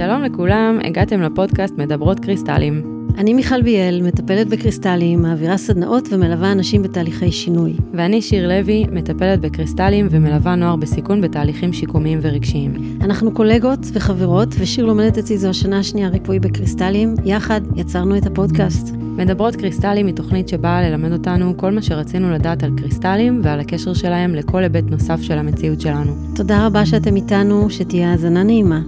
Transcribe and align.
שלום 0.00 0.22
לכולם, 0.22 0.78
הגעתם 0.84 1.20
לפודקאסט 1.20 1.74
מדברות 1.78 2.20
קריסטלים. 2.20 3.06
אני 3.18 3.34
מיכל 3.34 3.62
ביאל, 3.62 4.02
מטפלת 4.02 4.48
בקריסטלים, 4.48 5.22
מעבירה 5.22 5.56
סדנאות 5.56 6.08
ומלווה 6.10 6.52
אנשים 6.52 6.82
בתהליכי 6.82 7.32
שינוי. 7.32 7.72
ואני 7.94 8.22
שיר 8.22 8.48
לוי, 8.48 8.84
מטפלת 8.92 9.40
בקריסטלים 9.40 10.08
ומלווה 10.10 10.54
נוער 10.54 10.76
בסיכון 10.76 11.20
בתהליכים 11.20 11.72
שיקומיים 11.72 12.18
ורגשיים. 12.22 12.98
אנחנו 13.00 13.32
קולגות 13.34 13.78
וחברות, 13.92 14.48
ושיר 14.58 14.86
לומדת 14.86 15.18
אצלי 15.18 15.38
זו 15.38 15.48
השנה 15.48 15.78
השנייה 15.78 16.08
ריפוי 16.08 16.38
בקריסטלים. 16.38 17.14
יחד 17.24 17.60
יצרנו 17.76 18.16
את 18.16 18.26
הפודקאסט. 18.26 18.94
מדברות 18.96 19.56
קריסטלים 19.56 20.06
היא 20.06 20.14
תוכנית 20.14 20.48
שבאה 20.48 20.82
ללמד 20.82 21.12
אותנו 21.12 21.56
כל 21.56 21.70
מה 21.70 21.82
שרצינו 21.82 22.30
לדעת 22.30 22.62
על 22.62 22.70
קריסטלים 22.76 23.40
ועל 23.44 23.60
הקשר 23.60 23.94
שלהם 23.94 24.34
לכל 24.34 24.62
היבט 24.62 24.84
נוסף 24.90 25.22
של 25.22 25.38
המציאות 25.38 25.80
שלנו. 25.80 26.12
תודה 26.34 26.66
רבה 26.66 26.86
שאתם 26.86 27.16
איתנו, 27.16 27.70
שתהיה 27.70 28.10
האזנה 28.10 28.42
נעימה. 28.42 28.80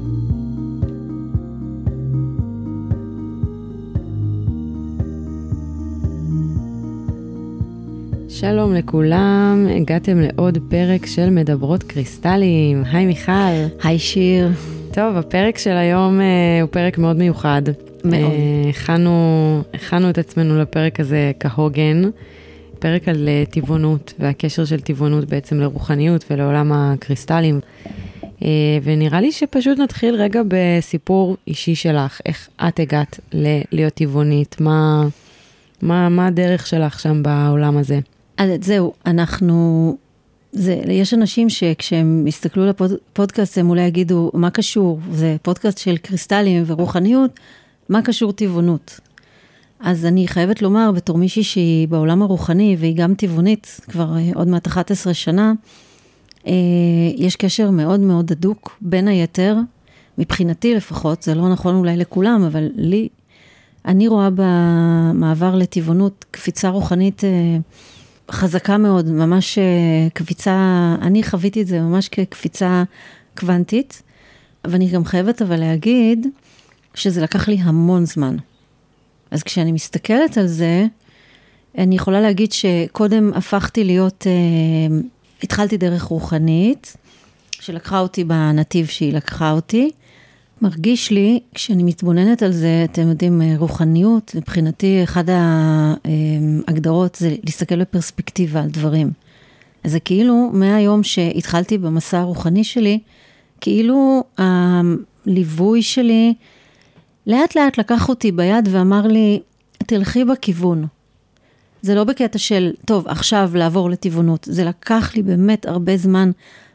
שלום 8.42 8.74
לכולם, 8.74 9.66
הגעתם 9.76 10.20
לעוד 10.20 10.58
פרק 10.68 11.06
של 11.06 11.30
מדברות 11.30 11.82
קריסטלים. 11.82 12.82
היי 12.92 13.06
מיכל. 13.06 13.32
היי 13.82 13.98
שיר. 13.98 14.48
טוב, 14.92 15.16
הפרק 15.16 15.58
של 15.58 15.76
היום 15.76 16.20
אה, 16.20 16.24
הוא 16.62 16.68
פרק 16.70 16.98
מאוד 16.98 17.16
מיוחד. 17.16 17.62
מאוד. 18.04 18.14
אה, 18.14 18.70
הכנו, 18.70 19.12
הכנו 19.74 20.10
את 20.10 20.18
עצמנו 20.18 20.58
לפרק 20.58 21.00
הזה 21.00 21.32
כהוגן, 21.40 22.02
פרק 22.78 23.08
על 23.08 23.28
אה, 23.28 23.44
טבעונות 23.50 24.14
והקשר 24.18 24.64
של 24.64 24.80
טבעונות 24.80 25.24
בעצם 25.24 25.60
לרוחניות 25.60 26.24
ולעולם 26.30 26.72
הקריסטלים. 26.72 27.60
אה, 28.42 28.48
ונראה 28.82 29.20
לי 29.20 29.32
שפשוט 29.32 29.78
נתחיל 29.78 30.14
רגע 30.14 30.40
בסיפור 30.48 31.36
אישי 31.46 31.74
שלך, 31.74 32.20
איך 32.26 32.48
את 32.68 32.80
הגעת 32.80 33.20
ל- 33.32 33.60
להיות 33.72 33.94
טבעונית, 33.94 34.56
מה, 34.60 35.06
מה, 35.82 36.08
מה 36.08 36.26
הדרך 36.26 36.66
שלך 36.66 37.00
שם 37.00 37.22
בעולם 37.22 37.76
הזה. 37.76 38.00
אז 38.42 38.50
זהו, 38.60 38.92
אנחנו... 39.06 39.96
זה, 40.52 40.80
יש 40.88 41.14
אנשים 41.14 41.48
שכשהם 41.48 42.26
יסתכלו 42.26 42.66
לפודקאסט 42.66 43.58
הם 43.58 43.70
אולי 43.70 43.82
יגידו, 43.82 44.30
מה 44.34 44.50
קשור? 44.50 45.00
זה 45.12 45.36
פודקאסט 45.42 45.78
של 45.78 45.96
קריסטלים 45.96 46.62
ורוחניות, 46.66 47.40
מה 47.88 48.02
קשור 48.02 48.32
טבעונות? 48.32 49.00
אז 49.80 50.06
אני 50.06 50.28
חייבת 50.28 50.62
לומר, 50.62 50.90
בתור 50.92 51.18
מישהי 51.18 51.42
שהיא 51.42 51.88
בעולם 51.88 52.22
הרוחני 52.22 52.76
והיא 52.78 52.96
גם 52.96 53.14
טבעונית, 53.14 53.80
כבר 53.88 54.16
אה, 54.16 54.30
עוד 54.34 54.48
מעט 54.48 54.66
11 54.66 55.14
שנה, 55.14 55.52
אה, 56.46 56.52
יש 57.16 57.36
קשר 57.36 57.70
מאוד 57.70 58.00
מאוד 58.00 58.32
הדוק, 58.32 58.78
בין 58.80 59.08
היתר, 59.08 59.56
מבחינתי 60.18 60.74
לפחות, 60.74 61.22
זה 61.22 61.34
לא 61.34 61.48
נכון 61.48 61.74
אולי 61.74 61.96
לכולם, 61.96 62.44
אבל 62.44 62.68
לי, 62.74 63.08
אני 63.84 64.08
רואה 64.08 64.28
במעבר 64.34 65.54
לטבעונות 65.54 66.24
קפיצה 66.30 66.68
רוחנית 66.68 67.24
אה, 67.24 67.30
חזקה 68.30 68.78
מאוד, 68.78 69.10
ממש 69.10 69.58
אה, 69.58 70.08
קפיצה, 70.14 70.56
אני 71.02 71.22
חוויתי 71.22 71.62
את 71.62 71.66
זה 71.66 71.80
ממש 71.80 72.08
כקפיצה 72.08 72.82
קוונטית, 73.36 74.02
ואני 74.64 74.88
גם 74.88 75.04
חייבת 75.04 75.42
אבל 75.42 75.60
להגיד 75.60 76.26
שזה 76.94 77.22
לקח 77.22 77.48
לי 77.48 77.58
המון 77.60 78.04
זמן. 78.04 78.36
אז 79.30 79.42
כשאני 79.42 79.72
מסתכלת 79.72 80.38
על 80.38 80.46
זה, 80.46 80.86
אני 81.78 81.94
יכולה 81.94 82.20
להגיד 82.20 82.52
שקודם 82.52 83.32
הפכתי 83.34 83.84
להיות, 83.84 84.26
אה, 84.26 84.96
התחלתי 85.42 85.76
דרך 85.76 86.02
רוחנית, 86.02 86.96
שלקחה 87.60 87.98
אותי 87.98 88.24
בנתיב 88.24 88.86
שהיא 88.86 89.12
לקחה 89.12 89.50
אותי. 89.50 89.90
מרגיש 90.62 91.10
לי, 91.10 91.40
כשאני 91.54 91.82
מתבוננת 91.82 92.42
על 92.42 92.52
זה, 92.52 92.86
אתם 92.92 93.08
יודעים, 93.08 93.42
אה, 93.42 93.54
רוחניות, 93.56 94.32
מבחינתי, 94.34 95.04
אחת 95.04 95.24
ההגדרות 96.68 97.14
זה 97.14 97.34
להסתכל 97.44 97.80
בפרספקטיבה 97.80 98.62
על 98.62 98.68
דברים. 98.68 99.10
זה 99.84 100.00
כאילו, 100.00 100.50
מהיום 100.52 101.02
שהתחלתי 101.02 101.78
במסע 101.78 102.18
הרוחני 102.18 102.64
שלי, 102.64 102.98
כאילו 103.60 104.24
הליווי 104.38 105.82
שלי 105.82 106.34
לאט 107.26 107.56
לאט 107.56 107.78
לקח 107.78 108.08
אותי 108.08 108.32
ביד 108.32 108.68
ואמר 108.70 109.06
לי, 109.06 109.40
תלכי 109.78 110.24
בכיוון. 110.24 110.86
זה 111.82 111.94
לא 111.94 112.04
בקטע 112.04 112.38
של, 112.38 112.72
טוב, 112.84 113.08
עכשיו 113.08 113.50
לעבור 113.54 113.90
לטבעונות, 113.90 114.48
זה 114.50 114.64
לקח 114.64 115.16
לי 115.16 115.22
באמת 115.22 115.66
הרבה 115.66 115.96
זמן. 115.96 116.30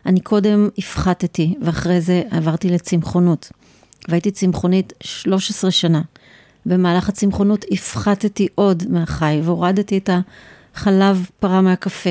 אני 0.05 0.19
קודם 0.19 0.69
הפחתתי, 0.77 1.55
ואחרי 1.61 2.01
זה 2.01 2.21
עברתי 2.31 2.69
לצמחונות. 2.69 3.51
והייתי 4.07 4.31
צמחונית 4.31 4.93
13 5.01 5.71
שנה. 5.71 6.01
במהלך 6.65 7.09
הצמחונות 7.09 7.65
הפחתתי 7.71 8.47
עוד 8.55 8.83
מהחי, 8.89 9.39
והורדתי 9.43 9.97
את 9.97 10.09
החלב 10.75 11.29
פרה 11.39 11.61
מהקפה. 11.61 12.09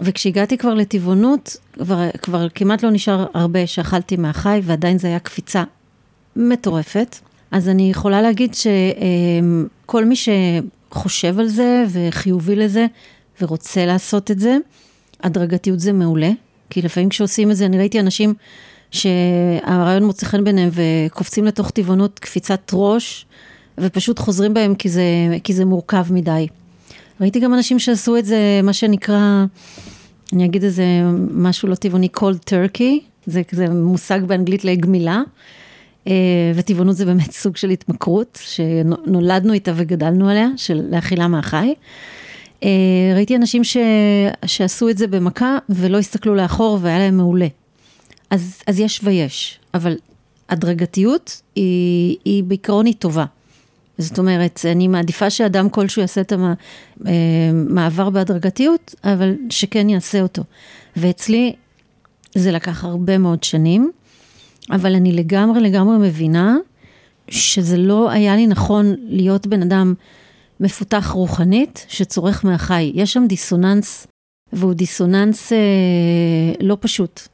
וכשהגעתי 0.00 0.58
כבר 0.58 0.74
לטבעונות, 0.74 1.56
כבר, 1.72 2.10
כבר 2.22 2.48
כמעט 2.48 2.82
לא 2.82 2.90
נשאר 2.90 3.26
הרבה 3.34 3.66
שאכלתי 3.66 4.16
מהחי, 4.16 4.60
ועדיין 4.62 4.98
זו 4.98 5.06
הייתה 5.06 5.24
קפיצה 5.24 5.64
מטורפת. 6.36 7.16
אז 7.50 7.68
אני 7.68 7.90
יכולה 7.90 8.22
להגיד 8.22 8.54
שכל 8.54 10.04
מי 10.04 10.14
שחושב 10.16 11.40
על 11.40 11.46
זה 11.46 11.84
וחיובי 11.92 12.56
לזה 12.56 12.86
ורוצה 13.40 13.86
לעשות 13.86 14.30
את 14.30 14.38
זה, 14.38 14.56
הדרגתיות 15.22 15.80
זה 15.80 15.92
מעולה, 15.92 16.30
כי 16.70 16.82
לפעמים 16.82 17.08
כשעושים 17.08 17.50
את 17.50 17.56
זה, 17.56 17.66
אני 17.66 17.78
ראיתי 17.78 18.00
אנשים 18.00 18.34
שהרעיון 18.96 20.04
מוצא 20.04 20.26
חן 20.26 20.44
ביניהם 20.44 20.70
וקופצים 20.72 21.44
לתוך 21.44 21.70
טבעונות 21.70 22.18
קפיצת 22.18 22.70
ראש, 22.72 23.26
ופשוט 23.78 24.18
חוזרים 24.18 24.54
בהם 24.54 24.74
כי 24.74 24.88
זה, 24.88 25.02
כי 25.44 25.52
זה 25.52 25.64
מורכב 25.64 26.06
מדי. 26.10 26.46
ראיתי 27.20 27.40
גם 27.40 27.54
אנשים 27.54 27.78
שעשו 27.78 28.16
את 28.16 28.24
זה, 28.24 28.60
מה 28.62 28.72
שנקרא, 28.72 29.44
אני 30.32 30.44
אגיד 30.44 30.64
איזה 30.64 30.84
משהו 31.30 31.68
לא 31.68 31.74
טבעוני, 31.74 32.08
cold 32.16 32.50
turkey, 32.50 33.00
זה 33.26 33.42
כזה 33.42 33.68
מושג 33.68 34.20
באנגלית 34.26 34.64
לגמילה. 34.64 35.22
וטבעונות 36.54 36.96
זה 36.96 37.04
באמת 37.04 37.30
סוג 37.42 37.56
של 37.56 37.70
התמכרות, 37.70 38.38
שנולדנו 38.42 39.52
איתה 39.52 39.72
וגדלנו 39.74 40.28
עליה, 40.28 40.48
של 40.56 40.82
לאכילה 40.90 41.28
מהחי. 41.28 41.74
ראיתי 43.14 43.36
אנשים 43.36 43.64
ש... 43.64 43.76
שעשו 44.46 44.88
את 44.88 44.98
זה 44.98 45.06
במכה 45.06 45.58
ולא 45.68 45.98
הסתכלו 45.98 46.34
לאחור 46.34 46.78
והיה 46.82 46.98
להם 46.98 47.16
מעולה. 47.16 47.46
אז, 48.30 48.62
אז 48.66 48.80
יש 48.80 49.00
ויש, 49.04 49.58
אבל 49.74 49.96
הדרגתיות 50.48 51.42
היא, 51.54 52.16
היא 52.24 52.44
בעיקרון 52.44 52.86
היא 52.86 52.94
טובה. 52.98 53.24
זאת 53.98 54.18
אומרת, 54.18 54.60
אני 54.64 54.88
מעדיפה 54.88 55.30
שאדם 55.30 55.70
כלשהו 55.70 56.00
יעשה 56.02 56.20
את 56.20 56.32
המעבר 57.04 58.10
בהדרגתיות, 58.10 58.94
אבל 59.04 59.34
שכן 59.50 59.88
יעשה 59.88 60.22
אותו. 60.22 60.42
ואצלי 60.96 61.52
זה 62.34 62.52
לקח 62.52 62.84
הרבה 62.84 63.18
מאוד 63.18 63.44
שנים, 63.44 63.90
אבל 64.70 64.94
אני 64.94 65.12
לגמרי 65.12 65.60
לגמרי 65.60 66.08
מבינה 66.08 66.56
שזה 67.28 67.76
לא 67.76 68.10
היה 68.10 68.36
לי 68.36 68.46
נכון 68.46 68.94
להיות 69.08 69.46
בן 69.46 69.62
אדם 69.62 69.94
מפותח 70.60 71.10
רוחנית 71.14 71.86
שצורך 71.88 72.44
מהחי. 72.44 72.92
יש 72.94 73.12
שם 73.12 73.26
דיסוננס, 73.26 74.06
והוא 74.52 74.74
דיסוננס 74.74 75.52
אה, 75.52 75.58
לא 76.60 76.76
פשוט. 76.80 77.28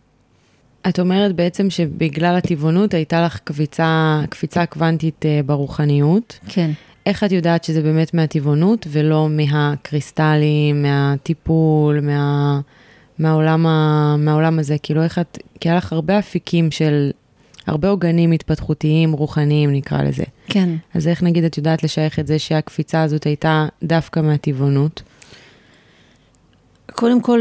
את 0.88 1.00
אומרת 1.00 1.36
בעצם 1.36 1.70
שבגלל 1.70 2.36
הטבעונות 2.36 2.94
הייתה 2.94 3.24
לך 3.24 3.38
קביצה, 3.44 4.20
קפיצה 4.30 4.66
קוונטית 4.66 5.24
uh, 5.24 5.46
ברוחניות. 5.46 6.38
כן. 6.48 6.70
איך 7.06 7.24
את 7.24 7.32
יודעת 7.32 7.64
שזה 7.64 7.82
באמת 7.82 8.14
מהטבעונות 8.14 8.86
ולא 8.90 9.28
מהקריסטלים, 9.30 10.82
מהטיפול, 10.82 12.00
מה, 12.00 12.60
מהעולם, 13.18 13.66
ה, 13.66 14.16
מהעולם 14.18 14.58
הזה? 14.58 14.76
כאילו 14.82 15.02
איך 15.02 15.18
את, 15.18 15.38
כי 15.60 15.68
היה 15.68 15.78
לך 15.78 15.92
הרבה 15.92 16.18
אפיקים 16.18 16.70
של, 16.70 17.10
הרבה 17.66 17.88
עוגנים 17.88 18.32
התפתחותיים, 18.32 19.12
רוחניים 19.12 19.72
נקרא 19.72 20.02
לזה. 20.02 20.24
כן. 20.46 20.68
אז 20.94 21.08
איך 21.08 21.22
נגיד 21.22 21.44
את 21.44 21.56
יודעת 21.58 21.82
לשייך 21.82 22.18
את 22.18 22.26
זה 22.26 22.38
שהקפיצה 22.38 23.02
הזאת 23.02 23.24
הייתה 23.24 23.66
דווקא 23.82 24.20
מהטבעונות? 24.20 25.02
קודם 26.92 27.20
כל, 27.20 27.40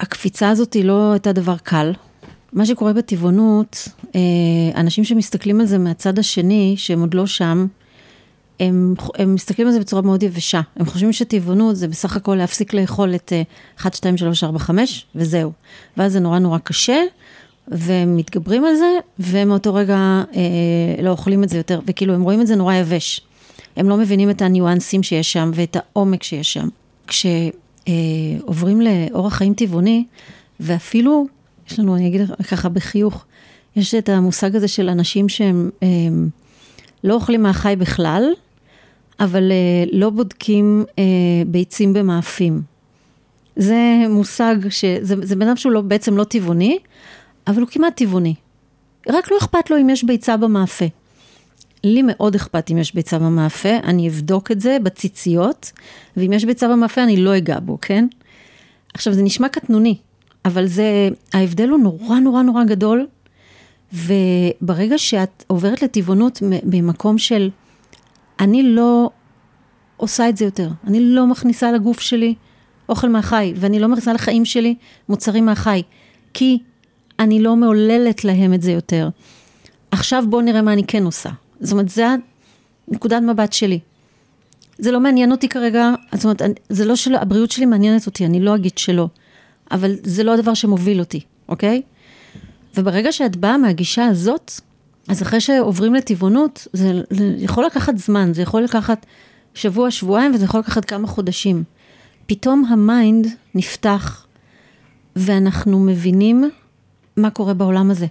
הקפיצה 0.00 0.50
הזאת 0.50 0.74
היא 0.74 0.84
לא 0.84 1.12
הייתה 1.12 1.32
דבר 1.32 1.56
קל. 1.62 1.92
מה 2.52 2.66
שקורה 2.66 2.92
בטבעונות, 2.92 3.88
אה, 4.14 4.20
אנשים 4.74 5.04
שמסתכלים 5.04 5.60
על 5.60 5.66
זה 5.66 5.78
מהצד 5.78 6.18
השני, 6.18 6.74
שהם 6.76 7.00
עוד 7.00 7.14
לא 7.14 7.26
שם, 7.26 7.66
הם, 8.60 8.94
הם 9.18 9.34
מסתכלים 9.34 9.66
על 9.66 9.72
זה 9.72 9.80
בצורה 9.80 10.02
מאוד 10.02 10.22
יבשה. 10.22 10.60
הם 10.76 10.86
חושבים 10.86 11.12
שטבעונות 11.12 11.76
זה 11.76 11.88
בסך 11.88 12.16
הכל 12.16 12.34
להפסיק 12.34 12.74
לאכול 12.74 13.14
את 13.14 13.32
1, 13.80 13.94
2, 13.94 14.16
3, 14.16 14.44
4, 14.44 14.58
5, 14.58 15.06
וזהו. 15.14 15.52
ואז 15.96 16.12
זה 16.12 16.20
נורא 16.20 16.38
נורא 16.38 16.58
קשה, 16.58 17.02
והם 17.68 18.16
מתגברים 18.16 18.64
על 18.64 18.74
זה, 18.74 18.90
ומאותו 19.18 19.74
רגע 19.74 20.22
אה, 20.36 21.02
לא 21.02 21.10
אוכלים 21.10 21.44
את 21.44 21.48
זה 21.48 21.56
יותר, 21.56 21.80
וכאילו 21.86 22.14
הם 22.14 22.22
רואים 22.22 22.40
את 22.40 22.46
זה 22.46 22.56
נורא 22.56 22.74
יבש. 22.74 23.20
הם 23.76 23.88
לא 23.88 23.96
מבינים 23.96 24.30
את 24.30 24.42
הניואנסים 24.42 25.02
שיש 25.02 25.32
שם 25.32 25.50
ואת 25.54 25.76
העומק 25.76 26.22
שיש 26.22 26.52
שם. 26.52 26.68
כשעוברים 27.06 28.80
אה, 28.80 29.06
לאורח 29.10 29.34
חיים 29.34 29.54
טבעוני, 29.54 30.04
ואפילו 30.60 31.26
יש 31.70 31.78
לנו, 31.78 31.96
אני 31.96 32.08
אגיד 32.08 32.20
ככה 32.50 32.68
בחיוך, 32.68 33.24
יש 33.76 33.94
את 33.94 34.08
המושג 34.08 34.56
הזה 34.56 34.68
של 34.68 34.88
אנשים 34.88 35.28
שהם 35.28 35.70
הם, 35.82 36.28
לא 37.04 37.14
אוכלים 37.14 37.42
מהחי 37.42 37.74
בכלל, 37.78 38.24
אבל 39.20 39.52
אה, 39.52 39.84
לא 39.92 40.10
בודקים 40.10 40.84
אה, 40.98 41.04
ביצים 41.46 41.92
במאפים. 41.92 42.62
זה 43.56 44.04
מושג 44.08 44.56
שזה 44.68 45.36
בן 45.36 45.48
אדם 45.48 45.56
שהוא 45.56 45.72
לא, 45.72 45.80
בעצם 45.80 46.16
לא 46.16 46.24
טבעוני, 46.24 46.78
אבל 47.46 47.60
הוא 47.60 47.68
כמעט 47.68 47.96
טבעוני. 47.96 48.34
רק 49.08 49.30
לא 49.30 49.38
אכפת 49.38 49.70
לו 49.70 49.80
אם 49.80 49.90
יש 49.90 50.04
ביצה 50.04 50.36
במאפה. 50.36 50.84
לי 51.84 52.02
מאוד 52.02 52.34
אכפת 52.34 52.70
אם 52.70 52.78
יש 52.78 52.94
ביצה 52.94 53.18
במאפה, 53.18 53.76
אני 53.84 54.08
אבדוק 54.08 54.50
את 54.50 54.60
זה 54.60 54.76
בציציות, 54.82 55.72
ואם 56.16 56.32
יש 56.32 56.44
ביצה 56.44 56.68
במאפה 56.68 57.02
אני 57.02 57.16
לא 57.16 57.36
אגע 57.36 57.58
בו, 57.60 57.78
כן? 57.80 58.06
עכשיו 58.94 59.12
זה 59.12 59.22
נשמע 59.22 59.48
קטנוני, 59.48 59.96
אבל 60.46 60.66
זה, 60.66 61.08
ההבדל 61.32 61.68
הוא 61.68 61.78
נורא 61.78 62.18
נורא 62.18 62.42
נורא 62.42 62.64
גדול, 62.64 63.06
וברגע 63.92 64.98
שאת 64.98 65.44
עוברת 65.46 65.82
לטבעונות 65.82 66.42
במקום 66.62 67.18
של, 67.18 67.50
אני 68.40 68.62
לא 68.62 69.10
עושה 69.96 70.28
את 70.28 70.36
זה 70.36 70.44
יותר, 70.44 70.68
אני 70.86 71.00
לא 71.00 71.26
מכניסה 71.26 71.72
לגוף 71.72 72.00
שלי 72.00 72.34
אוכל 72.88 73.08
מהחי, 73.08 73.52
ואני 73.56 73.78
לא 73.78 73.88
מכניסה 73.88 74.12
לחיים 74.12 74.44
שלי 74.44 74.74
מוצרים 75.08 75.46
מהחי, 75.46 75.82
כי 76.34 76.58
אני 77.18 77.42
לא 77.42 77.56
מעוללת 77.56 78.24
להם 78.24 78.54
את 78.54 78.62
זה 78.62 78.72
יותר. 78.72 79.08
עכשיו 79.90 80.24
בואו 80.28 80.42
נראה 80.42 80.62
מה 80.62 80.72
אני 80.72 80.84
כן 80.86 81.04
עושה. 81.04 81.30
זאת 81.60 81.72
אומרת, 81.72 81.88
זה 81.88 82.06
נקודת 82.88 83.22
מבט 83.22 83.52
שלי. 83.52 83.78
זה 84.78 84.92
לא 84.92 85.00
מעניין 85.00 85.32
אותי 85.32 85.48
כרגע, 85.48 85.90
זאת 86.14 86.24
אומרת, 86.24 86.42
זה 86.68 86.84
לא 86.84 86.96
שלא, 86.96 87.18
הבריאות 87.18 87.50
שלי 87.50 87.66
מעניינת 87.66 88.06
אותי, 88.06 88.26
אני 88.26 88.40
לא 88.40 88.54
אגיד 88.54 88.78
שלא, 88.78 89.08
אבל 89.70 89.94
זה 90.02 90.24
לא 90.24 90.34
הדבר 90.34 90.54
שמוביל 90.54 91.00
אותי, 91.00 91.20
אוקיי? 91.48 91.82
וברגע 92.76 93.12
שאת 93.12 93.36
באה 93.36 93.58
מהגישה 93.58 94.06
הזאת, 94.06 94.52
אז 95.08 95.22
אחרי 95.22 95.40
שעוברים 95.40 95.94
לטבעונות, 95.94 96.68
זה, 96.72 97.02
יכול 97.38 97.66
לקחת 97.66 97.98
זמן, 97.98 98.34
זה 98.34 98.42
יכול 98.42 98.62
לקחת 98.62 99.06
שבוע, 99.54 99.90
שבועיים, 99.90 100.34
וזה 100.34 100.44
יכול 100.44 100.60
לקחת 100.60 100.84
כמה 100.84 101.06
חודשים. 101.06 101.64
פתאום 102.26 102.64
ה 102.64 102.76
mind 102.76 103.26
נפתח, 103.54 104.26
ואנחנו 105.16 105.78
מבינים 105.80 106.50
מה 107.16 107.30
קורה 107.30 107.54
בעולם 107.54 107.90
הזה. 107.90 108.06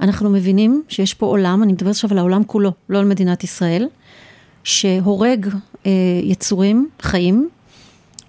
אנחנו 0.00 0.30
מבינים 0.30 0.82
שיש 0.88 1.14
פה 1.14 1.26
עולם, 1.26 1.62
אני 1.62 1.72
מדברת 1.72 1.90
עכשיו 1.90 2.10
על 2.12 2.18
העולם 2.18 2.44
כולו, 2.44 2.72
לא 2.88 2.98
על 2.98 3.04
מדינת 3.04 3.44
ישראל, 3.44 3.88
שהורג 4.64 5.48
אה, 5.86 5.90
יצורים 6.22 6.88
חיים 7.02 7.48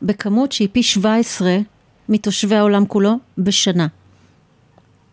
בכמות 0.01 0.51
שהיא 0.51 0.67
פי 0.71 0.83
17 0.83 1.57
מתושבי 2.09 2.55
העולם 2.55 2.85
כולו 2.85 3.15
בשנה. 3.37 3.87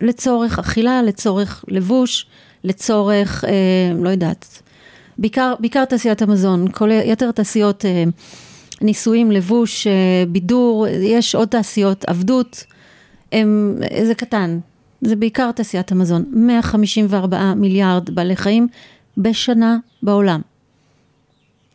לצורך 0.00 0.58
אכילה, 0.58 1.02
לצורך 1.02 1.64
לבוש, 1.68 2.26
לצורך, 2.64 3.44
אה, 3.44 3.92
לא 4.02 4.08
יודעת, 4.08 4.62
בעיקר, 5.18 5.54
בעיקר 5.60 5.84
תעשיית 5.84 6.22
המזון, 6.22 6.68
כל 6.72 6.90
יתר 6.90 7.28
התעשיות, 7.28 7.84
אה, 7.84 8.04
ניסויים, 8.82 9.30
לבוש, 9.30 9.86
אה, 9.86 9.92
בידור, 10.28 10.86
יש 10.88 11.34
עוד 11.34 11.48
תעשיות, 11.48 12.04
עבדות, 12.04 12.64
הם, 13.32 13.78
זה 14.04 14.14
קטן, 14.14 14.58
זה 15.00 15.16
בעיקר 15.16 15.52
תעשיית 15.52 15.92
המזון, 15.92 16.24
154 16.32 17.54
מיליארד 17.54 18.10
בעלי 18.10 18.36
חיים 18.36 18.68
בשנה 19.18 19.78
בעולם. 20.02 20.40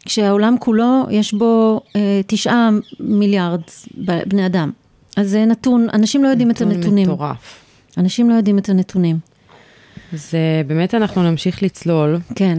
כשהעולם 0.05 0.55
כולו 0.59 1.07
יש 1.09 1.33
בו 1.33 1.81
אה, 1.95 2.21
תשעה 2.27 2.69
מיליארד 2.99 3.61
בני 4.27 4.45
אדם. 4.45 4.71
אז 5.19 5.29
זה 5.29 5.45
נתון, 5.45 5.87
אנשים 5.93 6.23
לא 6.23 6.27
יודעים 6.27 6.51
את 6.51 6.61
הנתונים. 6.61 7.03
נתון 7.03 7.13
מטורף. 7.13 7.59
אנשים 7.97 8.29
לא 8.29 8.35
יודעים 8.35 8.57
את 8.57 8.69
הנתונים. 8.69 9.19
אז 10.13 10.33
באמת 10.67 10.95
אנחנו 10.95 11.23
נמשיך 11.23 11.63
לצלול. 11.63 12.19
כן. 12.35 12.57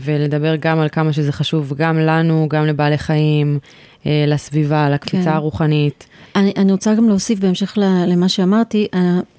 ולדבר 0.00 0.56
גם 0.56 0.78
על 0.78 0.88
כמה 0.88 1.12
שזה 1.12 1.32
חשוב, 1.32 1.72
גם 1.76 1.98
לנו, 1.98 2.46
גם 2.50 2.66
לבעלי 2.66 2.98
חיים, 2.98 3.58
לסביבה, 4.06 4.90
לקפיצה 4.90 5.24
כן. 5.24 5.30
הרוחנית. 5.30 6.06
אני, 6.36 6.52
אני 6.56 6.72
רוצה 6.72 6.94
גם 6.94 7.08
להוסיף 7.08 7.38
בהמשך 7.38 7.78
למה 8.06 8.28
שאמרתי, 8.28 8.86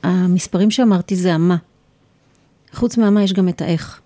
המספרים 0.04 0.72
שאמרתי 0.72 1.16
זה 1.16 1.34
המה. 1.34 1.58
חוץ 2.74 2.98
מהמה 2.98 3.24
יש 3.24 3.34
גם 3.34 3.50
את 3.50 3.62
האיך. 3.62 4.00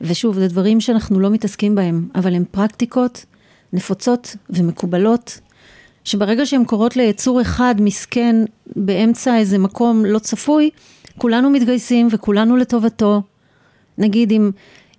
ושוב, 0.00 0.34
זה 0.34 0.48
דברים 0.48 0.80
שאנחנו 0.80 1.20
לא 1.20 1.30
מתעסקים 1.30 1.74
בהם, 1.74 2.08
אבל 2.14 2.34
הם 2.34 2.44
פרקטיקות 2.50 3.24
נפוצות 3.72 4.36
ומקובלות, 4.50 5.40
שברגע 6.08 6.46
שהן 6.46 6.64
קורות 6.64 6.96
ליצור 6.96 7.40
אחד 7.40 7.74
מסכן 7.78 8.36
באמצע 8.76 9.38
איזה 9.38 9.58
מקום 9.58 10.04
לא 10.04 10.18
צפוי, 10.18 10.70
כולנו 11.18 11.50
מתגייסים 11.50 12.08
וכולנו 12.10 12.56
לטובתו. 12.56 13.22
נגיד 13.98 14.30
אם 14.32 14.50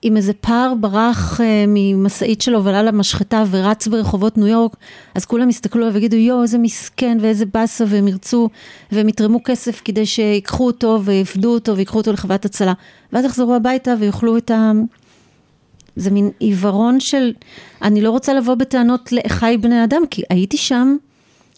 אם 0.03 0.17
איזה 0.17 0.33
פר 0.33 0.73
ברח 0.79 1.41
אה, 1.41 1.65
ממשאית 1.67 2.41
שלו 2.41 2.63
ועלה 2.63 2.83
למשחטה 2.83 3.43
ורץ 3.51 3.87
ברחובות 3.87 4.37
ניו 4.37 4.47
יורק, 4.47 4.75
אז 5.15 5.25
כולם 5.25 5.49
יסתכלו 5.49 5.81
עליו 5.81 5.93
ויגידו, 5.93 6.15
יואו, 6.15 6.41
איזה 6.41 6.57
מסכן 6.57 7.17
ואיזה 7.21 7.45
באסה, 7.45 7.85
והם 7.87 8.07
ירצו, 8.07 8.49
והם 8.91 9.09
יתרמו 9.09 9.43
כסף 9.43 9.81
כדי 9.85 10.05
שיקחו 10.05 10.65
אותו 10.65 10.99
ויפדו 11.03 11.53
אותו 11.53 11.77
ויקחו 11.77 11.97
אותו 11.97 12.11
לחברת 12.11 12.45
הצלה. 12.45 12.73
ואז 13.13 13.25
יחזרו 13.25 13.55
הביתה 13.55 13.93
ויאכלו 13.99 14.37
את 14.37 14.51
ה... 14.51 14.71
זה 15.99 16.11
מין 16.11 16.29
עיוורון 16.39 16.99
של, 16.99 17.33
אני 17.81 18.01
לא 18.01 18.11
רוצה 18.11 18.33
לבוא 18.33 18.55
בטענות 18.55 19.11
לאחיי 19.11 19.57
בני 19.57 19.83
אדם, 19.83 20.01
כי 20.09 20.21
הייתי 20.29 20.57
שם, 20.57 20.97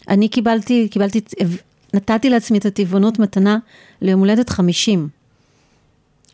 אני 0.08 0.28
קיבלתי, 0.28 0.88
קיבלתי, 0.90 1.20
נתתי 1.94 2.30
לעצמי 2.30 2.58
את 2.58 2.66
הטבעונות 2.66 3.18
מתנה 3.18 3.58
ליום 4.00 4.20
הולדת 4.20 4.48
חמישים. 4.48 5.08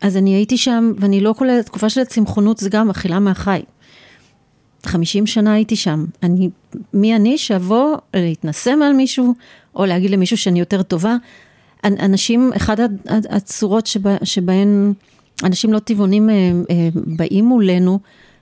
אז 0.01 0.17
אני 0.17 0.35
הייתי 0.35 0.57
שם, 0.57 0.91
ואני 0.97 1.21
לא 1.21 1.33
כוללת, 1.37 1.65
תקופה 1.65 1.89
של 1.89 2.01
הצמחונות 2.01 2.57
זה 2.57 2.69
גם 2.69 2.89
אכילה 2.89 3.19
מהחי. 3.19 3.61
50 4.85 5.27
שנה 5.27 5.53
הייתי 5.53 5.75
שם. 5.75 6.05
אני, 6.23 6.49
מי 6.93 7.15
אני 7.15 7.37
שאבוא 7.37 7.97
להתנשא 8.13 8.75
מעל 8.75 8.93
מישהו, 8.93 9.33
או 9.75 9.85
להגיד 9.85 10.11
למישהו 10.11 10.37
שאני 10.37 10.59
יותר 10.59 10.81
טובה. 10.81 11.15
אנשים, 11.83 12.51
אחת 12.55 12.79
הצורות 13.29 13.87
שבה, 13.87 14.15
שבהן 14.23 14.93
אנשים 15.43 15.73
לא 15.73 15.79
טבעונים 15.79 16.29
אה, 16.29 16.35
אה, 16.69 16.89
באים 16.93 17.45
מולנו, 17.45 17.99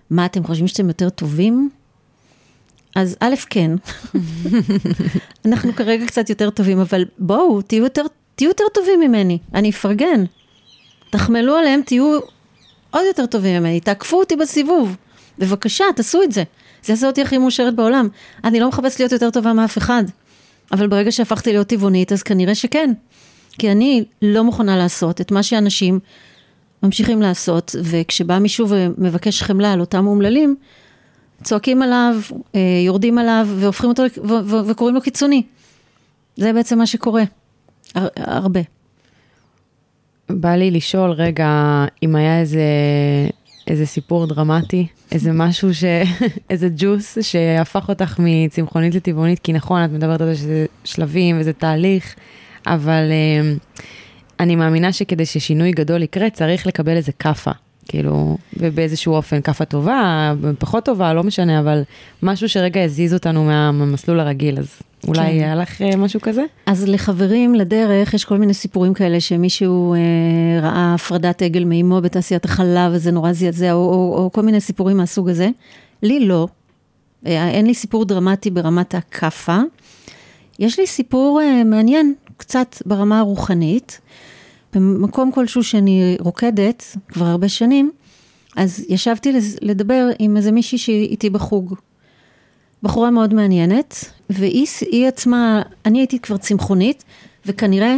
מה 0.10 0.26
אתם 0.26 0.44
חושבים 0.44 0.68
שאתם 0.68 0.88
יותר 0.88 1.10
טובים? 1.10 1.70
אז 2.96 3.18
א', 3.20 3.36
כן. 3.50 3.72
אנחנו 5.46 5.74
כרגע 5.76 6.06
קצת 6.06 6.30
יותר 6.30 6.50
טובים, 6.50 6.80
אבל 6.80 7.06
בואו, 7.20 7.62
תהיו 7.62 7.84
יותר, 7.84 8.04
תהיו 8.36 8.48
יותר 8.48 8.64
טובים 8.74 9.00
ממני, 9.00 9.38
אני 9.54 9.70
אפרגן. 9.70 10.24
תחמלו 11.10 11.56
עליהם, 11.56 11.82
תהיו 11.86 12.20
עוד 12.92 13.04
יותר 13.08 13.26
טובים 13.26 13.60
ממני, 13.60 13.80
תעקפו 13.80 14.20
אותי 14.20 14.36
בסיבוב. 14.36 14.96
בבקשה, 15.40 15.86
תעשו 15.96 16.24
את 16.24 16.32
זה. 16.32 16.44
זה 16.84 16.94
יעשה 16.94 17.08
אותי 17.08 17.22
הכי 17.22 17.38
מאושרת 17.38 17.76
בעולם. 17.76 18.08
אני 18.44 18.60
לא 18.60 18.70
מחפשת 18.70 19.00
להיות 19.00 19.12
יותר 19.12 19.30
טובה 19.30 19.54
מאף 19.54 19.78
אחד. 19.78 20.04
אבל 20.72 20.88
ברגע 20.88 21.12
שהפכתי 21.12 21.52
להיות 21.52 21.68
טבעונית, 21.68 22.12
אז 22.12 22.24
כנראה 22.24 22.56
שכן. 22.56 22.94
כי 23.60 23.72
אני 23.72 24.04
לא 24.22 24.44
מוכנה 24.44 24.78
לעשות 24.78 25.22
את 25.22 25.32
מה 25.32 25.44
שאנשים 25.44 26.00
ממשיכים 26.84 27.22
לעשות, 27.22 27.76
וכשבא 27.84 28.40
מישהו 28.40 28.68
ומבקש 28.70 29.44
חמלה 29.44 29.74
על 29.74 29.80
אותם 29.80 30.08
אומללים, 30.08 30.56
צועקים 31.44 31.82
עליו, 31.82 32.16
אה, 32.56 32.60
יורדים 32.86 33.18
עליו, 33.18 33.48
והופכים 33.60 33.90
אותו, 33.90 34.04
וקוראים 34.68 34.96
לו 34.96 35.02
קיצוני. 35.02 35.44
זה 36.36 36.54
בעצם 36.54 36.78
מה 36.78 36.86
שקורה. 36.86 37.24
הר, 37.96 38.08
הרבה. 38.16 38.60
בא 40.30 40.56
לי 40.56 40.72
לשאול 40.72 41.12
רגע, 41.12 41.86
אם 42.04 42.16
היה 42.16 42.40
איזה, 42.40 42.64
איזה 43.68 43.86
סיפור 43.86 44.26
דרמטי, 44.26 44.88
איזה 45.12 45.32
משהו, 45.32 45.74
ש... 45.74 45.84
איזה 46.50 46.70
ג'וס 46.78 47.18
שהפך 47.22 47.90
אותך 47.90 48.20
מצמחונית 48.20 48.96
לטבעונית, 48.96 49.40
כי 49.40 49.54
נכון, 49.54 49.86
את 49.86 49.90
מדברת 49.90 50.22
על 50.22 50.28
זה 50.28 50.36
שזה 50.36 50.66
שלבים 50.84 51.38
וזה 51.40 51.54
תהליך, 51.54 52.16
אבל 52.68 53.04
uh, 53.10 53.78
אני 54.40 54.56
מאמינה 54.56 54.94
שכדי 54.94 55.26
ששינוי 55.26 55.72
גדול 55.72 56.04
יקרה, 56.04 56.30
צריך 56.30 56.68
לקבל 56.68 56.96
איזה 56.96 57.12
כאפה. 57.12 57.52
כאילו, 57.88 58.38
ובאיזשהו 58.58 59.14
אופן, 59.14 59.42
כאפה 59.42 59.66
טובה, 59.66 60.34
פחות 60.60 60.86
טובה, 60.86 61.14
לא 61.14 61.24
משנה, 61.24 61.60
אבל 61.60 61.82
משהו 62.24 62.50
שרגע 62.50 62.80
יזיז 62.80 63.14
אותנו 63.14 63.44
מהמסלול 63.44 64.20
הרגיל, 64.20 64.60
אז 64.60 64.80
אולי 65.08 65.20
כן. 65.20 65.26
היה 65.26 65.56
לך 65.56 65.82
אה, 65.82 65.96
משהו 65.96 66.22
כזה? 66.22 66.44
אז 66.66 66.88
לחברים 66.88 67.56
לדרך, 67.56 68.14
יש 68.14 68.26
כל 68.26 68.38
מיני 68.38 68.54
סיפורים 68.54 68.94
כאלה 68.94 69.20
שמישהו 69.20 69.94
אה, 69.94 70.00
ראה 70.62 70.94
הפרדת 70.94 71.42
עגל 71.42 71.64
מאימו 71.64 72.02
בתעשיית 72.02 72.46
החלב, 72.46 72.92
וזה 72.94 73.12
נורא 73.12 73.34
זעזע, 73.34 73.72
או, 73.72 73.78
או, 73.78 74.24
או 74.24 74.32
כל 74.32 74.42
מיני 74.42 74.62
סיפורים 74.62 74.98
מהסוג 74.98 75.30
הזה. 75.30 75.50
לי 76.04 76.26
לא. 76.26 76.48
אה, 77.26 77.50
אין 77.50 77.66
לי 77.66 77.74
סיפור 77.74 78.06
דרמטי 78.06 78.50
ברמת 78.50 78.96
הכאפה. 78.96 79.58
יש 80.60 80.80
לי 80.80 80.88
סיפור 80.88 81.42
אה, 81.42 81.64
מעניין, 81.64 82.14
קצת 82.38 82.76
ברמה 82.86 83.20
הרוחנית. 83.20 84.00
במקום 84.80 85.32
כלשהו 85.32 85.64
שאני 85.64 86.18
רוקדת 86.20 86.98
כבר 87.08 87.26
הרבה 87.26 87.50
שנים, 87.50 87.92
אז 88.56 88.86
ישבתי 88.90 89.32
לדבר 89.62 90.10
עם 90.20 90.38
איזה 90.38 90.52
מישהי 90.52 90.78
שאיתי 90.78 91.30
בחוג. 91.30 91.76
בחורה 92.84 93.12
מאוד 93.12 93.34
מעניינת, 93.34 94.06
והיא 94.30 95.08
עצמה, 95.08 95.62
אני 95.86 96.00
הייתי 96.00 96.20
כבר 96.20 96.38
צמחונית, 96.38 97.04
וכנראה 97.46 97.96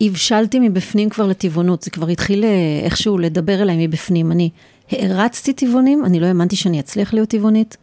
הבשלתי 0.00 0.58
מבפנים 0.58 1.08
כבר 1.08 1.26
לטבעונות, 1.26 1.82
זה 1.82 1.90
כבר 1.90 2.08
התחיל 2.08 2.44
אה, 2.44 2.80
איכשהו 2.82 3.18
לדבר 3.18 3.62
אליי 3.62 3.86
מבפנים. 3.86 4.32
אני 4.32 4.50
הערצתי 4.90 5.52
טבעונים, 5.52 6.04
אני 6.04 6.20
לא 6.20 6.26
האמנתי 6.26 6.56
שאני 6.56 6.80
אצליח 6.80 7.14
להיות 7.14 7.28
טבעונית. 7.28 7.76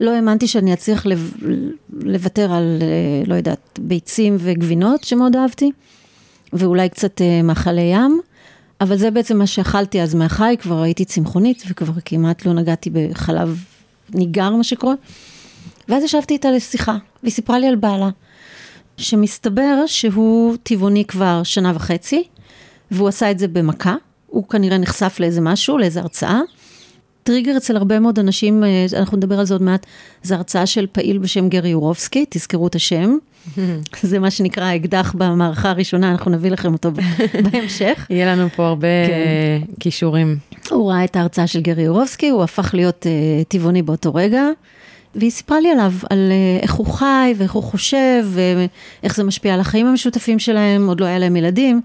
לא 0.00 0.10
האמנתי 0.10 0.46
שאני 0.46 0.72
אצליח 0.72 1.06
לוותר 1.92 2.52
על, 2.52 2.78
אה, 2.82 3.22
לא 3.26 3.34
יודעת, 3.34 3.78
ביצים 3.82 4.36
וגבינות 4.38 5.04
שמאוד 5.04 5.36
אהבתי, 5.36 5.70
ואולי 6.58 6.88
קצת 6.88 7.20
אה, 7.20 7.42
מאכלי 7.42 7.80
ים, 7.82 8.20
אבל 8.80 8.96
זה 8.96 9.10
בעצם 9.10 9.38
מה 9.38 9.46
שאכלתי 9.46 10.02
אז 10.02 10.14
מהחי, 10.14 10.56
כבר 10.60 10.82
הייתי 10.82 11.04
צמחונית 11.04 11.62
וכבר 11.68 11.92
כמעט 12.04 12.46
לא 12.46 12.52
נגעתי 12.52 12.90
בחלב 12.92 13.64
ניגר, 14.14 14.50
מה 14.50 14.64
שקורה. 14.64 14.94
ואז 15.88 16.02
ישבתי 16.02 16.34
איתה 16.34 16.50
לשיחה, 16.50 16.96
והיא 17.22 17.32
סיפרה 17.32 17.58
לי 17.58 17.66
על 17.66 17.76
בעלה, 17.76 18.08
שמסתבר 18.96 19.86
שהוא 19.86 20.56
טבעוני 20.62 21.04
כבר 21.04 21.42
שנה 21.42 21.72
וחצי, 21.74 22.24
והוא 22.90 23.08
עשה 23.08 23.30
את 23.30 23.38
זה 23.38 23.48
במכה, 23.48 23.94
הוא 24.26 24.48
כנראה 24.48 24.78
נחשף 24.78 25.16
לאיזה 25.20 25.40
משהו, 25.40 25.78
לאיזה 25.78 26.00
הרצאה. 26.00 26.40
טריגר 27.22 27.56
אצל 27.56 27.76
הרבה 27.76 28.00
מאוד 28.00 28.18
אנשים, 28.18 28.64
אה, 28.64 28.86
אנחנו 28.98 29.16
נדבר 29.16 29.38
על 29.38 29.46
זה 29.46 29.54
עוד 29.54 29.62
מעט, 29.62 29.86
זו 30.22 30.34
הרצאה 30.34 30.66
של 30.66 30.86
פעיל 30.92 31.18
בשם 31.18 31.48
גרי 31.48 31.68
יורובסקי, 31.68 32.24
תזכרו 32.30 32.66
את 32.66 32.74
השם. 32.74 33.16
זה 34.02 34.18
מה 34.18 34.30
שנקרא 34.30 34.64
האקדח 34.64 35.14
במערכה 35.18 35.70
הראשונה, 35.70 36.10
אנחנו 36.10 36.30
נביא 36.30 36.50
לכם 36.50 36.72
אותו 36.72 36.90
בהמשך. 37.52 38.06
יהיה 38.10 38.32
לנו 38.32 38.48
פה 38.56 38.66
הרבה 38.66 38.88
כן. 39.06 39.72
כישורים. 39.80 40.38
הוא 40.70 40.90
ראה 40.90 41.04
את 41.04 41.16
ההרצאה 41.16 41.46
של 41.46 41.60
גרי 41.60 41.82
יורובסקי, 41.82 42.28
הוא 42.28 42.42
הפך 42.42 42.74
להיות 42.74 43.06
uh, 43.06 43.44
טבעוני 43.48 43.82
באותו 43.82 44.14
רגע, 44.14 44.42
והיא 45.14 45.30
סיפרה 45.30 45.60
לי 45.60 45.70
עליו, 45.70 45.92
על 46.10 46.32
uh, 46.32 46.62
איך 46.62 46.74
הוא 46.74 46.86
חי 46.86 47.34
ואיך 47.36 47.52
הוא 47.52 47.62
חושב, 47.62 48.24
ואיך 48.24 49.16
זה 49.16 49.24
משפיע 49.24 49.54
על 49.54 49.60
החיים 49.60 49.86
המשותפים 49.86 50.38
שלהם, 50.38 50.88
עוד 50.88 51.00
לא 51.00 51.06
היה 51.06 51.18
להם 51.18 51.36
ילדים. 51.36 51.80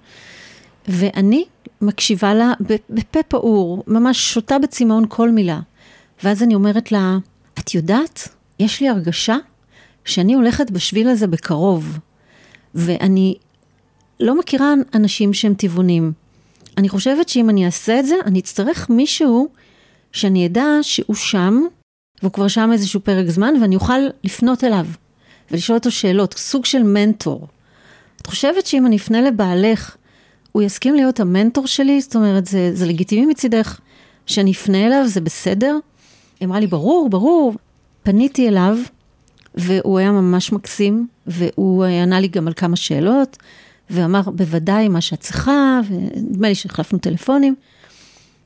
ואני 0.88 1.46
מקשיבה 1.82 2.34
לה 2.34 2.54
בפה 2.90 3.24
פעור, 3.24 3.84
ממש 3.88 4.34
שותה 4.34 4.60
בצמאון 4.60 5.06
כל 5.10 5.30
מילה. 5.30 5.60
ואז 6.24 6.44
אני 6.44 6.56
אומרת 6.56 6.92
לה, 6.92 7.18
את 7.60 7.76
יודעת, 7.76 8.28
יש 8.60 8.82
לי 8.82 8.90
הרגשה 8.90 9.36
שאני 10.06 10.34
הולכת 10.34 10.72
בשביל 10.72 11.08
הזה 11.08 11.28
בקרוב, 11.28 12.00
ואני 12.76 13.36
לא 14.20 14.40
מכירה 14.40 14.74
אנשים 14.94 15.34
שהם 15.34 15.54
טבעונים. 15.54 16.12
אני 16.78 16.90
חושבת 16.90 17.30
שאם 17.30 17.50
אני 17.50 17.66
אעשה 17.66 18.00
את 18.00 18.06
זה, 18.06 18.16
אני 18.26 18.40
אצטרך 18.40 18.90
מישהו 18.90 19.48
שאני 20.12 20.46
אדע 20.46 20.68
שהוא 20.82 21.16
שם, 21.16 21.62
והוא 22.22 22.32
כבר 22.32 22.48
שם 22.48 22.70
איזשהו 22.74 23.00
פרק 23.00 23.30
זמן, 23.30 23.54
ואני 23.62 23.76
אוכל 23.76 24.00
לפנות 24.24 24.64
אליו 24.64 24.86
ולשאול 25.52 25.78
אותו 25.78 25.92
שאלות, 25.92 26.34
סוג 26.34 26.66
של 26.66 26.84
מנטור. 26.84 27.48
את 28.22 28.28
חושבת 28.28 28.66
שאם 28.66 28.86
אני 28.86 28.98
אפנה 28.98 29.22
לבעלך, 29.22 29.96
הוא 30.52 30.62
יסכים 30.62 30.96
להיות 30.96 31.20
המנטור 31.20 31.68
שלי? 31.68 32.02
זאת 32.02 32.16
אומרת, 32.16 32.46
זה, 32.46 32.72
זה 32.74 32.86
לגיטימי 32.86 33.26
מצידך 33.26 33.80
שאני 34.26 34.52
אפנה 34.52 34.86
אליו, 34.86 35.08
זה 35.08 35.22
בסדר? 35.22 35.78
היא 36.40 36.48
אמרה 36.48 36.60
לי, 36.60 36.68
ברור, 36.68 37.10
ברור. 37.10 37.54
פניתי 38.04 38.48
אליו, 38.48 38.78
והוא 39.56 40.00
היה 40.00 40.12
ממש 40.12 40.52
מקסים, 40.52 41.08
והוא 41.28 41.86
ענה 41.86 42.20
לי 42.20 42.28
גם 42.28 42.48
על 42.48 42.54
כמה 42.54 42.76
שאלות, 42.76 43.38
ואמר, 43.90 44.22
בוודאי 44.22 44.88
מה 44.88 45.02
שאת 45.02 45.20
צריכה, 45.20 45.80
ונדמה 45.90 46.48
לי 46.48 46.56
שהחלפנו 46.56 47.00
טלפונים. 47.00 47.56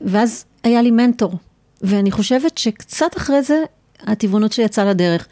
ואז 0.02 0.46
היה 0.64 0.82
לי 0.82 0.92
מנטור, 0.92 1.34
ואני 1.82 2.12
חושבת 2.12 2.58
שקצת 2.58 3.18
אחרי 3.18 3.44
זה, 3.44 3.64
הטבעונות 4.00 4.52
שלי 4.52 4.66
יצאה 4.66 4.86
לדרך. 4.86 5.28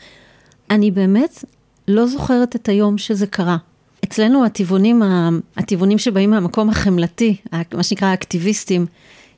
אני 0.70 0.92
באמת 0.92 1.44
לא 1.88 2.08
זוכרת 2.08 2.56
את 2.56 2.70
היום 2.70 2.98
שזה 2.98 3.28
קרה. 3.28 3.58
אצלנו 4.04 4.46
הטבעונים, 4.46 5.04
הטבעונים 5.58 5.98
שבאים 5.98 6.30
מהמקום 6.30 6.70
החמלתי, 6.70 7.36
מה 7.74 7.84
שנקרא 7.84 8.08
האקטיביסטים, 8.08 8.86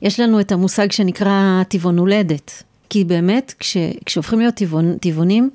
יש 0.02 0.20
לנו 0.20 0.40
את 0.40 0.52
המושג 0.52 0.92
שנקרא 0.92 1.62
טבעון 1.68 1.98
הולדת. 1.98 2.62
כי 2.90 3.04
באמת, 3.04 3.54
כש, 3.58 3.76
כשהופכים 4.06 4.38
להיות 4.38 4.54
טבעון, 4.54 4.98
טבעונים, 4.98 5.50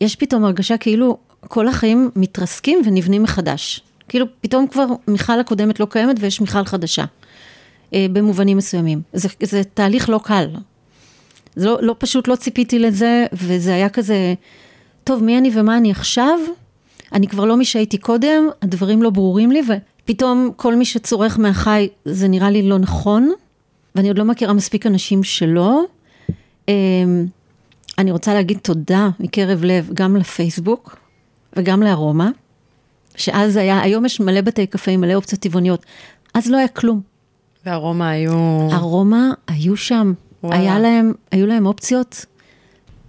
יש 0.00 0.16
פתאום 0.16 0.44
הרגשה 0.44 0.76
כאילו 0.76 1.18
כל 1.48 1.68
החיים 1.68 2.10
מתרסקים 2.16 2.78
ונבנים 2.84 3.22
מחדש. 3.22 3.80
כאילו 4.08 4.26
פתאום 4.40 4.66
כבר 4.66 4.86
מיכל 5.08 5.40
הקודמת 5.40 5.80
לא 5.80 5.86
קיימת 5.90 6.16
ויש 6.20 6.40
מיכל 6.40 6.64
חדשה, 6.64 7.04
אה, 7.94 8.06
במובנים 8.12 8.56
מסוימים. 8.56 9.02
זה, 9.12 9.28
זה 9.42 9.64
תהליך 9.64 10.08
לא 10.08 10.20
קל. 10.24 10.46
זה 11.56 11.66
לא, 11.66 11.78
לא 11.82 11.94
פשוט, 11.98 12.28
לא 12.28 12.36
ציפיתי 12.36 12.78
לזה, 12.78 13.26
וזה 13.32 13.74
היה 13.74 13.88
כזה, 13.88 14.34
טוב, 15.04 15.22
מי 15.22 15.38
אני 15.38 15.50
ומה 15.54 15.76
אני 15.76 15.90
עכשיו? 15.90 16.38
אני 17.12 17.28
כבר 17.28 17.44
לא 17.44 17.56
מי 17.56 17.64
שהייתי 17.64 17.98
קודם, 17.98 18.48
הדברים 18.62 19.02
לא 19.02 19.10
ברורים 19.10 19.50
לי, 19.50 19.62
ופתאום 20.04 20.50
כל 20.56 20.74
מי 20.74 20.84
שצורך 20.84 21.38
מהחי, 21.38 21.88
זה 22.04 22.28
נראה 22.28 22.50
לי 22.50 22.62
לא 22.62 22.78
נכון, 22.78 23.32
ואני 23.94 24.08
עוד 24.08 24.18
לא 24.18 24.24
מכירה 24.24 24.52
מספיק 24.52 24.86
אנשים 24.86 25.22
שלא. 25.22 25.84
אני 28.00 28.10
רוצה 28.10 28.34
להגיד 28.34 28.58
תודה 28.62 29.08
מקרב 29.20 29.64
לב 29.64 29.90
גם 29.94 30.16
לפייסבוק 30.16 30.96
וגם 31.56 31.82
לארומה, 31.82 32.30
שאז 33.16 33.56
היה, 33.56 33.80
היום 33.80 34.04
יש 34.04 34.20
מלא 34.20 34.40
בתי 34.40 34.66
קפה 34.66 34.90
עם 34.90 35.00
מלא 35.00 35.14
אופציות 35.14 35.42
טבעוניות, 35.42 35.86
אז 36.34 36.50
לא 36.50 36.56
היה 36.56 36.68
כלום. 36.68 37.00
וארומה 37.66 38.10
היו... 38.10 38.68
ארומה 38.72 39.30
היו 39.48 39.76
שם, 39.76 40.12
היה 40.42 40.78
להם, 40.78 41.12
היו 41.30 41.46
להם 41.46 41.66
אופציות 41.66 42.26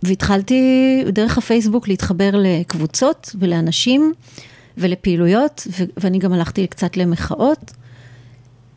והתחלתי 0.03 0.61
דרך 1.07 1.37
הפייסבוק 1.37 1.87
להתחבר 1.87 2.29
לקבוצות 2.33 3.35
ולאנשים 3.39 4.13
ולפעילויות, 4.77 5.67
ואני 5.97 6.19
גם 6.19 6.33
הלכתי 6.33 6.67
קצת 6.67 6.97
למחאות. 6.97 7.71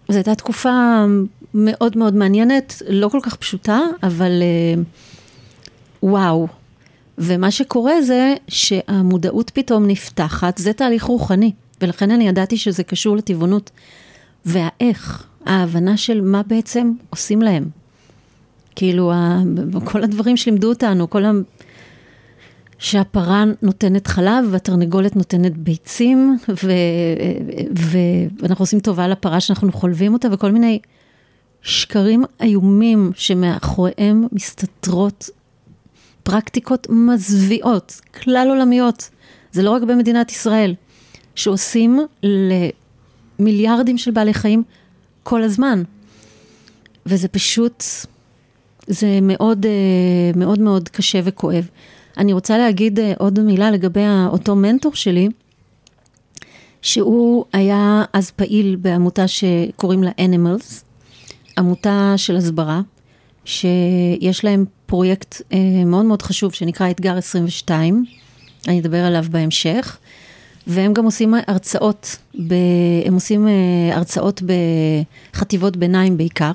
זו 0.08 0.14
הייתה 0.16 0.34
תקופה 0.34 1.04
מאוד 1.54 1.98
מאוד 1.98 2.14
מעניינת, 2.14 2.82
לא 2.88 3.08
כל 3.08 3.20
כך 3.22 3.36
פשוטה, 3.36 3.80
אבל 4.02 4.42
אה, 4.42 4.82
וואו. 6.04 6.46
ומה 7.18 7.50
שקורה 7.50 8.02
זה 8.02 8.34
שהמודעות 8.48 9.50
פתאום 9.50 9.86
נפתחת, 9.86 10.58
זה 10.58 10.72
תהליך 10.72 11.04
רוחני, 11.04 11.52
ולכן 11.80 12.10
אני 12.10 12.28
ידעתי 12.28 12.56
שזה 12.56 12.82
קשור 12.82 13.16
לטבעונות. 13.16 13.70
והאיך, 14.44 15.26
ההבנה 15.46 15.96
של 15.96 16.20
מה 16.20 16.42
בעצם 16.46 16.92
עושים 17.10 17.42
להם. 17.42 17.64
כאילו, 18.76 19.12
כל 19.84 20.02
הדברים 20.02 20.36
שלימדו 20.36 20.68
אותנו, 20.68 21.10
כל 21.10 21.24
ה... 21.24 21.30
שהפרה 22.78 23.44
נותנת 23.62 24.06
חלב 24.06 24.44
והתרנגולת 24.50 25.16
נותנת 25.16 25.56
ביצים, 25.56 26.38
ו... 26.48 26.72
ו... 27.78 27.98
ואנחנו 28.40 28.62
עושים 28.62 28.80
טובה 28.80 29.08
לפרה 29.08 29.40
שאנחנו 29.40 29.72
חולבים 29.72 30.12
אותה, 30.12 30.28
וכל 30.32 30.52
מיני 30.52 30.78
שקרים 31.62 32.24
איומים 32.40 33.12
שמאחוריהם 33.14 34.26
מסתתרות 34.32 35.30
פרקטיקות 36.24 36.86
מזוויעות, 36.90 38.00
כלל 38.22 38.46
עולמיות. 38.50 39.10
זה 39.52 39.62
לא 39.62 39.70
רק 39.70 39.82
במדינת 39.82 40.30
ישראל, 40.30 40.74
שעושים 41.34 42.00
למיליארדים 43.38 43.98
של 43.98 44.10
בעלי 44.10 44.34
חיים 44.34 44.62
כל 45.22 45.42
הזמן. 45.42 45.82
וזה 47.06 47.28
פשוט 47.28 47.84
זה 48.86 49.18
מאוד, 49.22 49.66
אה, 49.66 49.70
מאוד 50.36 50.60
מאוד 50.60 50.88
קשה 50.88 51.20
וכואב. 51.24 51.68
אני 52.16 52.32
רוצה 52.32 52.58
להגיד 52.58 53.00
אה, 53.00 53.12
עוד 53.18 53.40
מילה 53.40 53.70
לגבי 53.70 54.04
אותו 54.26 54.56
מנטור 54.56 54.94
שלי, 54.94 55.28
שהוא 56.82 57.44
היה 57.52 58.04
אז 58.12 58.30
פעיל 58.30 58.76
בעמותה 58.76 59.28
שקוראים 59.28 60.02
לה 60.02 60.10
Animals, 60.10 60.82
עמותה 61.58 62.14
של 62.16 62.36
הסברה, 62.36 62.80
שיש 63.44 64.44
להם 64.44 64.64
פרויקט 64.86 65.42
אה, 65.52 65.58
מאוד 65.86 66.04
מאוד 66.04 66.22
חשוב 66.22 66.52
שנקרא 66.52 66.90
אתגר 66.90 67.16
22, 67.16 68.04
אני 68.68 68.80
אדבר 68.80 69.04
עליו 69.04 69.24
בהמשך, 69.30 69.98
והם 70.66 70.92
גם 70.92 71.04
עושים 71.04 71.34
הרצאות, 71.46 72.16
ב, 72.46 72.54
הם 73.04 73.14
עושים 73.14 73.48
הרצאות 73.92 74.42
בחטיבות 75.32 75.76
ביניים 75.76 76.16
בעיקר. 76.16 76.52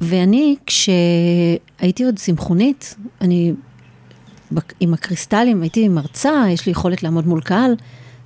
ואני, 0.00 0.56
כשהייתי 0.66 2.04
עוד 2.04 2.16
צמחונית, 2.16 2.96
אני 3.20 3.52
עם 4.80 4.94
הקריסטלים, 4.94 5.62
הייתי 5.62 5.88
מרצה, 5.88 6.44
יש 6.50 6.66
לי 6.66 6.72
יכולת 6.72 7.02
לעמוד 7.02 7.26
מול 7.26 7.40
קהל, 7.40 7.74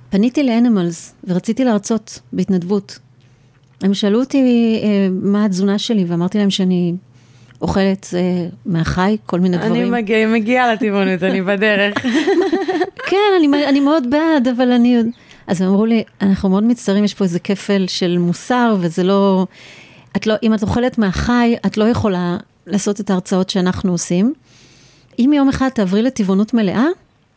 פניתי 0.09 0.43
לאנימלס 0.43 1.15
ורציתי 1.23 1.63
להרצות 1.63 2.19
בהתנדבות. 2.33 2.99
הם 3.81 3.93
שאלו 3.93 4.19
אותי 4.19 4.79
אה, 4.83 5.07
מה 5.11 5.45
התזונה 5.45 5.79
שלי, 5.79 6.05
ואמרתי 6.07 6.37
להם 6.37 6.49
שאני 6.49 6.93
אוכלת 7.61 8.07
אה, 8.13 8.47
מהחי, 8.65 9.17
כל 9.25 9.39
מיני 9.39 9.57
דברים. 9.57 9.71
אני 9.73 10.01
מגיע, 10.01 10.27
מגיעה 10.27 10.73
לטבעונות, 10.73 11.23
אני 11.23 11.41
בדרך. 11.41 11.93
כן, 13.09 13.17
אני, 13.37 13.65
אני 13.65 13.79
מאוד 13.79 14.09
בעד, 14.09 14.47
אבל 14.47 14.71
אני... 14.71 14.97
אז 15.47 15.61
הם 15.61 15.67
אמרו 15.67 15.85
לי, 15.85 16.03
אנחנו 16.21 16.49
מאוד 16.49 16.63
מצטערים, 16.63 17.03
יש 17.03 17.13
פה 17.13 17.23
איזה 17.23 17.39
כפל 17.39 17.85
של 17.87 18.17
מוסר, 18.17 18.75
וזה 18.79 19.03
לא... 19.03 19.45
את 20.15 20.27
לא, 20.27 20.33
אם 20.43 20.53
את 20.53 20.61
אוכלת 20.61 20.97
מהחי, 20.97 21.55
את 21.65 21.77
לא 21.77 21.83
יכולה 21.83 22.37
לעשות 22.67 22.99
את 22.99 23.09
ההרצאות 23.09 23.49
שאנחנו 23.49 23.91
עושים. 23.91 24.33
אם 25.19 25.31
יום 25.35 25.49
אחד 25.49 25.69
תעברי 25.69 26.01
לטבעונות 26.01 26.53
מלאה, 26.53 26.85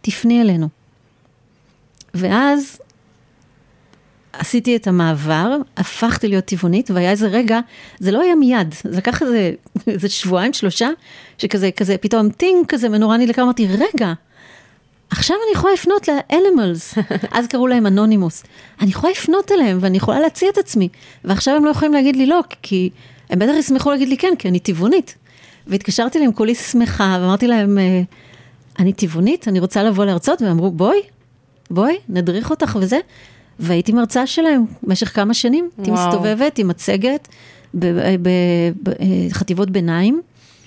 תפני 0.01 0.41
אלינו. 0.41 0.69
ואז 2.15 2.79
עשיתי 4.33 4.77
את 4.77 4.87
המעבר, 4.87 5.57
הפכתי 5.77 6.29
להיות 6.29 6.45
טבעונית, 6.45 6.91
והיה 6.91 7.11
איזה 7.11 7.29
רגע, 7.29 7.61
זה 7.99 8.11
לא 8.11 8.21
היה 8.21 8.35
מיד, 8.35 8.75
זה 8.83 8.97
לקח 8.99 9.23
איזה, 9.23 9.53
איזה 9.87 10.09
שבועיים, 10.09 10.53
שלושה, 10.53 10.89
שכזה, 11.39 11.71
כזה, 11.77 11.97
פתאום 11.99 12.31
טינג 12.31 12.67
כזה, 12.69 12.89
ונורא 12.93 13.17
נדלקה, 13.17 13.43
אמרתי, 13.43 13.67
רגע, 13.67 14.13
עכשיו 15.11 15.37
אני 15.37 15.53
יכולה 15.59 15.73
לפנות 15.73 16.09
לאנימלס, 16.09 16.95
אז 17.37 17.47
קראו 17.47 17.67
להם 17.67 17.87
אנונימוס, 17.87 18.45
אני 18.81 18.91
יכולה 18.91 19.13
לפנות 19.13 19.53
אליהם 19.53 19.79
ואני 19.81 19.97
יכולה 19.97 20.21
להציע 20.21 20.49
את 20.49 20.59
עצמי, 20.59 20.89
ועכשיו 21.25 21.57
הם 21.57 21.65
לא 21.65 21.71
יכולים 21.71 21.95
להגיד 21.95 22.17
לי 22.17 22.27
לא, 22.27 22.41
כי 22.63 22.91
הם 23.31 23.39
בטח 23.39 23.53
ישמחו 23.59 23.91
להגיד 23.91 24.09
לי 24.09 24.17
כן, 24.17 24.33
כי 24.39 24.49
אני 24.49 24.59
טבעונית. 24.61 25.15
והתקשרתי 25.67 26.19
אליהם 26.19 26.33
כולי 26.33 26.55
שמחה, 26.55 27.19
ואמרתי 27.21 27.47
להם, 27.47 27.79
אה, 27.79 28.03
אני 28.79 28.93
טבעונית, 28.93 29.49
אני 29.49 29.61
רוצה 29.61 29.83
לבוא 29.83 30.05
להרצות, 30.05 30.43
והם 30.43 30.51
אמרו, 30.51 30.71
בואי, 30.71 31.01
בואי, 31.71 31.97
נדריך 32.09 32.51
אותך 32.51 32.79
וזה. 32.81 32.99
והייתי 33.63 33.93
מרצה 33.93 34.27
שלהם 34.27 34.65
במשך 34.83 35.15
כמה 35.15 35.35
שנים, 35.35 35.69
הייתי 35.79 35.91
מסתובבת 35.91 36.59
עם 36.59 36.69
מצגת 36.69 37.29
בחטיבות 38.83 39.71
ביניים, 39.71 40.21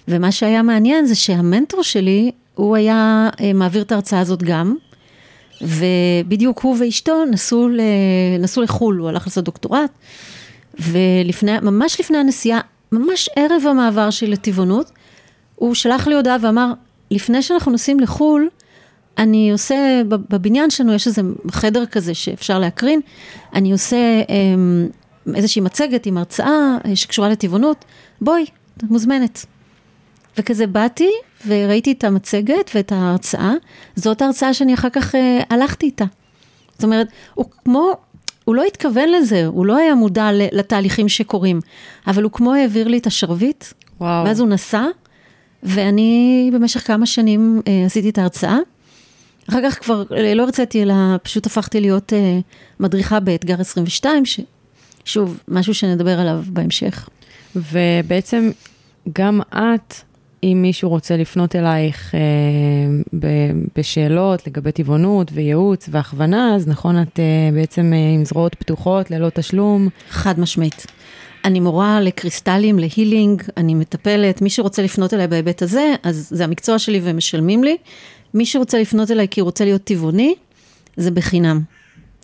ומה 0.07 0.31
שהיה 0.31 0.61
מעניין 0.61 1.05
זה 1.05 1.15
שהמנטור 1.15 1.83
שלי, 1.83 2.31
הוא 2.55 2.75
היה 2.75 3.29
אה, 3.41 3.53
מעביר 3.53 3.81
את 3.81 3.91
ההרצאה 3.91 4.19
הזאת 4.19 4.43
גם, 4.43 4.75
ובדיוק 5.61 6.59
הוא 6.59 6.77
ואשתו 6.79 7.25
נסעו, 7.25 7.69
נסעו 8.39 8.63
לחו"ל, 8.63 8.97
הוא 8.97 9.09
הלך 9.09 9.27
לעשות 9.27 9.45
דוקטורט, 9.45 9.91
וממש 10.79 11.99
לפני 11.99 12.17
הנסיעה, 12.17 12.59
ממש 12.91 13.29
ערב 13.35 13.63
המעבר 13.69 14.09
שלי 14.09 14.27
לטבעונות, 14.27 14.91
הוא 15.55 15.75
שלח 15.75 16.07
לי 16.07 16.15
הודעה 16.15 16.37
ואמר, 16.41 16.73
לפני 17.11 17.41
שאנחנו 17.41 17.71
נוסעים 17.71 17.99
לחו"ל, 17.99 18.49
אני 19.17 19.51
עושה, 19.51 20.01
בבניין 20.07 20.69
שלנו 20.69 20.93
יש 20.93 21.07
איזה 21.07 21.21
חדר 21.51 21.85
כזה 21.85 22.13
שאפשר 22.13 22.59
להקרין, 22.59 22.99
אני 23.53 23.71
עושה 23.71 24.21
אמ, 24.29 24.87
איזושהי 25.35 25.61
מצגת 25.61 26.05
עם 26.05 26.17
הרצאה 26.17 26.77
אה, 26.85 26.95
שקשורה 26.95 27.29
לטבעונות, 27.29 27.85
בואי, 28.21 28.45
את 28.77 28.83
מוזמנת. 28.83 29.45
וכזה 30.37 30.67
באתי 30.67 31.09
וראיתי 31.47 31.91
את 31.91 32.03
המצגת 32.03 32.71
ואת 32.75 32.91
ההרצאה, 32.91 33.53
זאת 33.95 34.21
ההרצאה 34.21 34.53
שאני 34.53 34.73
אחר 34.73 34.89
כך 34.89 35.15
אה, 35.15 35.41
הלכתי 35.49 35.85
איתה. 35.85 36.05
זאת 36.73 36.83
אומרת, 36.83 37.07
הוא 37.33 37.45
כמו, 37.63 37.91
הוא 38.45 38.55
לא 38.55 38.63
התכוון 38.63 39.09
לזה, 39.09 39.45
הוא 39.45 39.65
לא 39.65 39.77
היה 39.77 39.95
מודע 39.95 40.29
לתהליכים 40.31 41.09
שקורים, 41.09 41.59
אבל 42.07 42.23
הוא 42.23 42.31
כמו 42.31 42.53
העביר 42.53 42.87
לי 42.87 42.97
את 42.97 43.07
השרביט, 43.07 43.65
וואו. 44.01 44.25
ואז 44.25 44.39
הוא 44.39 44.47
נסע, 44.47 44.85
ואני 45.63 46.49
במשך 46.53 46.87
כמה 46.87 47.05
שנים 47.05 47.61
אה, 47.67 47.85
עשיתי 47.85 48.09
את 48.09 48.17
ההרצאה. 48.17 48.57
אחר 49.49 49.59
כך 49.65 49.83
כבר 49.83 50.03
אה, 50.17 50.33
לא 50.33 50.43
הרציתי, 50.43 50.83
אלא 50.83 50.93
פשוט 51.23 51.45
הפכתי 51.45 51.81
להיות 51.81 52.13
אה, 52.13 52.39
מדריכה 52.79 53.19
באתגר 53.19 53.61
22, 53.61 54.23
ששוב, 54.25 55.39
משהו 55.47 55.73
שנדבר 55.73 56.19
עליו 56.19 56.43
בהמשך. 56.47 57.09
ובעצם 57.55 58.51
גם 59.13 59.41
את, 59.53 59.93
אם 60.43 60.59
מישהו 60.61 60.89
רוצה 60.89 61.17
לפנות 61.17 61.55
אלייך 61.55 62.15
אה, 62.15 62.19
ב- 63.19 63.51
בשאלות 63.75 64.47
לגבי 64.47 64.71
טבעונות 64.71 65.31
וייעוץ 65.33 65.89
והכוונה, 65.91 66.55
אז 66.55 66.67
נכון, 66.67 67.01
את 67.01 67.19
אה, 67.19 67.49
בעצם 67.53 67.93
אה, 67.93 68.13
עם 68.13 68.25
זרועות 68.25 68.55
פתוחות, 68.55 69.11
ללא 69.11 69.29
תשלום. 69.29 69.89
חד 70.09 70.39
משמעית. 70.39 70.85
אני 71.45 71.59
מורה 71.59 72.01
לקריסטלים, 72.01 72.79
להילינג, 72.79 73.43
אני 73.57 73.73
מטפלת, 73.73 74.41
מי 74.41 74.49
שרוצה 74.49 74.81
לפנות 74.81 75.13
אליי 75.13 75.27
בהיבט 75.27 75.61
הזה, 75.61 75.93
אז 76.03 76.27
זה 76.31 76.43
המקצוע 76.43 76.79
שלי 76.79 76.99
והם 76.99 77.17
משלמים 77.17 77.63
לי. 77.63 77.77
מי 78.35 78.45
שרוצה 78.45 78.79
לפנות 78.79 79.11
אליי 79.11 79.27
כי 79.27 79.39
הוא 79.39 79.45
רוצה 79.45 79.65
להיות 79.65 79.83
טבעוני, 79.83 80.35
זה 80.97 81.11
בחינם. 81.11 81.61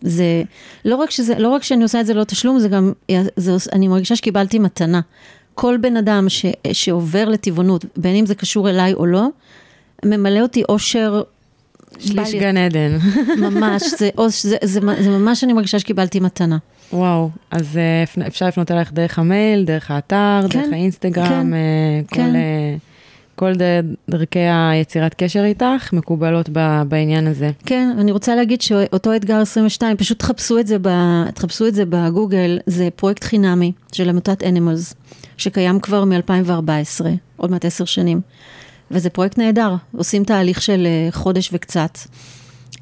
זה 0.00 0.42
לא 0.84 0.96
רק 0.96 1.10
שזה, 1.10 1.38
לא 1.38 1.48
רק 1.48 1.62
שאני 1.62 1.82
עושה 1.82 2.00
את 2.00 2.06
זה 2.06 2.14
לא 2.14 2.24
תשלום, 2.24 2.58
זה 2.58 2.68
גם, 2.68 2.92
זה, 3.36 3.52
אני 3.72 3.88
מרגישה 3.88 4.16
שקיבלתי 4.16 4.58
מתנה. 4.58 5.00
כל 5.54 5.76
בן 5.80 5.96
אדם 5.96 6.28
ש, 6.28 6.46
שעובר 6.72 7.28
לטבעונות, 7.28 7.84
בין 7.96 8.16
אם 8.16 8.26
זה 8.26 8.34
קשור 8.34 8.70
אליי 8.70 8.94
או 8.94 9.06
לא, 9.06 9.28
ממלא 10.04 10.40
אותי 10.40 10.62
אושר. 10.68 11.22
שליש 11.98 12.34
גן 12.34 12.56
עדן. 12.56 12.98
ממש, 13.50 13.82
זה, 13.82 14.10
זה, 14.28 14.28
זה, 14.28 14.56
זה, 14.62 14.80
זה 15.02 15.10
ממש 15.10 15.44
אני 15.44 15.52
מרגישה 15.52 15.78
שקיבלתי 15.78 16.20
מתנה. 16.20 16.58
וואו, 16.92 17.30
אז 17.50 17.76
אה, 17.76 18.26
אפשר 18.26 18.46
לפנות 18.46 18.70
אלייך 18.70 18.92
דרך 18.92 19.18
המייל, 19.18 19.64
דרך 19.64 19.90
האתר, 19.90 20.40
כן, 20.50 20.62
דרך 20.62 20.72
האינסטגרם, 20.72 21.26
כן, 21.26 21.54
אה, 21.54 22.00
כל... 22.08 22.16
כן. 22.16 22.32
אה, 23.42 23.52
כל 23.52 23.52
דרכי 24.10 24.38
היצירת 24.38 25.14
קשר 25.14 25.44
איתך 25.44 25.92
מקובלות 25.92 26.48
בעניין 26.88 27.26
הזה. 27.26 27.50
כן, 27.66 27.96
אני 27.98 28.12
רוצה 28.12 28.34
להגיד 28.34 28.62
שאותו 28.62 29.16
אתגר 29.16 29.36
22, 29.36 29.96
פשוט 29.96 30.18
תחפשו 30.18 30.58
את 30.58 30.66
זה, 30.66 30.76
ב, 30.82 30.88
תחפשו 31.34 31.66
את 31.66 31.74
זה 31.74 31.84
בגוגל, 31.88 32.58
זה 32.66 32.88
פרויקט 32.96 33.24
חינמי 33.24 33.72
של 33.92 34.08
עמותת 34.08 34.42
אנימלס, 34.42 34.94
שקיים 35.36 35.80
כבר 35.80 36.04
מ-2014, 36.04 37.04
עוד 37.36 37.50
מעט 37.50 37.64
עשר 37.64 37.84
שנים. 37.84 38.20
וזה 38.90 39.10
פרויקט 39.10 39.38
נהדר, 39.38 39.74
עושים 39.96 40.24
תהליך 40.24 40.62
של 40.62 40.86
אה, 40.86 41.08
חודש 41.12 41.50
וקצת, 41.52 41.98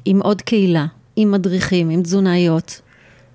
עם 0.05 0.21
עוד 0.21 0.41
קהילה, 0.41 0.85
עם 1.15 1.31
מדריכים, 1.31 1.89
עם 1.89 2.01
תזונאיות, 2.01 2.81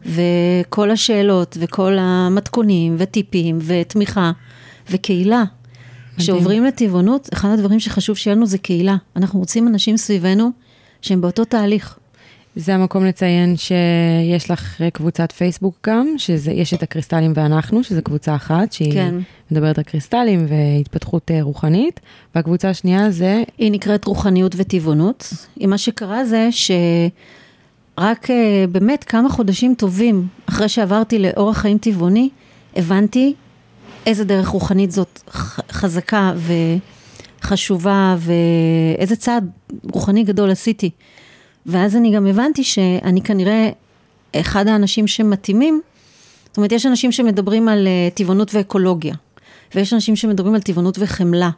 וכל 0.06 0.90
השאלות, 0.90 1.56
וכל 1.60 1.96
המתכונים, 2.00 2.96
וטיפים, 2.98 3.58
ותמיכה, 3.62 4.32
וקהילה. 4.90 5.44
כשעוברים 6.16 6.64
לטבעונות, 6.64 7.28
אחד 7.32 7.48
הדברים 7.48 7.80
שחשוב 7.80 8.16
שיהיה 8.16 8.36
לנו 8.36 8.46
זה 8.46 8.58
קהילה. 8.58 8.96
אנחנו 9.16 9.38
רוצים 9.38 9.68
אנשים 9.68 9.96
סביבנו 9.96 10.50
שהם 11.02 11.20
באותו 11.20 11.44
תהליך. 11.44 11.98
זה 12.56 12.74
המקום 12.74 13.04
לציין 13.04 13.56
שיש 13.56 14.50
לך 14.50 14.82
קבוצת 14.92 15.32
פייסבוק 15.32 15.76
גם, 15.86 16.14
שיש 16.18 16.74
את 16.74 16.82
הקריסטלים 16.82 17.32
ואנחנו, 17.36 17.84
שזו 17.84 18.02
קבוצה 18.02 18.34
אחת, 18.34 18.72
שהיא 18.72 18.92
כן. 18.92 19.14
מדברת 19.50 19.78
על 19.78 19.84
קריסטלים 19.84 20.46
והתפתחות 20.48 21.30
אה, 21.30 21.42
רוחנית, 21.42 22.00
והקבוצה 22.34 22.70
השנייה 22.70 23.10
זה... 23.10 23.42
היא 23.58 23.72
נקראת 23.72 24.04
רוחניות 24.04 24.52
וטבעונות. 24.56 25.32
מה 25.60 25.78
שקרה 25.78 26.24
זה 26.24 26.48
שרק 26.50 28.30
אה, 28.30 28.64
באמת 28.72 29.04
כמה 29.04 29.28
חודשים 29.28 29.74
טובים 29.78 30.26
אחרי 30.46 30.68
שעברתי 30.68 31.18
לאורח 31.18 31.58
חיים 31.58 31.78
טבעוני, 31.78 32.28
הבנתי 32.76 33.34
איזה 34.06 34.24
דרך 34.24 34.48
רוחנית 34.48 34.90
זאת 34.90 35.20
חזקה 35.72 36.32
וחשובה 37.42 38.16
ואיזה 38.18 39.16
צעד 39.16 39.50
רוחני 39.92 40.24
גדול 40.24 40.50
עשיתי. 40.50 40.90
ואז 41.66 41.96
אני 41.96 42.12
גם 42.12 42.26
הבנתי 42.26 42.64
שאני 42.64 43.22
כנראה 43.22 43.70
אחד 44.36 44.68
האנשים 44.68 45.06
שמתאימים, 45.06 45.80
זאת 46.46 46.56
אומרת 46.56 46.72
יש 46.72 46.86
אנשים 46.86 47.12
שמדברים 47.12 47.68
על 47.68 47.86
אה, 47.86 48.08
טבעונות 48.14 48.54
ואקולוגיה, 48.54 49.14
ויש 49.74 49.92
אנשים 49.92 50.16
שמדברים 50.16 50.54
על 50.54 50.60
טבעונות 50.60 50.96
וחמלה, 50.98 51.50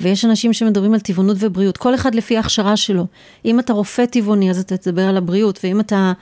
ויש 0.00 0.24
אנשים 0.24 0.52
שמדברים 0.52 0.94
על 0.94 1.00
טבעונות 1.00 1.36
ובריאות, 1.40 1.76
כל 1.76 1.94
אחד 1.94 2.14
לפי 2.14 2.36
ההכשרה 2.36 2.76
שלו. 2.76 3.06
אם 3.44 3.60
אתה 3.60 3.72
רופא 3.72 4.06
טבעוני 4.06 4.50
אז 4.50 4.58
אתה 4.58 4.76
תדבר 4.76 5.02
על 5.02 5.16
הבריאות, 5.16 5.60
ואם 5.64 5.80
אתה 5.80 6.12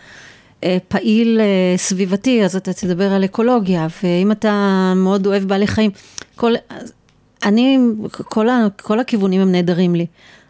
פעיל 0.88 1.40
אה, 1.40 1.76
סביבתי, 1.76 2.44
אז 2.44 2.56
אתה 2.56 2.72
תדבר 2.72 3.12
על 3.12 3.24
אקולוגיה, 3.24 3.86
ואם 4.02 4.32
אתה 4.32 4.92
מאוד 4.96 5.26
אוהב 5.26 5.44
בעלי 5.44 5.66
חיים, 5.66 5.90
כל, 6.36 6.52
אני, 7.44 7.78
כל, 8.12 8.48
ה, 8.48 8.66
כל 8.82 9.00
הכיוונים 9.00 9.40
הם 9.40 9.52
נהדרים 9.52 9.94
לי, 9.94 10.06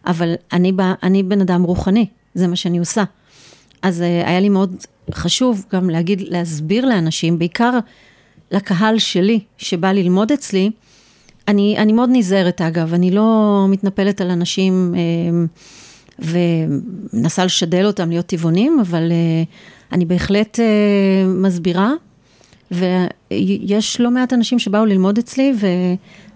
אבל 0.06 0.34
אני, 0.52 0.72
אני 1.02 1.22
בן 1.22 1.40
אדם 1.40 1.62
רוחני, 1.62 2.06
זה 2.34 2.46
מה 2.46 2.56
שאני 2.56 2.78
עושה. 2.78 3.04
אז 3.82 4.02
אה, 4.02 4.28
היה 4.28 4.40
לי 4.40 4.48
מאוד 4.48 4.76
חשוב 5.14 5.64
גם 5.72 5.90
להגיד, 5.90 6.20
להסביר 6.20 6.86
לאנשים, 6.86 7.38
בעיקר 7.38 7.78
לקהל 8.50 8.98
שלי, 8.98 9.40
שבא 9.58 9.92
ללמוד 9.92 10.32
אצלי, 10.32 10.70
אני, 11.48 11.74
אני 11.78 11.92
מאוד 11.92 12.10
נזהרת 12.12 12.60
אגב, 12.60 12.94
אני 12.94 13.10
לא 13.10 13.66
מתנפלת 13.68 14.20
על 14.20 14.30
אנשים 14.30 14.94
ומנסה 16.18 17.44
לשדל 17.44 17.86
אותם 17.86 18.08
להיות 18.08 18.26
טבעונים, 18.26 18.80
אבל 18.80 19.12
אני 19.92 20.04
בהחלט 20.04 20.58
uh, 20.58 20.62
מסבירה, 21.28 21.92
ויש 22.70 24.00
לא 24.00 24.10
מעט 24.10 24.32
אנשים 24.32 24.58
שבאו 24.58 24.84
ללמוד 24.84 25.18
אצלי, 25.18 25.52
ו... 25.60 25.66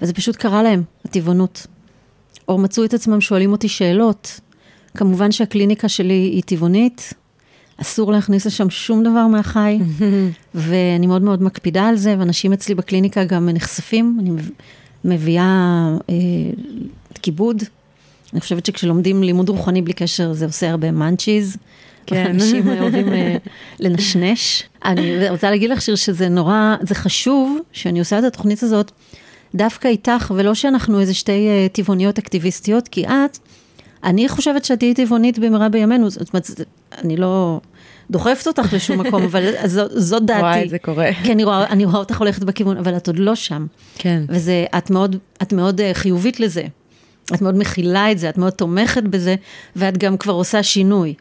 וזה 0.03 0.13
פשוט 0.13 0.37
קרה 0.37 0.63
להם, 0.63 0.83
הטבעונות. 1.05 1.67
או 2.49 2.59
מצאו 2.59 2.85
את 2.85 2.95
עצמם 2.95 3.21
שואלים 3.21 3.53
אותי 3.53 3.69
שאלות. 3.69 4.41
כמובן 4.95 5.33
שהקליניקה 5.33 5.89
שלי 5.89 6.15
היא 6.15 6.43
טבעונית, 6.43 7.13
אסור 7.77 8.13
להכניס 8.13 8.47
לשם 8.47 8.71
שום 8.71 9.03
דבר 9.03 9.27
מהחי, 9.27 9.79
ואני 10.55 11.07
מאוד 11.07 11.23
מאוד 11.23 11.43
מקפידה 11.43 11.89
על 11.89 11.97
זה, 11.97 12.17
ואנשים 12.19 12.53
אצלי 12.53 12.75
בקליניקה 12.75 13.25
גם 13.25 13.49
נחשפים, 13.49 14.19
אני 14.21 14.31
מביאה 15.05 15.89
אה, 16.11 16.15
כיבוד. 17.23 17.63
אני 18.37 18.41
חושבת 18.41 18.67
שכשלומדים 18.67 19.23
לימוד 19.23 19.49
רוחני 19.49 19.83
בלי 19.83 19.93
קשר, 19.93 20.33
זה 20.33 20.45
עושה 20.45 20.71
הרבה 20.71 20.91
מאנצ'יז. 20.91 21.57
כן. 22.07 22.27
אנשים 22.27 22.69
אוהבים 22.69 23.13
אה, 23.13 23.37
לנשנש. 23.81 24.63
אני 24.85 25.31
רוצה 25.31 25.51
להגיד 25.51 25.71
לך 25.71 25.83
שיר 25.83 25.95
שזה 25.95 26.29
נורא, 26.29 26.75
זה 26.81 26.95
חשוב 26.95 27.59
שאני 27.73 27.99
עושה 27.99 28.19
את 28.19 28.25
התוכנית 28.25 28.63
הזאת 28.63 28.91
דווקא 29.55 29.89
איתך, 29.89 30.33
ולא 30.37 30.55
שאנחנו 30.55 31.01
איזה 31.01 31.15
שתי 31.15 31.49
טבעוניות 31.73 32.19
אקטיביסטיות, 32.19 32.89
כי 32.89 33.07
את, 33.07 33.39
אני 34.05 34.29
חושבת 34.29 34.65
שאת 34.65 34.79
תהיי 34.79 34.95
טבעונית 34.95 35.39
במהרה 35.39 35.69
בימינו, 35.69 36.11
זאת 36.11 36.35
אומרת, 36.35 36.51
אני 37.05 37.17
לא 37.17 37.61
דוחפת 38.11 38.47
אותך 38.47 38.73
לשום 38.73 39.01
מקום, 39.01 39.23
אבל 39.23 39.53
זו, 39.65 39.83
זאת 39.91 40.27
דעתי. 40.27 40.41
וואי, 40.41 40.69
זה 40.69 40.79
קורה. 40.79 41.11
כי 41.25 41.33
אני 41.33 41.45
רואה, 41.45 41.67
אני 41.67 41.85
רואה 41.85 41.99
אותך 41.99 42.19
הולכת 42.19 42.45
בכיוון, 42.45 42.77
אבל 42.77 42.97
את 42.97 43.07
עוד 43.07 43.19
לא 43.19 43.35
שם. 43.35 43.67
כן. 43.99 44.23
וזה, 44.29 44.65
את 44.79 44.91
מאוד, 44.91 45.17
את 45.43 45.53
מאוד 45.53 45.81
אה, 45.81 45.95
חיובית 45.95 46.41
לזה. 46.41 46.63
את 47.35 47.43
מאוד 47.43 47.59
מכילה 47.59 48.13
את 48.13 48.19
זה, 48.19 48.29
את 48.29 48.39
מאוד 48.39 48.53
תומכת 48.53 49.03
בזה, 49.03 49.35
ואת 49.77 49.99
גם 49.99 50.17
כבר 50.17 50.33
עושה 50.33 50.63
שינוי. 50.63 51.15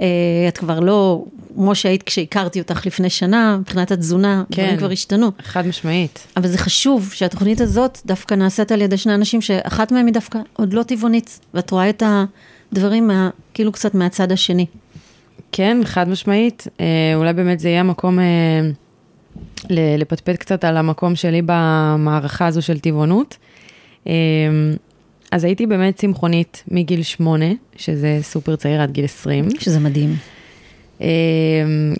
אה, 0.00 0.06
את 0.48 0.58
כבר 0.58 0.80
לא, 0.80 1.24
כמו 1.54 1.74
שהיית 1.74 2.02
כשהכרתי 2.02 2.60
אותך 2.60 2.86
לפני 2.86 3.10
שנה, 3.10 3.56
מבחינת 3.60 3.90
התזונה, 3.90 4.42
כן. 4.52 4.62
דברים 4.62 4.78
כבר 4.78 4.90
השתנו. 4.90 5.30
חד 5.42 5.66
משמעית. 5.66 6.26
אבל 6.36 6.48
זה 6.48 6.58
חשוב 6.58 7.10
שהתוכנית 7.14 7.60
הזאת 7.60 7.98
דווקא 8.06 8.34
נעשית 8.34 8.72
על 8.72 8.80
ידי 8.80 8.96
שני 8.96 9.14
אנשים 9.14 9.40
שאחת 9.40 9.92
מהם 9.92 10.06
היא 10.06 10.14
דווקא 10.14 10.38
עוד 10.52 10.72
לא 10.72 10.82
טבעונית, 10.82 11.40
ואת 11.54 11.70
רואה 11.70 11.90
את 11.90 12.02
הדברים 12.72 13.06
מה, 13.06 13.30
כאילו 13.54 13.72
קצת 13.72 13.94
מהצד 13.94 14.32
השני. 14.32 14.66
כן, 15.52 15.78
חד 15.84 16.08
משמעית. 16.08 16.66
אה, 16.80 16.86
אולי 17.14 17.32
באמת 17.32 17.60
זה 17.60 17.68
יהיה 17.68 17.80
המקום 17.80 18.18
אה, 18.18 18.70
לפטפט 19.70 20.36
קצת 20.36 20.64
על 20.64 20.76
המקום 20.76 21.16
שלי 21.16 21.42
במערכה 21.46 22.46
הזו 22.46 22.62
של 22.62 22.78
טבעונות. 22.78 23.36
אה, 24.06 24.12
אז 25.30 25.44
הייתי 25.44 25.66
באמת 25.66 25.96
צמחונית 25.96 26.64
מגיל 26.68 27.02
שמונה, 27.02 27.52
שזה 27.76 28.18
סופר 28.22 28.56
צעיר 28.56 28.82
עד 28.82 28.90
גיל 28.90 29.04
20. 29.04 29.48
שזה 29.58 29.80
מדהים. 29.80 30.16
אה, 31.02 31.06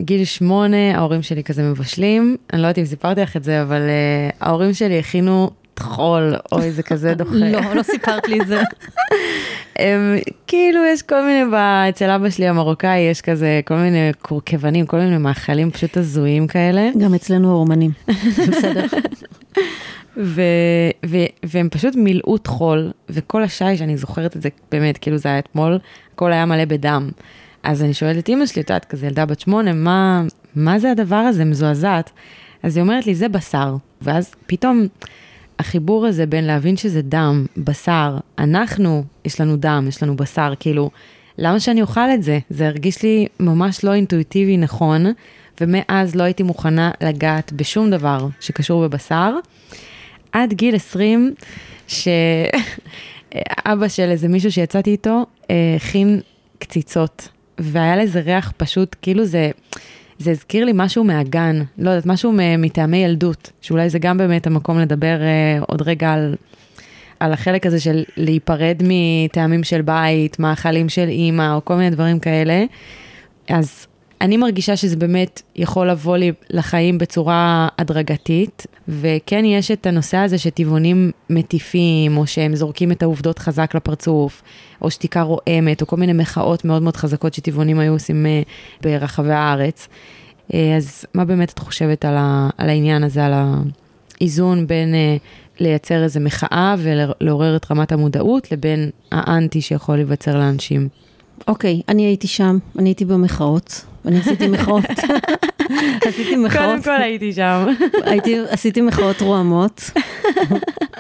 גיל 0.03 0.25
שמונה, 0.25 0.97
ההורים 0.97 1.23
שלי 1.23 1.45
כזה 1.45 1.63
מבשלים. 1.63 2.37
אני 2.53 2.63
לא 2.63 2.67
יודעת 2.67 2.79
אם 2.79 2.85
סיפרתי 2.85 3.21
לך 3.21 3.37
את 3.37 3.45
זה, 3.45 3.63
אבל 3.63 3.81
אה, 3.81 4.31
ההורים 4.41 4.75
שלי 4.75 4.99
הכינו 4.99 5.51
טחול, 5.75 6.35
אוי, 6.53 6.71
זה 6.71 6.83
כזה 6.83 7.15
דוחה. 7.19 7.35
לא, 7.35 7.75
לא 7.75 7.83
סיפרת 7.83 8.29
לי 8.29 8.41
את 8.41 8.47
זה. 8.47 8.63
הם, 9.77 10.17
כאילו 10.47 10.81
יש 10.93 11.03
כל 11.03 11.25
מיני, 11.25 11.57
אצל 11.89 12.11
אבא 12.11 12.31
שלי 12.31 12.49
המרוקאי 12.49 12.99
יש 12.99 13.21
כזה 13.21 13.61
כל 13.65 13.75
מיני 13.75 14.11
קורקבנים, 14.23 14.87
כל 14.87 14.97
מיני 14.97 15.19
מאכלים 15.19 15.71
פשוט 15.71 15.97
הזויים 15.97 16.47
כאלה. 16.47 16.91
גם 16.99 17.15
אצלנו 17.15 17.51
הרומנים. 17.51 17.91
בסדר. 18.49 18.87
ו, 20.17 20.43
ו, 21.07 21.17
והם 21.43 21.69
פשוט 21.71 21.97
מילאו 21.97 22.39
טחול, 22.39 22.91
וכל 23.09 23.43
השיש, 23.43 23.83
אני 23.83 23.97
זוכרת 23.97 24.37
את 24.37 24.43
זה 24.43 24.49
באמת, 24.71 24.99
כאילו 24.99 25.17
זה 25.19 25.29
היה 25.29 25.39
אתמול, 25.39 25.79
הכל 26.15 26.33
היה 26.33 26.47
מלא 26.47 26.65
בדם. 26.65 27.11
אז 27.63 27.83
אני 27.83 27.95
שואלת 27.95 28.19
את 28.19 28.29
אימא 28.29 28.47
שלי, 28.47 28.63
את 28.63 28.71
יודעת, 28.71 28.85
כזה 28.85 29.07
ילדה 29.07 29.27
בת 29.27 29.41
שמונה, 29.41 29.73
מה, 29.73 30.23
מה 30.55 30.79
זה 30.79 30.91
הדבר 30.91 31.17
הזה, 31.17 31.45
מזועזעת? 31.45 32.11
אז 32.63 32.77
היא 32.77 32.83
אומרת 32.83 33.07
לי, 33.07 33.15
זה 33.15 33.29
בשר. 33.29 33.77
ואז 34.03 34.35
פתאום 34.47 34.87
החיבור 35.59 36.07
הזה 36.07 36.27
בין 36.27 36.45
להבין 36.45 36.77
שזה 36.77 37.03
דם, 37.03 37.47
בשר, 37.57 38.19
אנחנו, 38.39 39.05
יש 39.25 39.41
לנו 39.41 39.57
דם, 39.57 39.85
יש 39.89 40.03
לנו 40.03 40.17
בשר, 40.17 40.53
כאילו, 40.61 40.91
למה 41.39 41.61
שאני 41.61 41.83
אוכל 41.83 42.11
את 42.15 42.23
זה? 42.23 42.39
זה 42.51 42.67
הרגיש 42.67 43.03
לי 43.03 43.27
ממש 43.41 43.85
לא 43.85 43.95
אינטואיטיבי 43.95 44.57
נכון, 44.57 45.07
ומאז 45.61 46.15
לא 46.15 46.23
הייתי 46.23 46.43
מוכנה 46.43 46.91
לגעת 47.01 47.53
בשום 47.53 47.91
דבר 47.91 48.27
שקשור 48.41 48.89
בבשר. 48.89 49.35
עד 50.33 50.53
גיל 50.53 50.75
20, 50.75 51.35
שאבא 51.89 52.09
של 53.89 54.11
איזה 54.11 54.29
מישהו 54.29 54.53
שיצאתי 54.53 54.91
איתו, 54.91 55.27
אה, 55.51 55.77
הכין 55.77 56.21
קציצות, 56.59 57.29
והיה 57.59 57.97
לזה 57.97 58.21
ריח 58.21 58.53
פשוט, 58.57 58.97
כאילו 59.03 59.25
זה, 59.25 59.51
זה 60.19 60.31
הזכיר 60.31 60.65
לי 60.65 60.73
משהו 60.75 61.05
מהגן, 61.05 61.63
לא 61.79 61.91
יודעת, 61.91 62.07
משהו 62.07 62.33
מטעמי 62.59 62.97
ילדות, 62.97 63.51
שאולי 63.61 63.91
זה 63.91 63.99
גם 63.99 64.19
באמת 64.19 64.47
המקום 64.47 64.79
לדבר 64.79 65.23
אה, 65.23 65.59
עוד 65.67 65.83
רגע 65.83 66.13
על, 66.13 66.35
על 67.21 67.33
החלק 67.33 67.67
הזה 67.67 67.81
של 67.81 68.05
להיפרד 68.17 68.83
מטעמים 68.85 69.65
של 69.65 69.83
בית, 69.83 70.39
מאכלים 70.39 70.89
של 70.89 71.09
אימא, 71.09 71.55
או 71.55 71.65
כל 71.65 71.75
מיני 71.75 71.91
דברים 71.91 72.19
כאלה. 72.19 72.65
אז 73.49 73.87
אני 74.21 74.37
מרגישה 74.37 74.77
שזה 74.77 74.97
באמת 74.97 75.43
יכול 75.57 75.91
לבוא 75.91 76.17
לי 76.17 76.33
לחיים 76.51 76.99
בצורה 76.99 77.69
הדרגתית, 77.79 78.67
וכן 78.89 79.45
יש 79.45 79.71
את 79.71 79.87
הנושא 79.87 80.17
הזה 80.17 80.39
שטבעונים 80.39 81.11
מטיפים, 81.31 82.17
או 82.17 82.27
שהם 82.27 82.57
זורקים 82.57 82.93
את 82.93 83.03
העובדות 83.03 83.39
חזק 83.39 83.75
לפרצוף, 83.75 84.43
או 84.83 84.91
שתיקה 84.91 85.23
רועמת, 85.23 85.83
או 85.83 85.87
כל 85.87 85.97
מיני 85.97 86.13
מחאות 86.13 86.65
מאוד 86.65 86.83
מאוד 86.83 86.97
חזקות 86.97 87.35
שטבעונים 87.35 87.79
היו 87.79 87.93
עושים 87.93 88.27
אה, 88.27 88.43
ברחבי 88.83 89.33
הארץ. 89.33 89.89
אה, 90.55 90.77
אז 90.77 91.05
מה 91.15 91.25
באמת 91.25 91.51
את 91.51 91.59
חושבת 91.59 92.05
על, 92.05 92.15
ה, 92.19 92.51
על 92.59 92.69
העניין 92.69 93.05
הזה, 93.05 93.27
על 93.27 93.33
האיזון 94.21 94.67
בין 94.67 94.95
אה, 94.95 95.17
לייצר 95.61 96.03
איזו 96.03 96.21
מחאה 96.21 96.75
ולעורר 96.79 97.57
את 97.57 97.71
רמת 97.71 97.93
המודעות, 97.93 98.53
לבין 98.53 98.91
האנטי 99.13 99.61
שיכול 99.61 99.97
להיווצר 99.97 100.39
לאנשים? 100.39 100.89
אוקיי, 101.49 101.83
אני 101.89 102.03
הייתי 102.03 102.27
שם, 102.27 102.59
אני 102.79 102.89
הייתי 102.89 103.05
במחאות, 103.05 103.85
אני 104.07 104.19
עשיתי 104.19 104.49
מחאות. 104.49 104.85
עשיתי 106.09 106.37
מחאות. 106.37 106.65
קודם 106.69 106.83
כל 106.83 107.03
הייתי 107.03 107.33
שם. 107.33 107.67
הייתי, 108.03 108.37
עשיתי 108.49 108.81
מחאות 108.81 109.21
רועמות, 109.21 109.91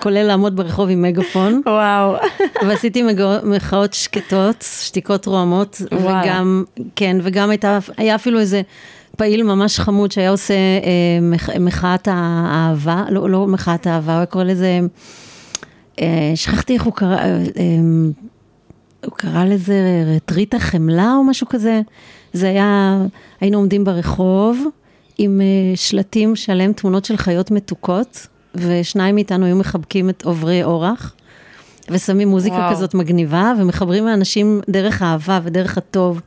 כולל 0.03 0.23
לעמוד 0.23 0.57
ברחוב 0.57 0.89
עם 0.89 1.03
מגאפון, 1.03 1.63
וואו. 1.67 2.17
ועשיתי 2.67 3.03
מחאות 3.45 3.93
שקטות, 3.93 4.65
שתיקות 4.83 5.27
רועמות, 5.27 5.83
וואלה. 5.93 6.23
וגם, 6.23 6.65
כן, 6.97 7.17
וגם 7.23 7.51
הייתה, 7.51 7.79
היה 7.97 8.15
אפילו 8.15 8.39
איזה 8.39 8.63
פעיל 9.17 9.43
ממש 9.43 9.81
חמוד 9.81 10.13
שהיה 10.13 10.31
עושה 10.31 10.55
אה, 10.55 11.19
מח, 11.23 11.51
מחאת 11.51 12.09
האהבה, 12.11 13.05
לא, 13.11 13.31
לא 13.31 13.47
מחאת 13.47 13.87
האהבה, 13.87 14.13
הוא 14.13 14.19
היה 14.19 14.27
קורא 14.27 14.45
לזה, 14.45 14.81
אה, 16.01 16.33
שכחתי 16.35 16.75
איך 16.75 16.83
הוא 16.83 16.93
קרא, 16.93 17.17
אה, 17.17 17.25
אה, 17.25 17.43
הוא 19.05 19.13
קרא 19.17 19.45
לזה 19.45 20.05
רטריט 20.17 20.55
החמלה 20.55 21.15
או 21.15 21.25
משהו 21.25 21.47
כזה. 21.49 21.81
זה 22.33 22.49
היה, 22.49 22.99
היינו 23.41 23.59
עומדים 23.59 23.85
ברחוב 23.85 24.65
עם 25.19 25.41
אה, 25.41 25.77
שלטים 25.77 26.37
שעליהם 26.37 26.73
תמונות 26.73 27.05
של 27.05 27.17
חיות 27.17 27.51
מתוקות, 27.51 28.27
ושניים 28.55 29.15
מאיתנו 29.15 29.47
היו 29.47 29.57
מחבקים 29.57 30.11
את 30.11 30.25
עוברי 30.25 30.65
אורח, 30.65 31.15
ושמים 31.91 32.29
מוזיקה 32.29 32.57
וואו. 32.57 32.75
כזאת 32.75 32.95
מגניבה, 32.95 33.53
ומחברים 33.59 34.07
לאנשים 34.07 34.61
דרך 34.69 35.03
אהבה 35.03 35.41
ודרך 35.43 35.79
הטוב. 35.79 36.21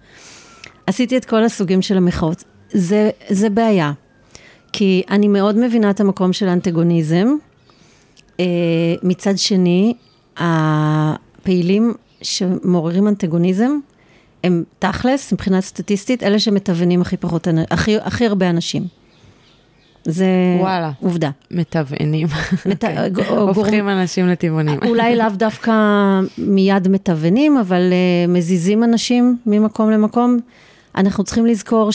עשיתי 0.87 1.17
את 1.17 1.25
כל 1.25 1.43
הסוגים 1.43 1.81
של 1.81 1.97
המחאות. 1.97 2.43
זה, 2.71 3.09
זה 3.29 3.49
בעיה, 3.49 3.91
כי 4.71 5.03
אני 5.09 5.27
מאוד 5.27 5.57
מבינה 5.57 5.89
את 5.89 5.99
המקום 5.99 6.33
של 6.33 6.47
האנטגוניזם. 6.47 7.27
אה, 8.39 8.45
מצד 9.03 9.37
שני, 9.37 9.93
הפעילים 10.37 11.93
שמעוררים 12.21 13.07
אנטגוניזם, 13.07 13.71
הם 14.43 14.63
תכלס, 14.79 15.33
מבחינה 15.33 15.61
סטטיסטית, 15.61 16.23
אלה 16.23 16.39
שמתוונים 16.39 17.01
הכי 17.01 17.17
פחות, 17.17 17.47
הכי, 17.71 17.97
הכי 17.97 18.25
הרבה 18.27 18.49
אנשים. 18.49 18.83
זה 20.05 20.25
וואלה. 20.59 20.91
עובדה. 20.99 21.29
מתוונים. 21.51 22.27
מת- 22.65 22.83
אוקיי. 22.83 23.27
הופכים 23.37 23.89
אנשים 23.89 24.27
לטבעונים. 24.27 24.79
אולי 24.87 25.15
לאו 25.15 25.29
דווקא 25.33 25.71
מיד 26.37 26.87
מתוונים, 26.87 27.57
אבל 27.57 27.81
uh, 27.91 28.31
מזיזים 28.31 28.83
אנשים 28.83 29.37
ממקום 29.45 29.91
למקום. 29.91 30.39
אנחנו 30.95 31.23
צריכים 31.23 31.45
לזכור 31.45 31.91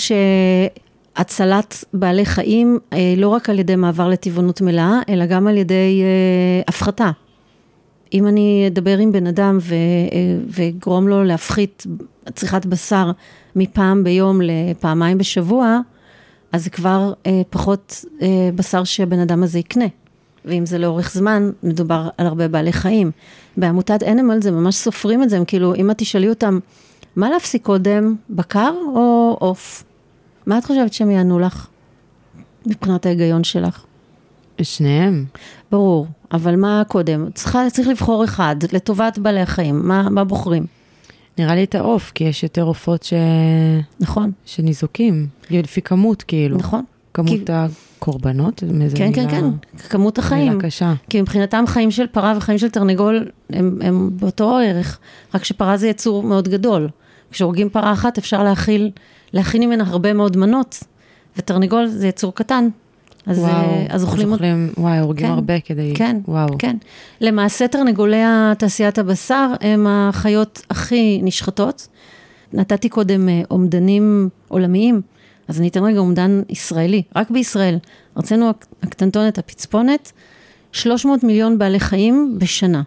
שהצלת 1.16 1.84
בעלי 1.92 2.24
חיים, 2.26 2.78
uh, 2.90 2.94
לא 3.16 3.28
רק 3.28 3.50
על 3.50 3.58
ידי 3.58 3.76
מעבר 3.76 4.08
לטבעונות 4.08 4.60
מלאה, 4.60 5.00
אלא 5.08 5.26
גם 5.26 5.46
על 5.46 5.56
ידי 5.56 6.02
uh, 6.02 6.64
הפחתה. 6.68 7.10
אם 8.12 8.26
אני 8.26 8.64
אדבר 8.66 8.98
עם 8.98 9.12
בן 9.12 9.26
אדם 9.26 9.58
ו- 9.60 9.74
uh, 9.74 10.12
ואגרום 10.48 11.08
לו 11.08 11.24
להפחית 11.24 11.86
צריכת 12.34 12.66
בשר 12.66 13.10
מפעם 13.56 14.04
ביום 14.04 14.40
לפעמיים 14.42 15.18
בשבוע, 15.18 15.80
אז 16.52 16.64
זה 16.64 16.70
כבר 16.70 17.12
uh, 17.12 17.28
פחות 17.50 18.04
uh, 18.18 18.22
בשר 18.54 18.84
שהבן 18.84 19.18
אדם 19.18 19.42
הזה 19.42 19.58
יקנה. 19.58 19.84
ואם 20.44 20.66
זה 20.66 20.78
לאורך 20.78 21.12
זמן, 21.12 21.50
מדובר 21.62 22.08
על 22.18 22.26
הרבה 22.26 22.48
בעלי 22.48 22.72
חיים. 22.72 23.10
בעמותת 23.56 24.02
אנימל 24.02 24.42
זה 24.42 24.50
ממש 24.50 24.76
סופרים 24.76 25.22
את 25.22 25.30
זה, 25.30 25.36
הם 25.36 25.44
כאילו, 25.44 25.74
אם 25.74 25.90
את 25.90 25.98
תשאלי 25.98 26.28
אותם, 26.28 26.58
מה 27.16 27.30
להפסיק 27.30 27.64
קודם, 27.64 28.16
בקר 28.30 28.74
או 28.94 29.36
עוף? 29.40 29.84
מה 30.46 30.58
את 30.58 30.64
חושבת 30.64 30.92
שהם 30.92 31.10
יענו 31.10 31.38
לך, 31.38 31.66
מבחינת 32.66 33.06
ההיגיון 33.06 33.44
שלך? 33.44 33.84
שניהם. 34.62 35.24
ברור, 35.70 36.06
אבל 36.32 36.56
מה 36.56 36.82
קודם? 36.88 37.28
צריכה, 37.34 37.70
צריך 37.72 37.88
לבחור 37.88 38.24
אחד, 38.24 38.56
לטובת 38.72 39.18
בעלי 39.18 39.40
החיים, 39.40 39.88
מה, 39.88 40.08
מה 40.10 40.24
בוחרים? 40.24 40.66
נראה 41.38 41.54
לי 41.54 41.64
את 41.64 41.74
העוף, 41.74 42.12
כי 42.14 42.24
יש 42.24 42.42
יותר 42.42 42.62
עופות 42.62 43.02
ש... 43.02 43.12
נכון, 44.00 44.30
שניזוקים. 44.44 45.26
לפי 45.50 45.82
כמות, 45.82 46.22
כאילו. 46.22 46.56
נכון. 46.56 46.84
כמות 47.14 47.28
כי- 47.30 47.44
הקורבנות? 47.48 48.62
מאיזה 48.72 48.96
כן, 48.96 49.12
כן, 49.14 49.26
מילה- 49.26 49.40
כן, 49.40 49.78
כמות 49.88 50.18
החיים. 50.18 50.48
מילה 50.52 50.60
קשה. 50.62 50.94
כי 51.10 51.20
מבחינתם 51.22 51.64
חיים 51.66 51.90
של 51.90 52.06
פרה 52.06 52.34
וחיים 52.36 52.58
של 52.58 52.68
תרנגול 52.68 53.28
הם, 53.50 53.78
הם 53.84 54.10
באותו 54.12 54.56
ערך, 54.58 54.98
רק 55.34 55.44
שפרה 55.44 55.76
זה 55.76 55.88
יצור 55.88 56.22
מאוד 56.22 56.48
גדול. 56.48 56.88
כשהורגים 57.30 57.68
פרה 57.68 57.92
אחת 57.92 58.18
אפשר 58.18 58.42
להכיל, 58.42 58.90
להכין 59.32 59.62
ממנה 59.62 59.84
הרבה 59.86 60.12
מאוד 60.12 60.36
מנות, 60.36 60.78
ותרנגול 61.36 61.86
זה 61.86 62.08
יצור 62.08 62.34
קטן. 62.34 62.68
אז, 63.28 63.38
וואו. 63.38 63.50
אה, 63.50 63.86
אז 63.88 64.04
אוכלים 64.04 64.32
אותו. 64.32 64.44
וואי, 64.78 64.98
הורגים 64.98 65.26
כן, 65.26 65.32
הרבה 65.32 65.60
כדי... 65.60 65.92
כן, 65.94 66.16
וואו. 66.28 66.48
כן. 66.58 66.76
למעשה 67.20 67.68
תרנגולי 67.68 68.22
תעשיית 68.58 68.98
הבשר 68.98 69.52
הם 69.60 69.86
החיות 69.86 70.62
הכי 70.70 71.20
נשחטות, 71.22 71.88
נתתי 72.52 72.88
קודם 72.88 73.28
אה, 73.28 73.42
אומדנים 73.50 74.28
עולמיים, 74.48 75.00
אז 75.48 75.60
אני 75.60 75.68
אתן 75.68 75.84
רגע 75.84 75.98
אומדן 75.98 76.42
ישראלי, 76.48 77.02
רק 77.16 77.30
בישראל. 77.30 77.78
ארצנו 78.16 78.50
הקטנטונת, 78.82 79.38
הפצפונת, 79.38 80.12
300 80.72 81.24
מיליון 81.24 81.58
בעלי 81.58 81.80
חיים 81.80 82.36
בשנה. 82.38 82.82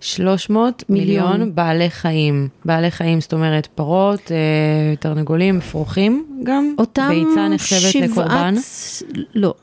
300 0.00 0.84
מיליון, 0.88 1.32
מיליון 1.32 1.54
בעלי 1.54 1.90
חיים. 1.90 2.48
בעלי 2.64 2.90
חיים, 2.90 3.20
זאת 3.20 3.32
אומרת, 3.32 3.66
פרות, 3.66 4.32
אה, 4.32 4.96
תרנגולים, 5.00 5.56
אפרוחים 5.58 6.26
גם? 6.42 6.74
אותם 6.78 7.08
ביצה 7.08 7.48
נחשבת 7.48 7.94
לקורבן? 7.94 8.54
לא. 9.34 9.54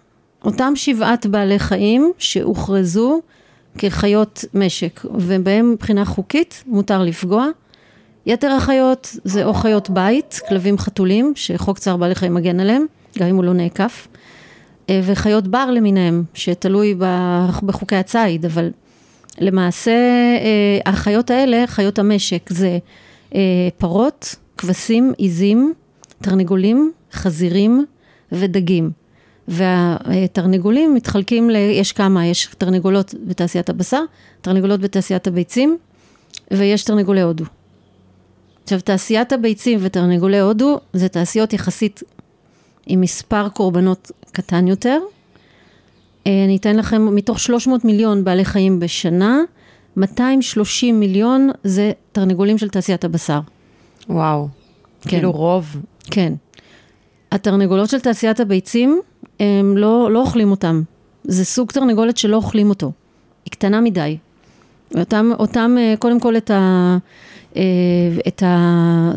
אותם 0.48 0.74
שבעת 0.76 1.26
בעלי 1.26 1.60
חיים 1.60 2.12
שהוכרזו 2.18 3.22
כחיות 3.78 4.46
משק, 4.54 5.02
ובהם 5.14 5.72
מבחינה 5.72 6.06
חוקית 6.06 6.64
מותר 6.68 7.04
לפגוע. 7.04 7.48
יתר 8.26 8.52
החיות 8.52 9.16
זה 9.24 9.46
או 9.46 9.54
חיות 9.54 9.90
בית, 9.90 10.40
כלבים 10.50 10.78
חתולים, 10.78 11.34
שחוק 11.36 11.80
צער 11.80 11.98
בעלי 11.98 12.16
חיים 12.16 12.34
מגן 12.34 12.60
עליהם, 12.60 12.86
גם 13.20 13.28
אם 13.28 13.36
הוא 13.36 13.44
לא 13.44 13.54
נאכף, 13.54 14.08
אה, 14.90 15.02
וחיות 15.04 15.48
בר 15.48 15.72
למיניהם, 15.72 16.24
שתלוי 16.34 16.96
בחוקי 17.64 17.96
הציד, 17.96 18.46
אבל 18.46 18.72
למעשה 19.40 19.92
אה, 19.92 20.92
החיות 20.92 21.32
האלה, 21.32 21.68
חיות 21.68 22.00
המשק, 22.00 22.50
זה 22.50 22.78
אה, 23.36 23.40
פרות, 23.78 24.36
כבשים, 24.58 25.14
עיזים, 25.18 25.74
תרנגולים, 26.22 26.92
חזירים 27.12 27.86
ודגים. 28.32 29.07
והתרנגולים 29.48 30.94
מתחלקים, 30.94 31.50
ל... 31.50 31.56
יש 31.56 31.92
כמה, 31.92 32.26
יש 32.26 32.48
תרנגולות 32.58 33.16
בתעשיית 33.28 33.70
הבשר, 33.70 34.02
תרנגולות 34.42 34.80
בתעשיית 34.80 35.28
הביצים, 35.28 35.78
ויש 36.52 36.84
תרנגולי 36.84 37.22
הודו. 37.22 37.46
עכשיו, 38.64 38.82
תעשיית 38.82 39.34
הביצים 39.34 39.80
ותרנגולי 39.82 40.40
הודו 40.40 40.80
זה 40.94 41.10
תעשיות 41.10 41.54
יחסית 41.54 42.04
עם 42.86 43.02
מספר 43.02 43.50
קורבנות 43.50 44.12
קטן 44.32 44.68
יותר. 44.68 45.00
אה, 46.28 46.44
אני 46.46 46.58
אתן 46.58 46.76
לכם, 46.76 47.16
מתוך 47.16 47.40
300 47.40 47.86
מיליון 47.86 48.24
בעלי 48.24 48.46
חיים 48.46 48.80
בשנה, 48.80 49.40
230 49.98 51.00
מיליון 51.00 51.50
זה 51.64 51.92
תרנגולים 52.12 52.58
של 52.58 52.70
תעשיית 52.70 53.04
הבשר. 53.04 53.40
וואו, 54.10 54.48
כן. 55.02 55.10
כאילו 55.10 55.32
רוב. 55.32 55.76
כן. 56.12 56.34
התרנגולות 57.32 57.90
של 57.90 58.00
תעשיית 58.00 58.40
הביצים, 58.40 59.02
הם 59.40 59.78
לא, 59.78 60.12
לא 60.12 60.20
אוכלים 60.20 60.52
אותם. 60.52 60.82
זה 61.24 61.46
סוג 61.46 61.72
תרנגולת 61.72 62.18
שלא 62.18 62.36
אוכלים 62.36 62.70
אותו. 62.70 62.92
היא 63.46 63.52
קטנה 63.52 63.82
מדי. 63.82 64.18
אותם, 65.00 65.32
אותם 65.40 65.76
אה, 65.80 65.94
קודם 66.00 66.20
כל 66.20 66.38
את 66.38 66.52
ה... 66.52 66.98
אה, 67.56 67.62
את 68.28 68.44
ה... 68.44 69.12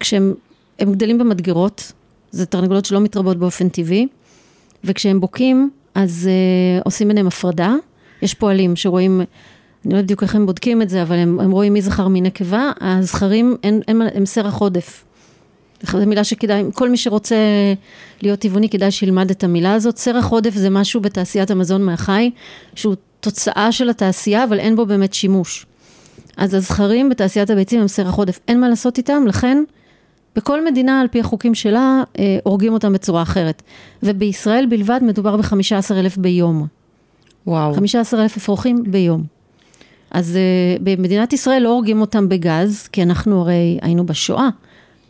כשהם 0.00 0.34
גדלים 0.82 1.18
במדגרות, 1.18 1.92
זה 2.30 2.46
תרנגולות 2.46 2.84
שלא 2.84 3.00
מתרבות 3.00 3.36
באופן 3.36 3.68
טבעי, 3.68 4.06
וכשהם 4.84 5.20
בוקעים, 5.20 5.70
אז 5.94 6.28
uh, 6.30 6.82
עושים 6.84 7.08
ביניהם 7.08 7.26
הפרדה. 7.26 7.74
יש 8.22 8.34
פועלים 8.34 8.76
שרואים, 8.76 9.20
אני 9.20 9.26
לא 9.84 9.88
יודעת 9.88 10.04
בדיוק 10.04 10.22
איך 10.22 10.34
הם 10.34 10.46
בודקים 10.46 10.82
את 10.82 10.88
זה, 10.88 11.02
אבל 11.02 11.16
הם, 11.16 11.40
הם 11.40 11.50
רואים 11.50 11.72
מי 11.72 11.82
זכר 11.82 12.08
מי 12.08 12.20
נקבה, 12.20 12.72
הזכרים 12.80 13.56
הם, 13.62 13.80
הם, 13.88 14.02
הם 14.14 14.26
סרח 14.26 14.58
עודף. 14.58 15.04
זו 15.82 15.98
מילה 16.06 16.24
שכדאי, 16.24 16.62
כל 16.74 16.88
מי 16.90 16.96
שרוצה 16.96 17.36
להיות 18.22 18.40
טבעוני 18.40 18.68
כדאי 18.68 18.90
שילמד 18.90 19.30
את 19.30 19.44
המילה 19.44 19.74
הזאת. 19.74 19.96
סרח 19.96 20.28
עודף 20.28 20.54
זה 20.54 20.70
משהו 20.70 21.00
בתעשיית 21.00 21.50
המזון 21.50 21.82
מהחי, 21.82 22.30
שהוא 22.74 22.94
תוצאה 23.20 23.72
של 23.72 23.90
התעשייה, 23.90 24.44
אבל 24.44 24.58
אין 24.58 24.76
בו 24.76 24.86
באמת 24.86 25.14
שימוש. 25.14 25.66
אז 26.36 26.54
הזכרים 26.54 27.08
בתעשיית 27.08 27.50
הביצים 27.50 27.80
הם 27.80 27.88
סרח 27.88 28.14
עודף, 28.14 28.40
אין 28.48 28.60
מה 28.60 28.68
לעשות 28.68 28.98
איתם, 28.98 29.24
לכן 29.26 29.64
בכל 30.36 30.64
מדינה 30.64 31.00
על 31.00 31.08
פי 31.08 31.20
החוקים 31.20 31.54
שלה 31.54 32.02
אה, 32.18 32.38
הורגים 32.44 32.72
אותם 32.72 32.92
בצורה 32.92 33.22
אחרת. 33.22 33.62
ובישראל 34.02 34.66
בלבד 34.66 35.00
מדובר 35.02 35.36
ב-15 35.36 35.94
אלף 35.94 36.16
ביום. 36.16 36.66
וואו. 37.46 37.74
15 37.74 38.22
אלף 38.22 38.36
אפרוחים 38.36 38.82
ביום. 38.86 39.24
אז 40.10 40.36
אה, 40.36 40.76
במדינת 40.80 41.32
ישראל 41.32 41.62
לא 41.62 41.68
הורגים 41.68 42.00
אותם 42.00 42.28
בגז, 42.28 42.88
כי 42.92 43.02
אנחנו 43.02 43.40
הרי 43.40 43.78
היינו 43.82 44.06
בשואה. 44.06 44.48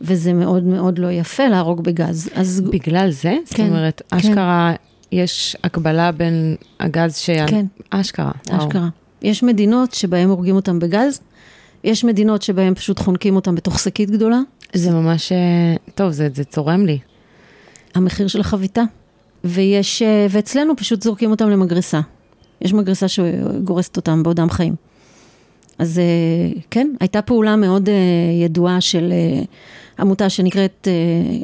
וזה 0.01 0.33
מאוד 0.33 0.63
מאוד 0.63 0.99
לא 0.99 1.11
יפה 1.11 1.47
להרוג 1.47 1.83
בגז. 1.83 2.29
אז... 2.33 2.61
בגלל 2.61 3.11
זה? 3.11 3.21
כן, 3.21 3.41
זאת 3.45 3.59
אומרת, 3.59 4.01
כן. 4.09 4.17
אשכרה, 4.17 4.73
יש 5.11 5.57
הקבלה 5.63 6.11
בין 6.11 6.55
הגז 6.79 7.17
ש... 7.17 7.29
כן. 7.47 7.65
אשכרה, 7.89 8.31
וואו. 8.47 8.67
אשכרה. 8.67 8.89
יש 9.21 9.43
מדינות 9.43 9.93
שבהן 9.93 10.29
הורגים 10.29 10.55
אותם 10.55 10.79
בגז, 10.79 11.21
יש 11.83 12.03
מדינות 12.03 12.41
שבהן 12.41 12.73
פשוט 12.73 12.99
חונקים 12.99 13.35
אותם 13.35 13.55
בתוך 13.55 13.79
שקית 13.79 14.09
גדולה. 14.09 14.39
זה 14.73 14.91
ממש, 14.91 15.31
אה, 15.31 15.75
טוב, 15.95 16.11
זה, 16.11 16.27
זה 16.33 16.43
צורם 16.43 16.85
לי. 16.85 16.99
המחיר 17.95 18.27
של 18.27 18.39
החביתה. 18.39 18.83
ויש, 19.43 20.01
אה, 20.01 20.27
ואצלנו 20.29 20.75
פשוט 20.75 21.01
זורקים 21.03 21.31
אותם 21.31 21.49
למגרסה. 21.49 22.01
יש 22.61 22.73
מגרסה 22.73 23.07
שגורסת 23.07 23.97
אותם 23.97 24.23
בעודם 24.23 24.49
חיים. 24.49 24.75
אז 25.77 25.99
אה, 25.99 26.61
כן, 26.71 26.91
הייתה 26.99 27.21
פעולה 27.21 27.55
מאוד 27.55 27.89
ידועה 28.43 28.81
של 28.81 29.13
עמותה 29.99 30.29
שנקראת, 30.29 30.87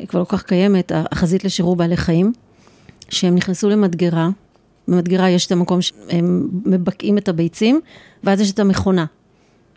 כבר 0.08 0.20
לא 0.20 0.26
כך 0.26 0.44
קיימת, 0.44 0.92
החזית 0.96 1.44
לשחרור 1.44 1.76
בעלי 1.76 1.98
חיים, 1.98 2.34
שהם 3.10 3.36
נכנסו 3.36 3.70
למדגרה, 3.70 4.30
במדגרה 4.88 5.30
יש 5.30 5.46
את 5.46 5.52
המקום 5.52 5.82
שהם 5.82 6.48
מבקעים 6.66 7.18
את 7.18 7.30
הביצים, 7.30 7.82
ואז 8.24 8.42
יש 8.42 8.52
את 8.52 8.60
המכונה, 8.60 9.06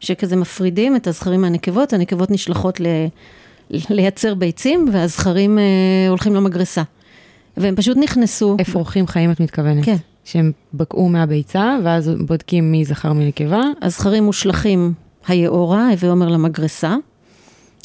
שכזה 0.00 0.36
מפרידים 0.36 0.96
את 0.96 1.06
הזכרים 1.06 1.40
מהנקבות, 1.40 1.92
הנקבות 1.92 2.30
נשלחות 2.30 2.80
ל... 2.80 2.86
לייצר 3.70 4.34
ביצים, 4.34 4.88
והזכרים 4.92 5.58
אה, 5.58 5.64
הולכים 6.08 6.34
למגרסה. 6.34 6.82
והם 7.56 7.76
פשוט 7.76 7.96
נכנסו... 7.96 8.56
אפרוחים 8.60 9.06
חיים 9.06 9.30
את 9.30 9.40
מתכוונת. 9.40 9.84
כן. 9.84 9.96
שהם 10.24 10.52
בקעו 10.74 11.08
מהביצה, 11.08 11.76
ואז 11.84 12.10
בודקים 12.26 12.72
מי 12.72 12.84
זכר 12.84 13.12
מנקבה. 13.12 13.62
הזכרים 13.82 14.24
מושלכים 14.24 14.92
היאורה, 15.28 15.88
הווה 15.90 16.10
אומר 16.10 16.28
למגרסה, 16.28 16.96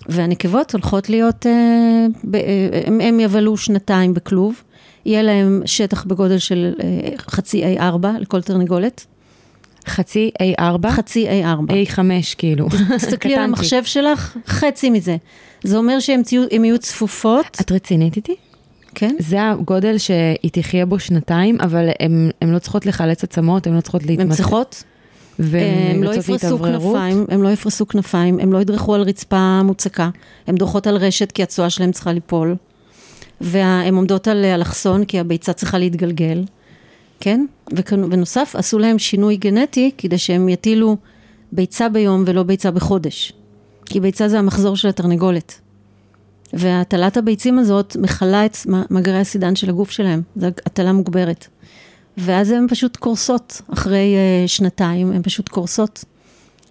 והנקבות 0.09 0.73
הולכות 0.73 1.09
להיות, 1.09 1.45
אה, 1.45 2.05
ב, 2.23 2.35
אה, 2.35 2.41
הם, 2.85 3.01
הם 3.01 3.19
יבלו 3.19 3.57
שנתיים 3.57 4.13
בכלוב, 4.13 4.63
יהיה 5.05 5.23
להם 5.23 5.61
שטח 5.65 6.03
בגודל 6.03 6.37
של 6.37 6.73
אה, 6.83 7.09
חצי 7.17 7.77
A4 7.77 8.07
לכל 8.19 8.41
תרנגולת. 8.41 9.05
חצי 9.87 10.31
A4? 10.61 10.89
חצי 10.89 11.27
A4. 11.27 11.71
A5 11.71 11.99
כאילו. 12.37 12.67
תסתכלי 12.95 13.35
על 13.35 13.43
המחשב 13.43 13.83
שלך, 13.83 14.37
חצי 14.47 14.89
מזה. 14.89 15.17
זה 15.63 15.77
אומר 15.77 15.99
שהן 15.99 16.21
יהיו 16.63 16.79
צפופות. 16.79 17.57
את 17.61 17.71
רצינית 17.71 18.15
איתי? 18.15 18.35
כן. 18.95 19.15
זה 19.19 19.49
הגודל 19.49 19.97
שהיא 19.97 20.51
תחיה 20.51 20.85
בו 20.85 20.99
שנתיים, 20.99 21.57
אבל 21.61 21.89
הן 22.41 22.49
לא 22.53 22.59
צריכות 22.59 22.85
לחלץ 22.85 23.23
עצמות, 23.23 23.67
הן 23.67 23.75
לא 23.75 23.81
צריכות 23.81 24.03
להתמצא. 24.03 24.29
הן 24.29 24.35
צריכות? 24.35 24.83
והן 25.39 26.03
לא 26.03 26.15
יפרסו 26.15 26.59
כנפיים, 26.59 27.25
הן 27.29 27.41
לא 27.41 27.49
יפרסו 27.49 27.87
כנפיים, 27.87 28.39
הן 28.39 28.49
לא 28.49 28.61
ידרכו 28.61 28.95
על 28.95 29.01
רצפה 29.01 29.63
מוצקה, 29.63 30.09
הן 30.47 30.55
דורכות 30.55 30.87
על 30.87 30.97
רשת 30.97 31.31
כי 31.31 31.43
הצואה 31.43 31.69
שלהן 31.69 31.91
צריכה 31.91 32.13
ליפול, 32.13 32.55
והן 33.41 33.95
עומדות 33.95 34.27
על 34.27 34.45
אלכסון 34.45 35.05
כי 35.05 35.19
הביצה 35.19 35.53
צריכה 35.53 35.77
להתגלגל, 35.77 36.43
כן? 37.19 37.45
ובנוסף, 37.71 38.55
עשו 38.57 38.79
להם 38.79 38.99
שינוי 38.99 39.37
גנטי 39.37 39.91
כדי 39.97 40.17
שהם 40.17 40.49
יטילו 40.49 40.97
ביצה 41.51 41.89
ביום 41.89 42.23
ולא 42.27 42.43
ביצה 42.43 42.71
בחודש. 42.71 43.33
כי 43.85 43.99
ביצה 43.99 44.27
זה 44.27 44.39
המחזור 44.39 44.75
של 44.75 44.87
התרנגולת. 44.87 45.59
והטלת 46.53 47.17
הביצים 47.17 47.59
הזאת 47.59 47.95
מכלה 47.99 48.45
את 48.45 48.57
מגרי 48.89 49.19
הסידן 49.19 49.55
של 49.55 49.69
הגוף 49.69 49.91
שלהם, 49.91 50.21
זו 50.35 50.47
הטלה 50.47 50.93
מוגברת. 50.93 51.47
ואז 52.17 52.51
הן 52.51 52.67
פשוט 52.69 52.97
קורסות, 52.97 53.61
אחרי 53.73 54.15
uh, 54.15 54.47
שנתיים, 54.47 55.11
הן 55.11 55.21
פשוט 55.23 55.49
קורסות. 55.49 56.05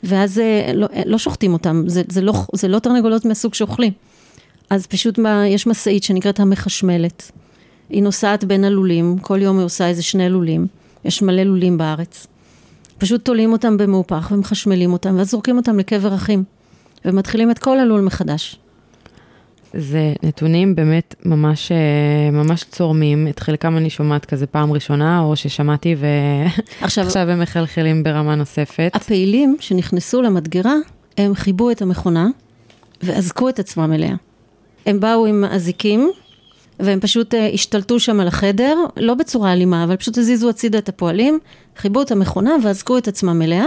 ואז 0.04 0.38
uh, 0.38 0.72
לא, 0.72 0.86
לא 1.06 1.18
שוחטים 1.18 1.52
אותם, 1.52 1.84
זה, 1.86 2.02
זה, 2.08 2.20
לא, 2.20 2.32
זה 2.52 2.68
לא 2.68 2.78
תרנגולות 2.78 3.24
מהסוג 3.24 3.54
שאוכלים. 3.54 3.92
אז 4.70 4.86
פשוט 4.86 5.18
מה, 5.18 5.46
יש 5.46 5.66
משאית 5.66 6.02
שנקראת 6.02 6.40
המחשמלת. 6.40 7.30
היא 7.90 8.02
נוסעת 8.02 8.44
בין 8.44 8.64
הלולים, 8.64 9.18
כל 9.18 9.42
יום 9.42 9.58
היא 9.58 9.64
עושה 9.64 9.88
איזה 9.88 10.02
שני 10.02 10.28
לולים, 10.28 10.66
יש 11.04 11.22
מלא 11.22 11.42
לולים 11.42 11.78
בארץ. 11.78 12.26
פשוט 12.98 13.24
תולים 13.24 13.52
אותם 13.52 13.76
במהופך 13.76 14.28
ומחשמלים 14.34 14.92
אותם, 14.92 15.14
ואז 15.18 15.30
זורקים 15.30 15.56
אותם 15.56 15.78
לקבר 15.78 16.14
אחים. 16.14 16.44
ומתחילים 17.04 17.50
את 17.50 17.58
כל 17.58 17.78
הלול 17.78 18.00
מחדש. 18.00 18.58
זה 19.74 20.12
נתונים 20.22 20.74
באמת 20.74 21.14
ממש, 21.24 21.72
אה, 21.72 22.30
ממש 22.30 22.64
צורמים, 22.64 23.28
את 23.28 23.38
חלקם 23.38 23.76
אני 23.76 23.90
שומעת 23.90 24.24
כזה 24.24 24.46
פעם 24.46 24.72
ראשונה, 24.72 25.20
או 25.20 25.36
ששמעתי 25.36 25.96
ועכשיו 26.80 27.30
הם 27.30 27.40
מחלחלים 27.40 28.02
ברמה 28.02 28.34
נוספת. 28.34 28.90
הפעילים 28.94 29.56
שנכנסו 29.60 30.22
למדגרה, 30.22 30.74
הם 31.18 31.34
חיבו 31.34 31.70
את 31.70 31.82
המכונה 31.82 32.26
ואזקו 33.02 33.48
את 33.48 33.58
עצמם 33.58 33.92
אליה. 33.92 34.16
הם 34.86 35.00
באו 35.00 35.26
עם 35.26 35.44
אזיקים, 35.44 36.10
והם 36.80 37.00
פשוט 37.00 37.34
uh, 37.34 37.36
השתלטו 37.54 38.00
שם 38.00 38.20
על 38.20 38.28
החדר, 38.28 38.76
לא 38.96 39.14
בצורה 39.14 39.52
אלימה, 39.52 39.84
אבל 39.84 39.96
פשוט 39.96 40.18
הזיזו 40.18 40.50
הצידה 40.50 40.78
את 40.78 40.88
הפועלים, 40.88 41.38
חיבו 41.76 42.02
את 42.02 42.10
המכונה 42.10 42.50
ואזקו 42.62 42.98
את 42.98 43.08
עצמם 43.08 43.42
אליה. 43.42 43.64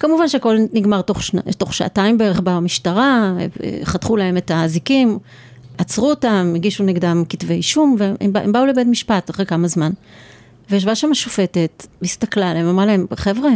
כמובן 0.00 0.28
שהכל 0.28 0.56
נגמר 0.72 1.02
תוך, 1.02 1.22
שנה, 1.22 1.40
תוך 1.58 1.74
שעתיים 1.74 2.18
בערך 2.18 2.40
במשטרה, 2.44 3.36
חתכו 3.84 4.16
להם 4.16 4.36
את 4.36 4.50
האזיקים, 4.50 5.18
עצרו 5.78 6.10
אותם, 6.10 6.52
הגישו 6.56 6.84
נגדם 6.84 7.22
כתבי 7.28 7.54
אישום, 7.54 7.96
והם 7.98 8.52
באו 8.52 8.66
לבית 8.66 8.86
משפט 8.86 9.30
אחרי 9.30 9.46
כמה 9.46 9.68
זמן. 9.68 9.90
וישבה 10.70 10.94
שם 10.94 11.10
השופטת, 11.10 11.86
הסתכלה 12.02 12.50
עליהם, 12.50 12.66
אמרה 12.66 12.86
להם, 12.86 13.06
חבר'ה, 13.14 13.50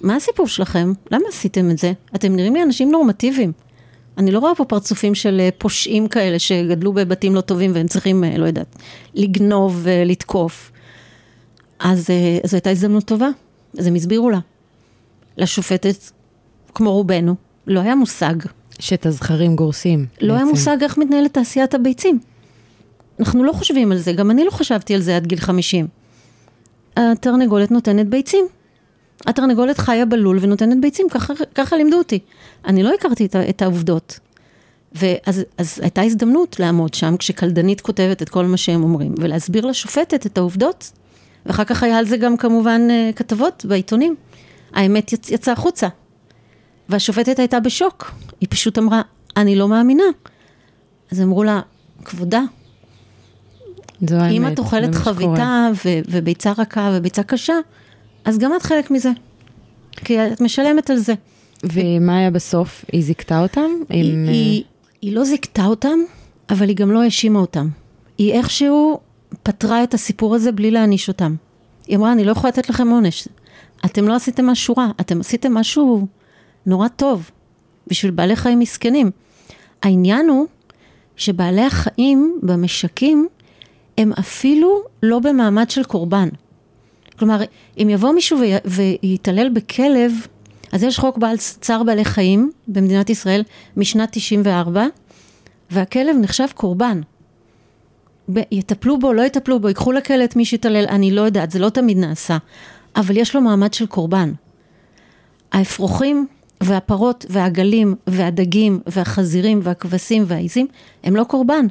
מה 0.00 0.16
הסיפור 0.16 0.46
שלכם? 0.46 0.92
למה 1.10 1.24
עשיתם 1.28 1.70
את 1.70 1.78
זה? 1.78 1.92
אתם 2.14 2.36
נראים 2.36 2.54
לי 2.54 2.62
אנשים 2.62 2.90
נורמטיביים. 2.90 3.52
אני 4.18 4.30
לא 4.30 4.38
רואה 4.38 4.54
פה 4.54 4.64
פרצופים 4.64 5.14
של 5.14 5.40
אה, 5.40 5.48
פושעים 5.58 6.08
כאלה 6.08 6.38
שגדלו 6.38 6.92
בבתים 6.92 7.34
לא 7.34 7.40
טובים 7.40 7.70
והם 7.74 7.86
צריכים, 7.86 8.24
אה, 8.24 8.38
לא 8.38 8.46
יודעת, 8.46 8.76
לגנוב 9.14 9.80
ולתקוף. 9.82 10.70
אז 11.78 12.10
אה, 12.10 12.38
זו 12.44 12.56
הייתה 12.56 12.70
הזדמנות 12.70 13.04
טובה, 13.04 13.28
אז 13.78 13.86
הם 13.86 13.94
הסבירו 13.94 14.30
לה. 14.30 14.38
לשופטת, 15.40 15.96
כמו 16.74 16.92
רובנו, 16.92 17.34
לא 17.66 17.80
היה 17.80 17.94
מושג. 17.94 18.34
שאת 18.78 19.06
הזכרים 19.06 19.56
גורסים. 19.56 20.06
לא 20.20 20.34
בעצם. 20.34 20.44
היה 20.44 20.52
מושג 20.52 20.76
איך 20.82 20.98
מתנהלת 20.98 21.34
תעשיית 21.34 21.74
הביצים. 21.74 22.18
אנחנו 23.20 23.44
לא 23.44 23.52
חושבים 23.52 23.92
על 23.92 23.98
זה, 23.98 24.12
גם 24.12 24.30
אני 24.30 24.44
לא 24.44 24.50
חשבתי 24.50 24.94
על 24.94 25.00
זה 25.00 25.16
עד 25.16 25.26
גיל 25.26 25.40
50. 25.40 25.86
התרנגולת 26.96 27.70
נותנת 27.70 28.08
ביצים. 28.08 28.44
התרנגולת 29.26 29.78
חיה 29.78 30.04
בלול 30.04 30.38
ונותנת 30.40 30.80
ביצים, 30.80 31.06
ככה, 31.10 31.34
ככה 31.54 31.76
לימדו 31.76 31.98
אותי. 31.98 32.18
אני 32.64 32.82
לא 32.82 32.94
הכרתי 32.94 33.26
את, 33.26 33.36
את 33.36 33.62
העובדות. 33.62 34.18
ואז 34.92 35.44
אז 35.58 35.78
הייתה 35.82 36.02
הזדמנות 36.02 36.60
לעמוד 36.60 36.94
שם, 36.94 37.16
כשקלדנית 37.16 37.80
כותבת 37.80 38.22
את 38.22 38.28
כל 38.28 38.44
מה 38.44 38.56
שהם 38.56 38.82
אומרים, 38.82 39.14
ולהסביר 39.18 39.66
לשופטת 39.66 40.26
את 40.26 40.38
העובדות. 40.38 40.90
ואחר 41.46 41.64
כך 41.64 41.82
היה 41.82 41.98
על 41.98 42.06
זה 42.06 42.16
גם 42.16 42.36
כמובן 42.36 42.80
אה, 42.90 43.10
כתבות 43.16 43.64
בעיתונים. 43.68 44.14
האמת 44.72 45.12
יצ, 45.12 45.30
יצאה 45.30 45.54
החוצה. 45.54 45.88
והשופטת 46.88 47.38
הייתה 47.38 47.60
בשוק. 47.60 48.10
היא 48.40 48.48
פשוט 48.50 48.78
אמרה, 48.78 49.02
אני 49.36 49.56
לא 49.56 49.68
מאמינה. 49.68 50.04
אז 51.10 51.20
אמרו 51.20 51.42
לה, 51.42 51.60
כבודה, 52.04 52.42
זו 54.08 54.16
האמת, 54.16 54.32
אם 54.32 54.48
את 54.48 54.58
אוכלת 54.58 54.94
חביתה 54.94 55.68
ו- 55.84 56.00
וביצה 56.08 56.52
רכה 56.58 56.90
וביצה 56.94 57.22
קשה, 57.22 57.54
אז 58.24 58.38
גם 58.38 58.52
את 58.56 58.62
חלק 58.62 58.90
מזה. 58.90 59.10
כי 59.92 60.26
את 60.26 60.40
משלמת 60.40 60.90
על 60.90 60.96
זה. 60.96 61.14
ומה 61.64 62.18
היה 62.18 62.30
בסוף? 62.30 62.84
היא 62.92 63.04
זיכתה 63.04 63.42
אותם? 63.42 63.70
היא, 63.88 64.12
עם... 64.12 64.28
היא, 64.28 64.64
היא 65.02 65.14
לא 65.14 65.24
זיכתה 65.24 65.64
אותם, 65.64 65.98
אבל 66.50 66.68
היא 66.68 66.76
גם 66.76 66.90
לא 66.90 67.02
האשימה 67.02 67.38
אותם. 67.38 67.68
היא 68.18 68.32
איכשהו 68.32 69.00
פתרה 69.42 69.82
את 69.82 69.94
הסיפור 69.94 70.34
הזה 70.34 70.52
בלי 70.52 70.70
להעניש 70.70 71.08
אותם. 71.08 71.34
היא 71.86 71.96
אמרה, 71.96 72.12
אני 72.12 72.24
לא 72.24 72.32
יכולה 72.32 72.48
לתת 72.48 72.70
לכם 72.70 72.88
עונש. 72.88 73.28
אתם 73.84 74.08
לא 74.08 74.14
עשיתם 74.14 74.46
משהו 74.46 74.74
רע, 74.78 74.90
אתם 75.00 75.20
עשיתם 75.20 75.54
משהו 75.54 76.06
נורא 76.66 76.88
טוב 76.88 77.30
בשביל 77.86 78.10
בעלי 78.10 78.36
חיים 78.36 78.58
מסכנים. 78.58 79.10
העניין 79.82 80.28
הוא 80.28 80.46
שבעלי 81.16 81.62
החיים 81.62 82.38
במשקים 82.42 83.28
הם 83.98 84.12
אפילו 84.12 84.82
לא 85.02 85.18
במעמד 85.18 85.70
של 85.70 85.84
קורבן. 85.84 86.28
כלומר, 87.18 87.40
אם 87.78 87.88
יבוא 87.90 88.12
מישהו 88.12 88.38
ויתעלל 88.64 89.48
בכלב, 89.48 90.12
אז 90.72 90.82
יש 90.82 90.98
חוק 90.98 91.18
בעל 91.18 91.36
צער 91.36 91.82
בעלי 91.82 92.04
חיים 92.04 92.52
במדינת 92.68 93.10
ישראל 93.10 93.42
משנת 93.76 94.08
94, 94.12 94.86
והכלב 95.70 96.16
נחשב 96.20 96.46
קורבן. 96.54 97.00
יטפלו 98.50 98.98
בו, 98.98 99.12
לא 99.12 99.22
יטפלו 99.22 99.60
בו, 99.60 99.68
ייקחו 99.68 99.92
לכלא 99.92 100.24
את 100.24 100.36
מי 100.36 100.44
שיתעלל, 100.44 100.84
אני 100.88 101.10
לא 101.10 101.20
יודעת, 101.20 101.50
זה 101.50 101.58
לא 101.58 101.68
תמיד 101.68 101.98
נעשה, 101.98 102.38
אבל 102.96 103.16
יש 103.16 103.34
לו 103.34 103.40
מעמד 103.40 103.74
של 103.74 103.86
קורבן. 103.86 104.32
האפרוחים 105.52 106.26
והפרות 106.62 107.26
והעגלים 107.28 107.94
והדגים 108.06 108.80
והחזירים 108.86 109.60
והכבשים 109.62 110.24
והעיזים 110.26 110.66
הם 111.04 111.16
לא 111.16 111.24
קורבן. 111.24 111.66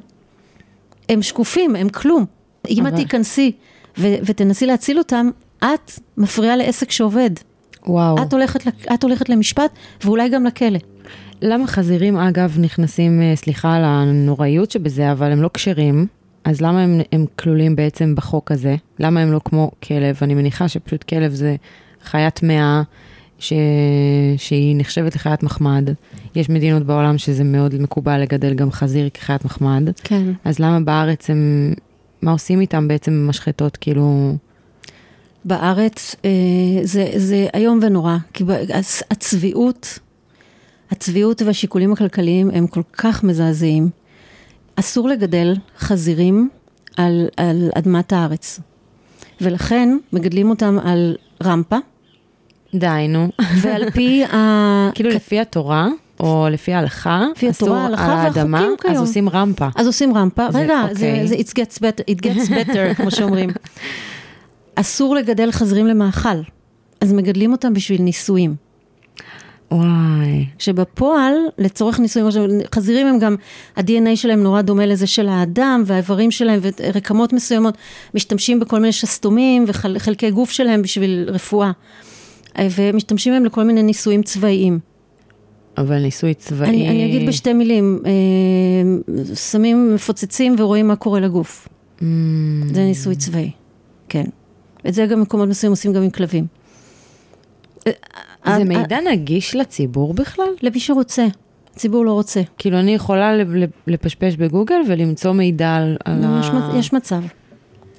הם 1.10 1.21
שקופים, 1.21 1.75
הם 1.75 1.89
כלום. 1.89 2.25
אם 2.69 2.88
את 2.88 2.95
תיכנסי 2.95 3.51
ו- 3.97 4.15
ותנסי 4.25 4.65
להציל 4.65 4.97
אותם, 4.97 5.29
את 5.60 5.91
מפריעה 6.17 6.55
לעסק 6.55 6.91
שעובד. 6.91 7.29
וואו. 7.88 8.23
את 8.23 8.34
הולכת, 8.34 8.67
את 8.93 9.03
הולכת 9.03 9.29
למשפט 9.29 9.71
ואולי 10.03 10.29
גם 10.29 10.45
לכלא. 10.45 10.79
למה 11.41 11.67
חזירים 11.67 12.17
אגב 12.17 12.58
נכנסים, 12.60 13.21
אה, 13.21 13.36
סליחה 13.36 13.75
על 13.75 13.84
הנוראיות 13.86 14.71
שבזה, 14.71 15.12
אבל 15.12 15.32
הם 15.32 15.41
לא 15.41 15.49
כשרים, 15.53 16.08
אז 16.43 16.62
למה 16.62 16.84
הם, 16.84 17.02
הם 17.12 17.25
כלולים 17.39 17.75
בעצם 17.75 18.15
בחוק 18.15 18.52
הזה? 18.52 18.75
למה 18.99 19.21
הם 19.21 19.32
לא 19.32 19.41
כמו 19.45 19.71
כלב? 19.84 20.17
אני 20.21 20.34
מניחה 20.34 20.67
שפשוט 20.67 21.04
כלב 21.04 21.32
זה 21.32 21.56
חיית 22.04 22.43
מאה. 22.43 22.82
ש... 23.39 23.54
שהיא 24.38 24.75
נחשבת 24.78 25.15
לחיית 25.15 25.43
מחמד. 25.43 25.89
יש 26.36 26.49
מדינות 26.49 26.84
בעולם 26.84 27.17
שזה 27.17 27.43
מאוד 27.43 27.82
מקובל 27.82 28.17
לגדל 28.21 28.54
גם 28.54 28.71
חזיר 28.71 29.10
כחיית 29.13 29.45
מחמד. 29.45 29.89
כן. 30.04 30.23
אז 30.45 30.60
למה 30.60 30.80
בארץ 30.80 31.30
הם, 31.30 31.73
מה 32.21 32.32
עושים 32.32 32.62
איתם 32.62 32.88
בעצם 32.88 33.12
במשחטות, 33.12 33.78
כאילו... 33.78 34.36
בארץ 35.45 36.15
אה, 36.25 36.30
זה, 36.84 37.12
זה 37.15 37.47
איום 37.56 37.80
ונורא, 37.82 38.17
כי 38.34 38.43
הצביעות, 39.12 39.99
הצביעות 40.91 41.41
והשיקולים 41.41 41.93
הכלכליים 41.93 42.49
הם 42.54 42.67
כל 42.67 42.82
כך 42.93 43.23
מזעזעים. 43.23 43.89
אסור 44.79 45.09
לגדל 45.09 45.55
חזירים 45.79 46.49
על, 46.97 47.27
על 47.37 47.69
אדמת 47.75 48.13
הארץ, 48.13 48.59
ולכן 49.41 49.97
מגדלים 50.13 50.49
אותם 50.49 50.77
על 50.83 51.15
רמפה. 51.43 51.77
די, 52.75 53.05
נו. 53.09 53.29
ועל 53.61 53.91
פי 53.91 54.23
ה... 54.33 54.89
כאילו 54.93 55.09
לפי 55.09 55.39
התורה, 55.39 55.87
או 56.19 56.47
לפי 56.51 56.73
ההלכה, 56.73 57.25
לפי 57.35 57.49
התורה, 57.49 57.83
ההלכה 57.83 58.29
והחוקים 58.33 58.75
כיום. 58.81 58.95
אז 58.95 58.99
עושים 58.99 59.29
רמפה. 59.29 59.67
אז 59.75 59.87
עושים 59.87 60.17
רמפה. 60.17 60.47
רגע, 60.53 60.81
זה, 60.91 61.21
זה 61.25 61.35
it 61.35 61.47
gets 61.47 61.77
better, 61.77 62.11
it 62.11 62.25
gets 62.25 62.49
better, 62.49 62.93
כמו 62.97 63.11
שאומרים. 63.11 63.49
אסור 64.75 65.15
לגדל 65.15 65.51
חזירים 65.51 65.87
למאכל, 65.87 66.41
אז 67.01 67.13
מגדלים 67.13 67.51
אותם 67.51 67.73
בשביל 67.73 68.01
ניסויים. 68.01 68.55
וואי. 69.71 70.45
שבפועל, 70.60 71.34
לצורך 71.58 71.99
ניסויים, 71.99 72.27
חזירים 72.75 73.08
הם 73.08 73.19
גם, 73.19 73.36
ה-DNA 73.75 74.15
שלהם 74.15 74.43
נורא 74.43 74.62
דומה 74.62 74.86
לזה 74.86 75.08
של 75.08 75.29
האדם, 75.29 75.84
והאיברים 75.86 76.32
שלהם 76.32 76.60
ורקמות 76.62 77.34
מסוימות, 77.34 77.77
משתמשים 78.13 78.60
בכל 78.60 78.79
מיני 78.79 78.91
שסתומים 78.91 79.65
וחלקי 79.67 80.32
גוף 80.32 80.51
שלהם 80.51 80.82
בשביל 80.82 81.25
רפואה. 81.27 81.71
ומשתמשים 82.75 83.34
בהם 83.34 83.45
לכל 83.45 83.63
מיני 83.63 83.84
ניסויים 83.84 84.23
צבאיים. 84.23 84.79
אבל 85.77 86.01
ניסוי 86.01 86.34
צבאי... 86.34 86.69
אני, 86.69 86.89
אני 86.89 87.05
אגיד 87.05 87.27
בשתי 87.27 87.53
מילים, 87.53 87.99
אה, 88.05 89.36
שמים, 89.36 89.95
מפוצצים 89.95 90.55
ורואים 90.58 90.88
מה 90.88 90.95
קורה 90.95 91.19
לגוף. 91.19 91.67
Mm. 91.99 92.03
זה 92.73 92.84
ניסוי 92.84 93.15
צבאי, 93.15 93.51
כן. 94.10 94.25
את 94.88 94.93
זה 94.93 95.05
גם 95.05 95.21
מקומות 95.21 95.49
מסוימים 95.49 95.71
עושים 95.71 95.93
גם 95.93 96.01
עם 96.01 96.10
כלבים. 96.10 96.45
אה, 98.47 98.56
זה 98.56 98.60
אה, 98.60 98.63
מידע 98.63 98.97
נגיש 99.12 99.56
לציבור 99.56 100.13
בכלל? 100.13 100.49
למי 100.62 100.80
שרוצה. 100.80 101.28
הציבור 101.75 102.06
לא 102.06 102.13
רוצה. 102.13 102.41
כאילו, 102.58 102.80
אני 102.80 102.91
יכולה 102.91 103.32
לפשפש 103.88 104.36
בגוגל 104.36 104.82
ולמצוא 104.88 105.32
מידע 105.32 105.75
על, 105.75 105.97
ה... 106.06 106.41
יש 106.80 106.93
מצב. 106.93 107.21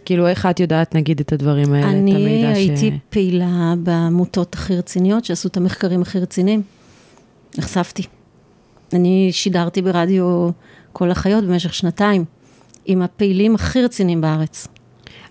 כאילו, 0.04 0.28
איך 0.28 0.46
את 0.46 0.60
יודעת, 0.60 0.94
נגיד, 0.94 1.20
את 1.20 1.32
הדברים 1.32 1.72
האלה, 1.72 1.90
את 1.90 1.94
המידע 1.94 2.18
ש... 2.18 2.22
אני 2.22 2.54
הייתי 2.54 2.90
פעילה 3.10 3.74
בעמותות 3.78 4.54
הכי 4.54 4.76
רציניות, 4.76 5.24
שעשו 5.24 5.48
את 5.48 5.56
המחקרים 5.56 6.02
הכי 6.02 6.18
רציניים. 6.18 6.62
נחשפתי. 7.58 8.02
אני 8.92 9.28
שידרתי 9.32 9.82
ברדיו 9.82 10.50
כל 10.92 11.10
החיות 11.10 11.44
במשך 11.44 11.74
שנתיים, 11.74 12.24
עם 12.86 13.02
הפעילים 13.02 13.54
הכי 13.54 13.82
רציניים 13.82 14.20
בארץ. 14.20 14.68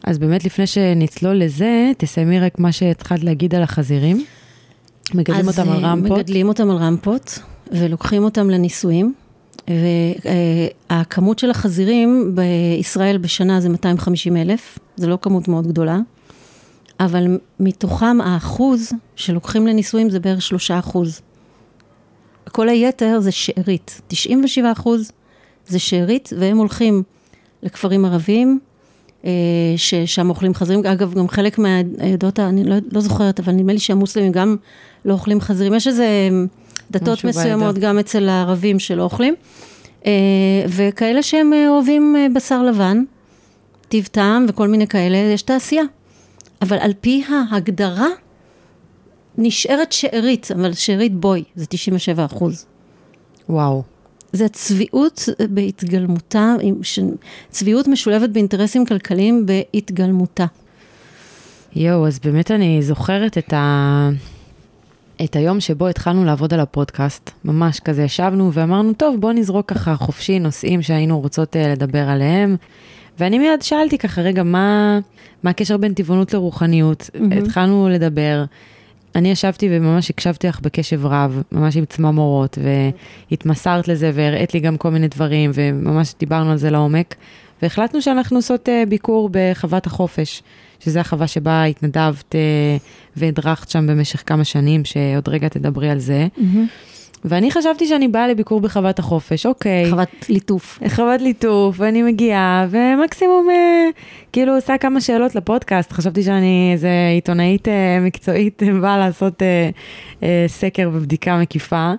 אז 0.03 0.17
באמת, 0.17 0.45
לפני 0.45 0.67
שנצלול 0.67 1.35
לזה, 1.35 1.91
תסיימי 1.97 2.39
רק 2.39 2.59
מה 2.59 2.71
שהתחלת 2.71 3.23
להגיד 3.23 3.55
על 3.55 3.63
החזירים. 3.63 4.25
מגדלים 5.13 5.47
אותם 5.47 5.69
על 5.69 5.85
אה, 5.85 5.91
רמפות. 5.91 6.17
מגדלים 6.17 6.47
אותם 6.47 6.69
על 6.69 6.77
רמפות, 6.77 7.39
ולוקחים 7.71 8.23
אותם 8.23 8.49
לניסויים. 8.49 9.13
והכמות 10.89 11.39
של 11.39 11.51
החזירים 11.51 12.35
בישראל 12.35 13.17
בשנה 13.17 13.61
זה 13.61 13.69
250 13.69 14.37
אלף, 14.37 14.79
זה 14.95 15.07
לא 15.07 15.17
כמות 15.21 15.47
מאוד 15.47 15.67
גדולה, 15.67 15.99
אבל 16.99 17.37
מתוכם 17.59 18.21
האחוז 18.21 18.91
שלוקחים 19.15 19.67
לניסויים 19.67 20.09
זה 20.09 20.19
בערך 20.19 20.41
שלושה 20.41 20.79
אחוז. 20.79 21.21
כל 22.51 22.69
היתר 22.69 23.19
זה 23.19 23.31
שארית, 23.31 24.01
97 24.07 24.71
אחוז 24.71 25.11
זה 25.67 25.79
שארית, 25.79 26.29
והם 26.37 26.57
הולכים 26.57 27.03
לכפרים 27.63 28.05
ערביים, 28.05 28.59
ששם 29.77 30.29
אוכלים 30.29 30.53
חזירים, 30.53 30.85
אגב, 30.85 31.13
גם 31.13 31.27
חלק 31.27 31.59
מהעדות, 31.59 32.39
אני 32.39 32.63
לא, 32.63 32.75
לא 32.91 33.01
זוכרת, 33.01 33.39
אבל 33.39 33.53
נדמה 33.53 33.73
לי 33.73 33.79
שהמוסלמים 33.79 34.31
גם 34.31 34.55
לא 35.05 35.13
אוכלים 35.13 35.41
חזירים, 35.41 35.73
יש 35.73 35.87
איזה 35.87 36.29
דתות 36.91 37.23
מסוימות 37.23 37.75
בעדה. 37.75 37.87
גם 37.87 37.99
אצל 37.99 38.29
הערבים 38.29 38.79
שלא 38.79 39.03
אוכלים. 39.03 39.35
אה, 40.05 40.11
וכאלה 40.67 41.23
שהם 41.23 41.53
אה, 41.53 41.69
אוהבים 41.69 42.15
אה, 42.15 42.27
בשר 42.35 42.63
לבן, 42.63 43.03
טיב 43.89 44.05
טעם 44.11 44.45
וכל 44.49 44.67
מיני 44.67 44.87
כאלה, 44.87 45.17
יש 45.17 45.41
תעשייה. 45.41 45.83
אבל 46.61 46.77
על 46.77 46.93
פי 47.01 47.23
ההגדרה, 47.29 48.07
נשארת 49.37 49.91
שארית, 49.91 50.51
אבל 50.55 50.73
שארית 50.73 51.15
בוי, 51.15 51.43
זה 51.55 51.65
97 51.65 52.25
אחוז. 52.25 52.65
וואו. 53.49 53.83
זה 54.33 54.49
צביעות 54.49 55.29
בהתגלמותה, 55.49 56.55
צביעות 57.49 57.87
משולבת 57.87 58.29
באינטרסים 58.29 58.85
כלכליים 58.85 59.45
בהתגלמותה. 59.45 60.45
יואו, 61.75 62.07
אז 62.07 62.19
באמת 62.19 62.51
אני 62.51 62.81
זוכרת 62.81 63.37
את, 63.37 63.53
ה... 63.53 64.09
את 65.23 65.35
היום 65.35 65.59
שבו 65.59 65.87
התחלנו 65.87 66.25
לעבוד 66.25 66.53
על 66.53 66.59
הפודקאסט. 66.59 67.31
ממש 67.45 67.79
כזה 67.79 68.03
ישבנו 68.03 68.53
ואמרנו, 68.53 68.93
טוב, 68.93 69.21
בוא 69.21 69.33
נזרוק 69.33 69.73
ככה 69.73 69.95
חופשי 69.95 70.39
נושאים 70.39 70.81
שהיינו 70.81 71.19
רוצות 71.19 71.55
uh, 71.55 71.59
לדבר 71.59 72.09
עליהם. 72.09 72.55
ואני 73.19 73.39
מיד 73.39 73.61
שאלתי 73.61 73.97
ככה, 73.97 74.21
רגע, 74.21 74.43
מה, 74.43 74.99
מה 75.43 75.49
הקשר 75.49 75.77
בין 75.77 75.93
טבעונות 75.93 76.33
לרוחניות? 76.33 77.09
Mm-hmm. 77.13 77.35
התחלנו 77.35 77.89
לדבר. 77.89 78.43
אני 79.15 79.31
ישבתי 79.31 79.69
וממש 79.71 80.09
הקשבתי 80.09 80.47
לך 80.47 80.59
בקשב 80.59 81.05
רב, 81.05 81.43
ממש 81.51 81.77
עם 81.77 81.85
צממורות, 81.85 82.57
והתמסרת 83.31 83.87
לזה 83.87 84.11
והראית 84.13 84.53
לי 84.53 84.59
גם 84.59 84.77
כל 84.77 84.89
מיני 84.89 85.07
דברים, 85.07 85.51
וממש 85.53 86.13
דיברנו 86.19 86.51
על 86.51 86.57
זה 86.57 86.69
לעומק. 86.69 87.15
והחלטנו 87.61 88.01
שאנחנו 88.01 88.37
עושות 88.37 88.69
uh, 88.69 88.89
ביקור 88.89 89.29
בחוות 89.31 89.87
החופש, 89.87 90.43
שזו 90.79 90.99
החווה 90.99 91.27
שבה 91.27 91.63
התנדבת 91.63 92.35
uh, 92.35 92.81
והדרכת 93.15 93.69
שם 93.69 93.87
במשך 93.87 94.23
כמה 94.25 94.43
שנים, 94.43 94.85
שעוד 94.85 95.29
רגע 95.29 95.47
תדברי 95.47 95.89
על 95.89 95.99
זה. 95.99 96.27
Mm-hmm. 96.37 96.98
ואני 97.25 97.51
חשבתי 97.51 97.87
שאני 97.87 98.07
באה 98.07 98.27
לביקור 98.27 98.61
בחוות 98.61 98.99
החופש, 98.99 99.45
אוקיי. 99.45 99.89
חוות 99.89 100.09
ליטוף. 100.29 100.79
חוות 100.87 101.21
ליטוף, 101.21 101.75
ואני 101.79 102.03
מגיעה, 102.03 102.67
ומקסימום 102.69 103.49
אה, 103.49 103.89
כאילו 104.33 104.55
עושה 104.55 104.77
כמה 104.77 105.01
שאלות 105.01 105.35
לפודקאסט. 105.35 105.91
חשבתי 105.91 106.23
שאני 106.23 106.69
איזה 106.73 106.89
עיתונאית 107.15 107.67
אה, 107.67 107.99
מקצועית, 108.01 108.63
באה 108.81 108.97
לעשות 108.97 109.41
אה, 109.41 109.69
אה, 110.23 110.45
סקר 110.47 110.89
ובדיקה 110.93 111.37
מקיפה, 111.37 111.91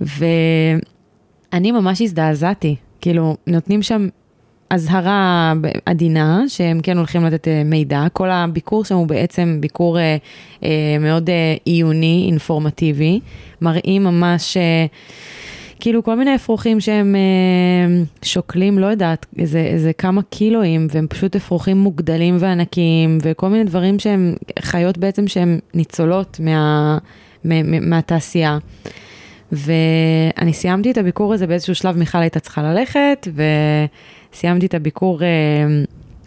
ואני 0.00 1.72
ממש 1.72 2.02
הזדעזעתי. 2.02 2.76
כאילו, 3.00 3.36
נותנים 3.46 3.82
שם 3.82 4.08
אזהרה 4.74 5.52
עדינה, 5.86 6.42
שהם 6.48 6.80
כן 6.82 6.96
הולכים 6.96 7.24
לתת 7.24 7.48
אה, 7.48 7.62
מידע. 7.64 8.06
כל 8.12 8.30
הביקור 8.30 8.84
שם 8.84 8.94
הוא 8.94 9.06
בעצם 9.06 9.56
ביקור 9.60 9.98
אה, 9.98 10.16
אה, 10.64 10.96
מאוד 11.00 11.30
עיוני, 11.64 12.24
אינפורמטיבי. 12.26 13.20
מראים 13.60 14.04
ממש... 14.04 14.56
כאילו 15.82 16.04
כל 16.04 16.14
מיני 16.14 16.34
אפרוחים 16.34 16.80
שהם 16.80 17.16
אה, 17.16 18.02
שוקלים, 18.22 18.78
לא 18.78 18.86
יודעת, 18.86 19.26
איזה, 19.38 19.58
איזה 19.58 19.92
כמה 19.92 20.22
קילואים, 20.22 20.86
והם 20.90 21.06
פשוט 21.08 21.36
אפרוחים 21.36 21.76
מוגדלים 21.76 22.36
וענקיים, 22.40 23.18
וכל 23.22 23.48
מיני 23.48 23.64
דברים 23.64 23.98
שהם 23.98 24.34
חיות 24.60 24.98
בעצם 24.98 25.28
שהן 25.28 25.58
ניצולות 25.74 26.40
מה, 26.40 26.98
מה, 27.44 27.62
מהתעשייה. 27.62 28.58
ואני 29.52 30.52
סיימתי 30.52 30.90
את 30.90 30.98
הביקור 30.98 31.34
הזה 31.34 31.46
באיזשהו 31.46 31.74
שלב, 31.74 31.96
מיכל 31.96 32.18
הייתה 32.18 32.40
צריכה 32.40 32.62
ללכת, 32.62 33.28
ו... 33.34 33.42
סיימתי 34.34 34.66
את 34.66 34.74
הביקור 34.74 35.22
אה, 35.22 35.28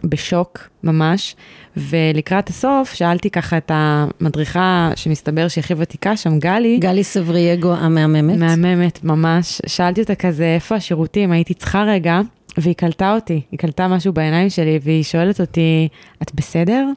בשוק 0.03 0.70
ממש, 0.84 1.36
ולקראת 1.78 2.49
הסוף 2.49 2.93
שאלתי 2.93 3.30
ככה 3.30 3.58
את 3.58 3.72
המדריכה 3.74 4.91
שמסתבר 4.95 5.47
שהיא 5.47 5.64
הכי 5.64 5.74
ותיקה 5.78 6.18
שם, 6.18 6.39
גלי. 6.39 6.78
גלי 6.78 7.03
סברייגו 7.03 7.74
המהממת. 7.74 8.38
מהממת, 8.38 9.03
ממש. 9.03 9.62
שאלתי 9.68 10.01
אותה 10.01 10.16
כזה, 10.16 10.45
איפה 10.56 10.76
השירותים? 10.76 11.32
הייתי 11.32 11.53
צריכה 11.53 11.84
רגע, 11.84 12.22
והיא 12.58 12.76
קלטה 12.76 13.16
אותי, 13.16 13.41
היא 13.51 13.60
קלטה 13.60 13.88
משהו 13.88 14.14
בעיניים 14.14 14.49
שלי, 14.49 14.80
והיא 14.84 15.03
שואלת 15.03 15.41
אותי, 15.41 15.88
את 16.22 16.36
בסדר? 16.36 16.88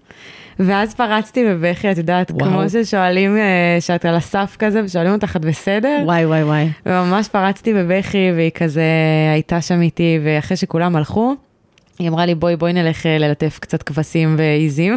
ואז 0.59 0.95
פרצתי 0.95 1.45
בבכי, 1.45 1.91
את 1.91 1.99
יודעת, 1.99 2.31
וואו. 2.31 2.51
כמו 2.51 2.63
ששואלים, 2.71 3.37
אה, 3.37 3.77
שאת 3.81 4.05
על 4.05 4.15
הסף 4.15 4.57
כזה, 4.59 4.85
ושואלים 4.85 5.13
אותך, 5.13 5.37
את 5.37 5.45
בסדר? 5.45 6.03
וואי, 6.05 6.27
וואי, 6.27 6.45
וואי. 6.45 6.69
וממש 6.87 7.29
פרצתי 7.29 7.75
בבכי, 7.75 8.31
והיא 8.35 8.51
כזה 8.51 8.83
הייתה 9.33 9.61
שם 9.61 9.83
איתי, 9.83 10.19
ואחרי 10.25 10.57
שכולם 10.57 10.97
הלכו, 10.97 11.35
היא 11.99 12.09
אמרה 12.09 12.27
לי, 12.27 12.35
בואי, 12.35 12.57
בואי 12.57 12.73
נלך 12.73 13.07
אה, 13.07 13.19
ללטף 13.19 13.59
קצת 13.61 13.83
כבשים 13.83 14.35
ועיזים. 14.39 14.95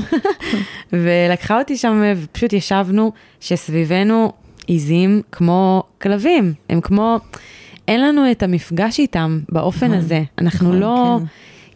ולקחה 0.94 1.60
אותי 1.60 1.78
שם, 1.78 2.04
ופשוט 2.16 2.54
ישבנו, 2.54 3.12
שסביבנו 3.40 4.32
עיזים 4.68 5.22
כמו 5.32 5.84
כלבים, 6.02 6.54
הם 6.70 6.82
כמו... 6.82 7.20
אין 7.88 8.02
לנו 8.02 8.32
את 8.32 8.44
המפגש 8.44 9.00
איתם 9.00 9.40
באופן 9.50 9.86
נכון, 9.86 9.98
הזה. 9.98 10.24
אנחנו 10.38 10.68
נכון, 10.68 10.80
לא... 10.80 11.18
כן. 11.20 11.26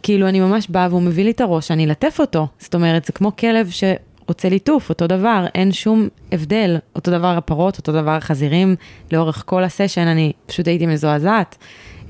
כאילו, 0.06 0.28
אני 0.28 0.40
ממש 0.40 0.66
באה 0.68 0.88
והוא 0.90 1.02
מביא 1.02 1.24
לי 1.24 1.30
את 1.30 1.40
הראש, 1.40 1.70
אני 1.70 1.84
אלטף 1.84 2.16
אותו. 2.20 2.46
זאת 2.58 2.74
אומרת, 2.74 3.04
זה 3.04 3.12
כמו 3.12 3.36
כלב 3.36 3.70
שרוצה 3.70 4.48
ליטוף, 4.48 4.88
אותו 4.88 5.06
דבר, 5.06 5.46
אין 5.54 5.72
שום 5.72 6.08
הבדל. 6.32 6.76
אותו 6.96 7.10
דבר 7.10 7.36
הפרות, 7.36 7.78
אותו 7.78 7.92
דבר 7.92 8.10
החזירים, 8.10 8.76
לאורך 9.12 9.42
כל 9.46 9.64
הסשן, 9.64 10.06
אני 10.06 10.32
פשוט 10.46 10.68
הייתי 10.68 10.86
מזועזעת. 10.86 11.56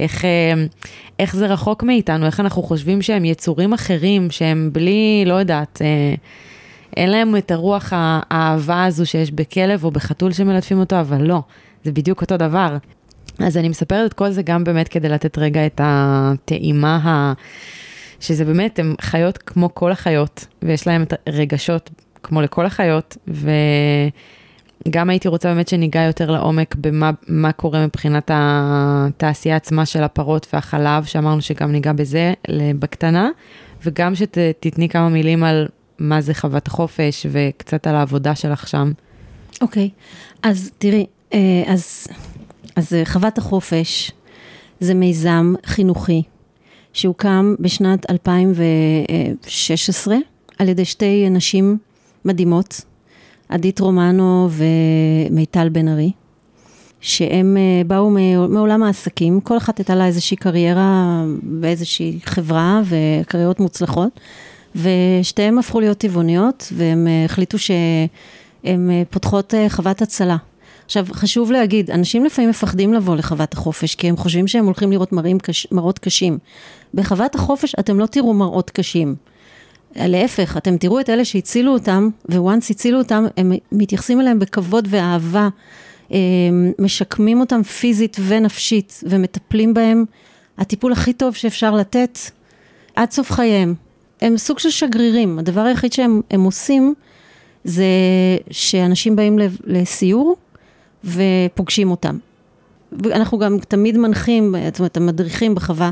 איך, 0.01 0.25
אה, 0.25 0.55
איך 1.19 1.37
זה 1.37 1.47
רחוק 1.47 1.83
מאיתנו, 1.83 2.27
איך 2.27 2.41
אנחנו 2.41 2.63
חושבים 2.63 3.03
שהם 3.03 3.25
יצורים 3.25 3.73
אחרים, 3.73 4.31
שהם 4.31 4.71
בלי, 4.73 5.25
לא 5.27 5.35
יודעת, 5.35 5.83
אה, 5.83 6.15
אין 6.97 7.11
להם 7.11 7.37
את 7.37 7.51
הרוח 7.51 7.93
האהבה 7.97 8.85
הזו 8.85 9.07
שיש 9.07 9.31
בכלב 9.31 9.85
או 9.85 9.91
בחתול 9.91 10.33
שמלטפים 10.33 10.79
אותו, 10.79 11.01
אבל 11.01 11.23
לא, 11.23 11.41
זה 11.85 11.93
בדיוק 11.93 12.21
אותו 12.21 12.37
דבר. 12.37 12.77
אז 13.39 13.57
אני 13.57 13.69
מספרת 13.69 14.07
את 14.07 14.13
כל 14.13 14.31
זה 14.31 14.43
גם 14.43 14.65
באמת 14.65 14.89
כדי 14.89 15.09
לתת 15.09 15.39
רגע 15.39 15.67
את 15.67 15.81
הטעימה 15.85 16.97
ה... 17.05 17.33
שזה 18.21 18.45
באמת, 18.45 18.79
הן 18.79 18.95
חיות 19.01 19.39
כמו 19.39 19.75
כל 19.75 19.93
החיות, 19.93 20.47
ויש 20.63 20.87
להן 20.87 21.03
את 21.03 21.13
הרגשות 21.27 21.91
כמו 22.23 22.43
לכל 22.43 22.67
החיות, 22.67 23.17
וגם 24.87 25.11
הייתי 25.11 25.29
רוצה 25.29 25.49
באמת 25.49 25.69
שניגע 25.69 26.03
יותר 26.03 26.31
לעומק 26.31 26.75
במה 26.75 27.53
קורה 27.53 27.87
מבחינת 27.87 28.31
התעשייה 28.35 29.57
עצמה 29.57 29.87
של 29.87 30.03
הפרות 30.03 30.47
והחלב, 30.53 31.05
שאמרנו 31.05 31.43
שגם 31.43 31.73
ניגע 31.73 31.93
בזה 31.93 32.33
בקטנה, 32.79 33.29
וגם 33.85 34.15
שתתני 34.15 34.89
כמה 34.89 35.09
מילים 35.09 35.45
על 35.45 35.69
מה 35.99 36.21
זה 36.21 36.35
חוות 36.35 36.67
החופש, 36.67 37.27
וקצת 37.31 37.87
על 37.87 37.97
העבודה 37.97 38.35
שלך 38.35 38.69
שם. 38.69 38.93
אוקיי, 39.61 39.91
okay. 39.95 40.39
אז 40.43 40.71
תראי, 40.79 41.07
אה, 41.35 41.39
אז, 41.67 42.07
אז 42.77 42.93
חוות 43.05 43.39
החופש 43.39 44.13
זה 44.81 44.95
מיזם 44.95 45.55
חינוכי 45.67 46.23
שהוקם 46.97 47.55
בשנת 47.61 48.11
2016 48.11 50.17
על 50.59 50.69
ידי 50.69 50.85
שתי 50.85 51.31
נשים 51.31 51.79
מדהימות, 52.25 52.81
עדית 53.49 53.81
רומנו 53.81 54.49
ומיטל 54.51 55.69
בן 55.69 55.89
ארי, 55.89 56.13
שהם 57.01 57.57
אה, 57.57 57.83
באו 57.87 58.11
מעולם 58.49 58.83
העסקים, 58.83 59.41
כל 59.41 59.57
אחת 59.57 59.79
הייתה 59.79 59.95
לה 59.95 60.07
איזושהי 60.07 60.37
קריירה 60.37 61.25
באיזושהי 61.43 62.19
חברה 62.25 62.81
וקריירות 62.85 63.61
מוצלחות, 63.61 64.21
ושתיהן 64.77 65.59
הפכו 65.59 65.81
להיות 65.81 65.99
טבעוניות, 65.99 66.73
והם 66.77 67.07
אה, 67.07 67.25
החליטו 67.25 67.59
שהן 67.59 68.91
אה, 68.91 69.03
פותחות 69.11 69.55
חוות 69.69 70.03
הצלה. 70.03 70.37
עכשיו, 70.87 71.07
חשוב 71.13 71.53
להגיד, 71.53 71.91
אנשים 71.91 72.25
לפעמים 72.25 72.51
מפחדים 72.51 72.95
לבוא 72.95 73.17
לחוות 73.17 73.53
החופש, 73.53 73.95
כי 73.95 74.09
הם 74.09 74.17
חושבים 74.17 74.49
שהם 74.49 74.65
הולכים 74.65 74.93
לראות 74.93 75.11
קש, 75.43 75.67
מראות 75.73 75.99
קשים. 75.99 76.39
בחוות 76.95 77.35
החופש 77.35 77.75
אתם 77.75 77.99
לא 77.99 78.07
תראו 78.07 78.35
מראות 78.35 78.71
קשים. 78.71 79.15
להפך, 79.97 80.57
אתם 80.57 80.77
תראו 80.77 81.01
את 81.01 81.11
אלה 81.11 81.25
שהצילו 81.25 81.73
אותם, 81.73 82.09
וואנס 82.29 82.71
הצילו 82.71 82.99
אותם, 82.99 83.27
הם 83.37 83.53
מתייחסים 83.73 84.21
אליהם 84.21 84.39
בכבוד 84.39 84.89
ואהבה, 84.91 85.49
משקמים 86.79 87.41
אותם 87.41 87.63
פיזית 87.63 88.17
ונפשית, 88.27 89.05
ומטפלים 89.09 89.75
בהם 89.75 90.05
הטיפול 90.59 90.93
הכי 90.93 91.13
טוב 91.13 91.35
שאפשר 91.35 91.75
לתת 91.75 92.19
עד 92.97 93.11
סוף 93.11 93.33
חייהם. 93.33 93.75
הם 94.21 94.37
סוג 94.37 94.59
של 94.59 94.71
שגרירים, 94.71 95.39
הדבר 95.39 95.61
היחיד 95.61 95.93
שהם 95.93 96.23
עושים 96.45 96.95
זה 97.65 97.85
שאנשים 98.51 99.17
באים 99.17 99.39
לסיור 99.65 100.37
ופוגשים 101.07 101.91
אותם. 101.91 102.19
ואנחנו 102.93 103.39
גם 103.39 103.59
תמיד 103.69 103.99
מנחים, 103.99 104.55
זאת 104.67 104.79
אומרת, 104.79 104.97
המדריכים 104.97 105.55
בחווה. 105.55 105.91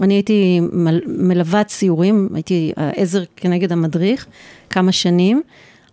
אני 0.00 0.14
הייתי 0.14 0.60
מלוות 1.06 1.68
סיורים, 1.68 2.28
הייתי 2.34 2.72
עזר 2.76 3.22
כנגד 3.36 3.72
המדריך 3.72 4.26
כמה 4.70 4.92
שנים, 4.92 5.42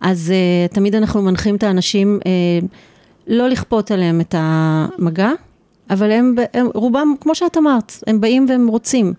אז 0.00 0.32
uh, 0.32 0.74
תמיד 0.74 0.94
אנחנו 0.94 1.22
מנחים 1.22 1.56
את 1.56 1.62
האנשים 1.62 2.18
uh, 2.20 2.66
לא 3.26 3.48
לכפות 3.48 3.90
עליהם 3.90 4.20
את 4.20 4.34
המגע, 4.38 5.30
אבל 5.90 6.10
הם, 6.10 6.34
הם 6.54 6.66
רובם, 6.74 7.14
כמו 7.20 7.34
שאת 7.34 7.56
אמרת, 7.56 7.92
הם 8.06 8.20
באים 8.20 8.46
והם 8.48 8.66
רוצים, 8.68 9.12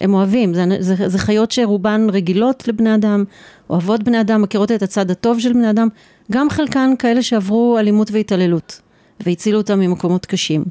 הם 0.00 0.14
אוהבים, 0.14 0.54
זה, 0.54 0.64
זה, 0.78 1.08
זה 1.08 1.18
חיות 1.18 1.50
שרובן 1.50 2.06
רגילות 2.12 2.68
לבני 2.68 2.94
אדם, 2.94 3.24
אוהבות 3.70 4.02
בני 4.02 4.20
אדם, 4.20 4.42
מכירות 4.42 4.72
את 4.72 4.82
הצד 4.82 5.10
הטוב 5.10 5.38
של 5.38 5.52
בני 5.52 5.70
אדם, 5.70 5.88
גם 6.32 6.50
חלקן 6.50 6.90
כאלה 6.98 7.22
שעברו 7.22 7.78
אלימות 7.78 8.10
והתעללות. 8.10 8.80
והצילו 9.20 9.58
אותם 9.58 9.80
ממקומות 9.80 10.26
קשים. 10.26 10.64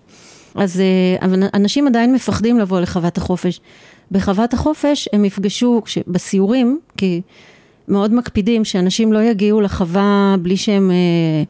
אז 0.55 0.79
אה, 0.79 1.27
אנשים 1.53 1.87
עדיין 1.87 2.13
מפחדים 2.13 2.59
לבוא 2.59 2.79
לחוות 2.79 3.17
החופש. 3.17 3.61
בחוות 4.11 4.53
החופש 4.53 5.09
הם 5.13 5.25
יפגשו, 5.25 5.81
בסיורים, 6.07 6.79
כי 6.97 7.21
מאוד 7.87 8.13
מקפידים 8.13 8.65
שאנשים 8.65 9.13
לא 9.13 9.19
יגיעו 9.19 9.61
לחווה 9.61 10.35
בלי 10.41 10.57
שהם... 10.57 10.91
אה, 10.91 11.43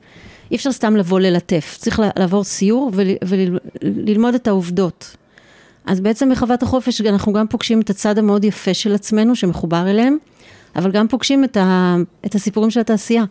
אי 0.52 0.56
אפשר 0.56 0.72
סתם 0.72 0.96
לבוא 0.96 1.20
ללטף, 1.20 1.78
צריך 1.80 2.02
לעבור 2.16 2.44
סיור 2.44 2.92
וללמוד 3.26 4.36
את 4.36 4.48
העובדות. 4.48 5.16
אז 5.86 6.00
בעצם 6.00 6.32
בחוות 6.32 6.64
החופש 6.64 7.02
אנחנו 7.02 7.34
גם 7.34 7.48
פוגשים 7.48 7.82
את 7.82 7.90
הצד 7.90 8.18
המאוד 8.18 8.44
יפה 8.44 8.74
של 8.74 8.96
עצמנו 8.96 9.36
שמחובר 9.36 9.90
אליהם, 9.90 10.18
אבל 10.76 10.92
גם 10.92 11.08
פוגשים 11.08 11.44
את, 11.44 11.58
ה, 11.58 11.96
את 12.26 12.36
הסיפורים 12.36 12.72
של 12.72 12.80
התעשייה. 12.80 13.24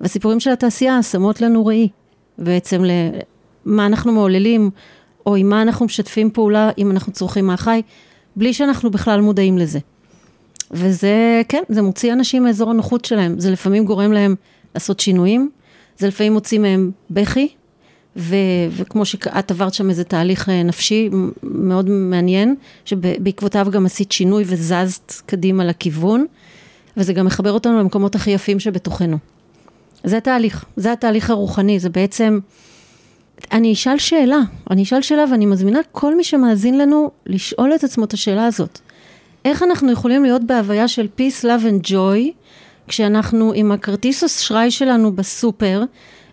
והסיפורים 0.00 0.40
של 0.40 0.50
התעשייה 0.50 1.02
שמות 1.02 1.40
לנו 1.40 1.66
ראי, 1.66 1.88
בעצם 2.38 2.82
למה 2.84 3.86
אנחנו 3.86 4.12
מעוללים, 4.12 4.70
או 5.26 5.36
עם 5.36 5.48
מה 5.48 5.62
אנחנו 5.62 5.86
משתפים 5.86 6.30
פעולה 6.30 6.70
אם 6.78 6.90
אנחנו 6.90 7.12
צורכים 7.12 7.46
מהחי, 7.46 7.82
בלי 8.36 8.54
שאנחנו 8.54 8.90
בכלל 8.90 9.20
מודעים 9.20 9.58
לזה. 9.58 9.78
וזה, 10.70 11.42
כן, 11.48 11.62
זה 11.68 11.82
מוציא 11.82 12.12
אנשים 12.12 12.44
מאזור 12.44 12.70
הנוחות 12.70 13.04
שלהם, 13.04 13.40
זה 13.40 13.50
לפעמים 13.50 13.84
גורם 13.84 14.12
להם 14.12 14.34
לעשות 14.74 15.00
שינויים, 15.00 15.50
זה 15.98 16.08
לפעמים 16.08 16.32
מוציא 16.32 16.58
מהם 16.58 16.90
בכי, 17.10 17.48
ו, 18.16 18.36
וכמו 18.70 19.04
שאת 19.04 19.50
עברת 19.50 19.74
שם 19.74 19.90
איזה 19.90 20.04
תהליך 20.04 20.48
אה, 20.48 20.62
נפשי 20.62 21.10
מאוד 21.42 21.90
מעניין, 21.90 22.54
שבעקבותיו 22.84 23.66
גם 23.70 23.86
עשית 23.86 24.12
שינוי 24.12 24.44
וזזת 24.46 25.12
קדימה 25.26 25.64
לכיוון, 25.64 26.26
וזה 26.96 27.12
גם 27.12 27.26
מחבר 27.26 27.52
אותנו 27.52 27.78
למקומות 27.78 28.14
הכי 28.14 28.30
יפים 28.30 28.60
שבתוכנו. 28.60 29.18
זה 30.04 30.16
התהליך, 30.16 30.64
זה 30.76 30.92
התהליך 30.92 31.30
הרוחני, 31.30 31.78
זה 31.78 31.88
בעצם, 31.88 32.38
אני 33.52 33.72
אשאל 33.72 33.98
שאלה, 33.98 34.38
אני 34.70 34.82
אשאל 34.82 35.02
שאלה 35.02 35.24
ואני 35.30 35.46
מזמינה 35.46 35.78
כל 35.92 36.16
מי 36.16 36.24
שמאזין 36.24 36.78
לנו 36.78 37.10
לשאול 37.26 37.74
את 37.74 37.84
עצמו 37.84 38.04
את 38.04 38.12
השאלה 38.12 38.46
הזאת. 38.46 38.78
איך 39.44 39.62
אנחנו 39.62 39.92
יכולים 39.92 40.22
להיות 40.22 40.44
בהוויה 40.44 40.88
של 40.88 41.08
peace, 41.18 41.44
love 41.44 41.86
and 41.86 41.88
joy, 41.90 42.32
כשאנחנו 42.88 43.52
עם 43.54 43.72
הכרטיס 43.72 44.24
אשראי 44.24 44.70
שלנו 44.70 45.12
בסופר, 45.12 45.82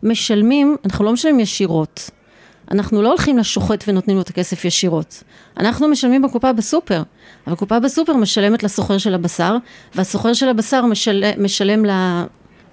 משלמים, 0.04 0.76
אנחנו 0.86 1.06
לא 1.06 1.14
משלמים 1.14 1.40
ישירות. 1.40 2.10
אנחנו 2.72 3.02
לא 3.02 3.10
הולכים 3.10 3.38
לשוחט 3.38 3.84
ונותנים 3.88 4.16
לו 4.16 4.22
את 4.22 4.30
הכסף 4.30 4.66
ישירות. 4.66 5.24
אנחנו 5.58 5.88
משלמים 5.88 6.22
בקופה 6.22 6.54
בסופר, 6.54 7.04
אבל 7.48 7.56
קופה 7.56 7.80
בסופר 7.80 8.14
משלמת 8.14 8.64
לסוחר 8.64 8.98
של 8.98 9.14
הבשר, 9.14 9.58
והסוחר 9.96 10.34
של 10.34 10.50
הבשר 10.50 10.86
משל, 10.86 11.24
משלם 11.38 11.86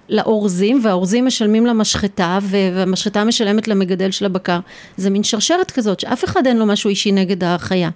לאורזים, 0.09 0.81
והאורזים 0.83 1.27
משלמים 1.27 1.67
למשחטה, 1.67 2.39
והמשחטה 2.43 3.25
משלמת 3.25 3.69
למגדל 3.69 4.11
של 4.11 4.25
הבקר. 4.25 4.59
זה 4.97 5.11
מין 5.11 5.23
שרשרת 5.23 5.71
כזאת, 5.71 6.01
שאף 6.01 6.25
אחד 6.25 6.47
אין 6.47 6.57
לו 6.57 6.67
משהו 6.67 6.91
אישי 6.91 7.13
נגד 7.13 7.45
החיה. 7.45 7.91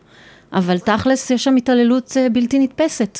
אבל 0.52 0.78
תכלס 0.78 1.30
יש 1.30 1.44
שם 1.44 1.56
התעללות 1.56 2.16
אה, 2.16 2.28
בלתי 2.28 2.58
נתפסת 2.58 3.18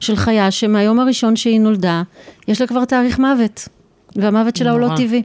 של 0.00 0.16
חיה 0.16 0.50
שמהיום 0.50 1.00
הראשון 1.00 1.36
שהיא 1.36 1.60
נולדה, 1.60 2.02
יש 2.48 2.60
לה 2.60 2.66
כבר 2.66 2.84
תאריך 2.84 3.18
מוות, 3.18 3.68
והמוות 4.16 4.56
שלה 4.56 4.70
הוא 4.70 4.80
לא 4.80 4.88
טבעי. 4.96 5.22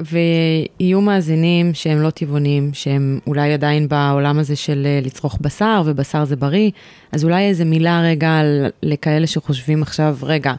ויהיו 0.00 1.00
מאזינים 1.00 1.74
שהם 1.74 2.02
לא 2.02 2.10
טבעונים, 2.10 2.70
שהם 2.72 3.18
אולי 3.26 3.52
עדיין 3.52 3.88
בעולם 3.88 4.38
הזה 4.38 4.56
של 4.56 4.86
אה, 4.86 5.00
לצרוך 5.02 5.38
בשר, 5.40 5.82
ובשר 5.86 6.24
זה 6.24 6.36
בריא, 6.36 6.70
אז 7.12 7.24
אולי 7.24 7.48
איזה 7.48 7.64
מילה 7.64 8.02
רגע 8.02 8.40
לכאלה 8.82 9.26
שחושבים 9.26 9.82
עכשיו, 9.82 10.16
רגע, 10.22 10.54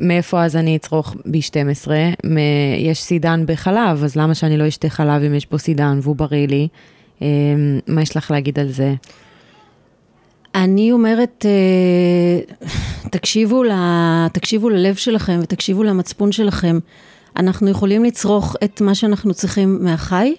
מאיפה 0.00 0.44
אז 0.44 0.56
אני 0.56 0.76
אצרוך 0.76 1.14
B12? 1.14 1.90
יש 2.78 3.02
סידן 3.02 3.44
בחלב, 3.46 4.04
אז 4.04 4.16
למה 4.16 4.34
שאני 4.34 4.56
לא 4.56 4.68
אשתה 4.68 4.88
חלב 4.88 5.22
אם 5.22 5.34
יש 5.34 5.50
בו 5.50 5.58
סידן 5.58 5.98
והוא 6.02 6.16
בריא 6.16 6.46
לי? 6.46 6.68
אמ, 7.22 7.26
מה 7.86 8.02
יש 8.02 8.16
לך 8.16 8.30
להגיד 8.30 8.58
על 8.58 8.68
זה? 8.68 8.94
אני 10.54 10.92
אומרת, 10.92 11.46
אה, 11.48 12.54
תקשיבו, 13.10 13.62
ל, 13.62 13.70
תקשיבו 14.32 14.68
ללב 14.68 14.94
שלכם 14.94 15.38
ותקשיבו 15.42 15.82
למצפון 15.82 16.32
שלכם. 16.32 16.78
אנחנו 17.36 17.68
יכולים 17.68 18.04
לצרוך 18.04 18.56
את 18.64 18.80
מה 18.80 18.94
שאנחנו 18.94 19.34
צריכים 19.34 19.78
מהחי, 19.84 20.34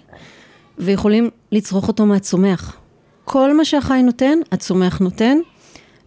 ויכולים 0.78 1.30
לצרוך 1.52 1.88
אותו 1.88 2.06
מהצומח. 2.06 2.76
כל 3.24 3.56
מה 3.56 3.64
שהחי 3.64 4.02
נותן, 4.02 4.38
הצומח 4.52 4.98
נותן, 4.98 5.38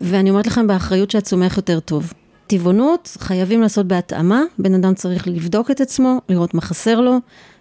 ואני 0.01 0.29
אומרת 0.29 0.47
לכם 0.47 0.67
באחריות 0.67 1.11
שהצומח 1.11 1.57
יותר 1.57 1.79
טוב. 1.79 2.13
טבעונות 2.47 3.17
חייבים 3.19 3.61
לעשות 3.61 3.85
בהתאמה, 3.85 4.43
בן 4.59 4.73
אדם 4.73 4.93
צריך 4.93 5.27
לבדוק 5.27 5.71
את 5.71 5.81
עצמו, 5.81 6.21
לראות 6.29 6.53
מה 6.53 6.61
חסר 6.61 7.01
לו, 7.01 7.17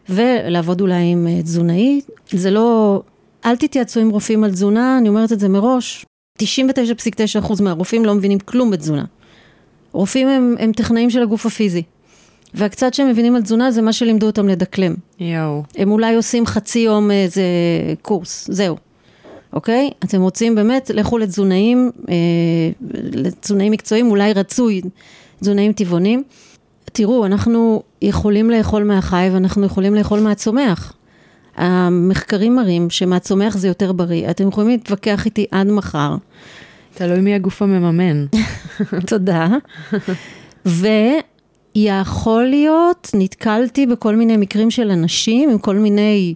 ולעבוד 0.08 0.80
אולי 0.80 1.04
עם 1.12 1.26
אה, 1.26 1.42
תזונאי. 1.42 2.00
זה 2.30 2.50
לא, 2.50 3.02
אל 3.44 3.56
תתייעצו 3.56 4.00
עם 4.00 4.10
רופאים 4.10 4.44
על 4.44 4.50
תזונה, 4.50 4.98
אני 4.98 5.08
אומרת 5.08 5.32
את 5.32 5.40
זה 5.40 5.48
מראש, 5.48 6.06
99.9% 6.42 7.62
מהרופאים 7.62 8.04
לא 8.04 8.14
מבינים 8.14 8.38
כלום 8.38 8.70
בתזונה. 8.70 9.04
רופאים 9.92 10.28
הם, 10.28 10.54
הם 10.58 10.72
טכנאים 10.72 11.10
של 11.10 11.22
הגוף 11.22 11.46
הפיזי. 11.46 11.82
והקצת 12.54 12.94
שהם 12.94 13.08
מבינים 13.08 13.36
על 13.36 13.42
תזונה 13.42 13.70
זה 13.70 13.82
מה 13.82 13.92
שלימדו 13.92 14.26
אותם 14.26 14.48
לדקלם. 14.48 14.94
יואו. 15.20 15.62
הם 15.76 15.90
אולי 15.90 16.14
עושים 16.14 16.46
חצי 16.46 16.78
יום 16.78 17.10
איזה 17.10 17.42
קורס, 18.02 18.48
זהו. 18.50 18.76
אוקיי? 19.52 19.90
אתם 20.04 20.20
רוצים 20.20 20.54
באמת, 20.54 20.90
לכו 20.94 21.18
לתזונאים, 21.18 21.90
אה, 22.08 22.14
לתזונאים 23.12 23.72
מקצועיים, 23.72 24.10
אולי 24.10 24.32
רצוי, 24.32 24.80
תזונאים 25.40 25.72
טבעונים. 25.72 26.22
תראו, 26.84 27.26
אנחנו 27.26 27.82
יכולים 28.02 28.50
לאכול 28.50 28.84
מהחי 28.84 29.28
ואנחנו 29.32 29.66
יכולים 29.66 29.94
לאכול 29.94 30.20
מהצומח. 30.20 30.92
המחקרים 31.56 32.56
מראים 32.56 32.90
שמהצומח 32.90 33.56
זה 33.56 33.68
יותר 33.68 33.92
בריא. 33.92 34.30
אתם 34.30 34.48
יכולים 34.48 34.70
להתווכח 34.70 35.24
איתי 35.24 35.46
עד 35.50 35.66
מחר. 35.66 36.16
תלוי 36.94 37.20
מי 37.20 37.34
הגוף 37.34 37.62
המממן. 37.62 38.26
תודה. 39.10 39.48
ויכול 41.76 42.44
להיות, 42.44 43.10
נתקלתי 43.14 43.86
בכל 43.86 44.16
מיני 44.16 44.36
מקרים 44.36 44.70
של 44.70 44.90
אנשים 44.90 45.50
עם 45.50 45.58
כל 45.58 45.76
מיני 45.76 46.34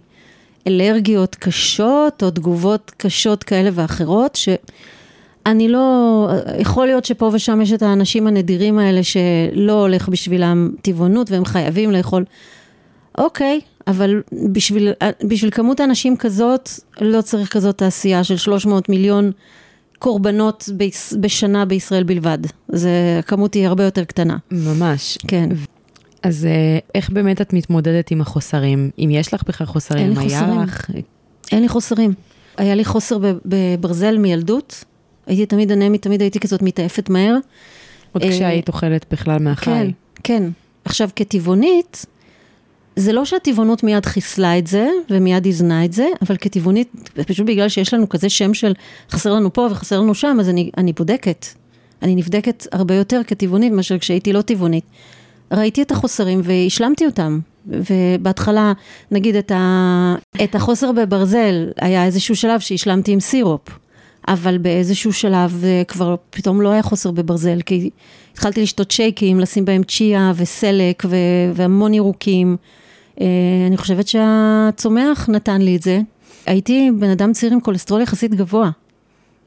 אלרגיות 0.67 1.35
קשות 1.35 2.23
או 2.23 2.31
תגובות 2.31 2.91
קשות 2.97 3.43
כאלה 3.43 3.69
ואחרות, 3.73 4.35
שאני 4.35 5.69
לא, 5.69 6.29
יכול 6.59 6.85
להיות 6.85 7.05
שפה 7.05 7.29
ושם 7.33 7.61
יש 7.61 7.73
את 7.73 7.81
האנשים 7.81 8.27
הנדירים 8.27 8.79
האלה 8.79 9.01
שלא 9.03 9.81
הולך 9.81 10.09
בשבילם 10.09 10.71
טבעונות 10.81 11.31
והם 11.31 11.45
חייבים 11.45 11.91
לאכול. 11.91 12.25
אוקיי, 13.17 13.59
אבל 13.87 14.21
בשביל, 14.51 14.93
בשביל 15.23 15.51
כמות 15.51 15.81
אנשים 15.81 16.17
כזאת, 16.17 16.69
לא 17.01 17.21
צריך 17.21 17.53
כזאת 17.53 17.77
תעשייה 17.77 18.23
של 18.23 18.37
300 18.37 18.89
מיליון 18.89 19.31
קורבנות 19.99 20.69
בשנה 21.19 21.65
בישראל 21.65 22.03
בלבד. 22.03 22.37
זה, 22.67 22.89
הכמות 23.19 23.53
היא 23.53 23.67
הרבה 23.67 23.83
יותר 23.83 24.03
קטנה. 24.03 24.37
ממש. 24.51 25.17
כן. 25.27 25.49
אז 26.23 26.45
אה, 26.45 26.79
איך 26.95 27.09
באמת 27.09 27.41
את 27.41 27.53
מתמודדת 27.53 28.11
עם 28.11 28.21
החוסרים? 28.21 28.89
אם 28.99 29.09
יש 29.11 29.33
לך 29.33 29.43
בכלל 29.47 29.67
חוסרים? 29.67 30.05
אין 30.05 30.09
לי 30.09 30.29
חוסרים. 30.29 30.61
לך... 30.61 30.89
אין 31.51 31.61
לי 31.61 31.67
חוסרים. 31.69 32.13
היה 32.57 32.75
לי 32.75 32.85
חוסר 32.85 33.17
בברזל 33.45 34.17
מילדות. 34.17 34.83
הייתי 35.27 35.45
תמיד 35.45 35.71
אנמית, 35.71 36.01
תמיד 36.01 36.21
הייתי 36.21 36.39
כזאת 36.39 36.61
מתעייפת 36.61 37.09
מהר. 37.09 37.35
עוד 38.11 38.23
כשהיית 38.23 38.67
אוכלת 38.67 39.05
בכלל 39.11 39.39
מהחי. 39.39 39.65
כן, 39.65 39.87
כן. 40.23 40.43
עכשיו, 40.85 41.09
כטבעונית, 41.15 42.05
זה 42.95 43.13
לא 43.13 43.25
שהטבעונות 43.25 43.83
מיד 43.83 44.05
חיסלה 44.05 44.57
את 44.57 44.67
זה, 44.67 44.87
ומיד 45.09 45.45
איזנה 45.45 45.85
את 45.85 45.93
זה, 45.93 46.07
אבל 46.21 46.37
כטבעונית, 46.37 46.91
פשוט 47.27 47.47
בגלל 47.47 47.69
שיש 47.69 47.93
לנו 47.93 48.09
כזה 48.09 48.29
שם 48.29 48.53
של 48.53 48.73
חסר 49.11 49.33
לנו 49.33 49.53
פה 49.53 49.67
וחסר 49.71 49.99
לנו 49.99 50.15
שם, 50.15 50.37
אז 50.39 50.49
אני, 50.49 50.71
אני 50.77 50.93
בודקת. 50.93 51.45
אני 52.01 52.15
נבדקת 52.15 52.67
הרבה 52.71 52.95
יותר 52.95 53.21
כטבעונית 53.27 53.73
מאשר 53.73 53.97
כשהייתי 53.97 54.33
לא 54.33 54.41
טבעונית. 54.41 54.83
ראיתי 55.51 55.81
את 55.81 55.91
החוסרים 55.91 56.41
והשלמתי 56.43 57.05
אותם. 57.05 57.39
ובהתחלה, 57.67 58.73
נגיד 59.11 59.35
את, 59.35 59.51
ה, 59.51 60.15
את 60.43 60.55
החוסר 60.55 60.91
בברזל, 60.91 61.69
היה 61.81 62.05
איזשהו 62.05 62.35
שלב 62.35 62.59
שהשלמתי 62.59 63.11
עם 63.11 63.19
סירופ. 63.19 63.69
אבל 64.27 64.57
באיזשהו 64.57 65.13
שלב 65.13 65.63
אה, 65.63 65.81
כבר 65.87 66.15
פתאום 66.29 66.61
לא 66.61 66.69
היה 66.69 66.81
חוסר 66.81 67.11
בברזל, 67.11 67.61
כי 67.61 67.89
התחלתי 68.33 68.61
לשתות 68.61 68.91
שייקים, 68.91 69.39
לשים 69.39 69.65
בהם 69.65 69.83
צ'יה 69.83 70.31
וסלק 70.35 71.03
והמון 71.53 71.93
ירוקים. 71.93 72.57
אה, 73.21 73.25
אני 73.67 73.77
חושבת 73.77 74.07
שהצומח 74.07 75.29
נתן 75.29 75.61
לי 75.61 75.75
את 75.75 75.81
זה. 75.81 75.99
הייתי 76.45 76.91
בן 76.99 77.09
אדם 77.09 77.33
צעיר 77.33 77.53
עם 77.53 77.59
כולסטרול 77.59 78.01
יחסית 78.01 78.35
גבוה. 78.35 78.69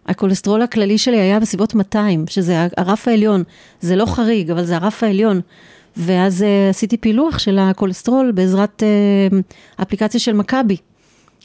הכולסטרול 0.07 0.63
הכללי 0.63 0.99
שלי 0.99 1.21
היה 1.21 1.41
בסביבות 1.41 1.75
200, 1.75 2.25
שזה 2.29 2.67
הרף 2.77 3.09
העליון. 3.09 3.43
זה 3.81 3.97
לא 3.97 4.07
חריג, 4.07 4.51
אבל 4.51 4.65
זה 4.65 4.77
הרף 4.77 5.03
העליון. 5.03 5.41
ואז 5.97 6.43
אה, 6.43 6.71
עשיתי 6.71 6.97
פילוח 6.97 7.39
של 7.39 7.59
הכולסטרול 7.59 8.33
בעזרת 8.33 8.83
אה, 8.83 9.83
אפליקציה 9.83 10.21
של 10.21 10.33
מכבי, 10.33 10.77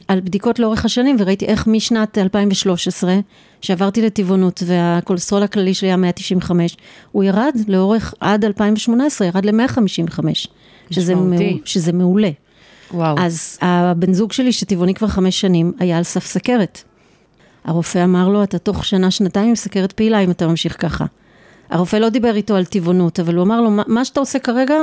על 0.08 0.20
בדיקות 0.20 0.58
לאורך 0.58 0.84
השנים, 0.84 1.16
וראיתי 1.18 1.46
איך 1.46 1.66
משנת 1.66 2.18
2013, 2.18 3.18
שעברתי 3.60 4.02
לטבעונות 4.02 4.62
והכולסטרול 4.66 5.42
הכללי 5.42 5.74
שלי 5.74 5.88
היה 5.88 5.96
195, 5.96 6.76
הוא 7.12 7.24
ירד 7.24 7.54
לאורך 7.68 8.14
עד 8.20 8.44
2018, 8.44 9.26
ירד 9.26 9.44
ל-155. 9.44 10.24
שזה, 10.90 11.14
מעול, 11.14 11.36
שזה 11.64 11.92
מעולה. 11.92 12.30
וואו. 12.94 13.16
אז 13.18 13.58
הבן 13.62 14.12
זוג 14.12 14.32
שלי, 14.32 14.52
שטבעוני 14.52 14.94
כבר 14.94 15.08
חמש 15.08 15.40
שנים, 15.40 15.72
היה 15.78 15.98
על 15.98 16.02
סף 16.02 16.26
סכרת. 16.26 16.82
הרופא 17.64 18.04
אמר 18.04 18.28
לו, 18.28 18.42
אתה 18.42 18.58
תוך 18.58 18.84
שנה, 18.84 19.10
שנתיים 19.10 19.48
עם 19.48 19.54
סכרת 19.54 19.92
פעילה 19.92 20.18
אם 20.18 20.30
אתה 20.30 20.46
ממשיך 20.46 20.82
ככה. 20.82 21.04
הרופא 21.70 21.96
לא 21.96 22.08
דיבר 22.08 22.36
איתו 22.36 22.56
על 22.56 22.64
טבעונות, 22.64 23.20
אבל 23.20 23.34
הוא 23.34 23.42
אמר 23.44 23.60
לו, 23.60 23.70
"מה- 23.86 24.04
שאתה 24.04 24.20
עושה 24.20 24.38
כרגע, 24.38 24.74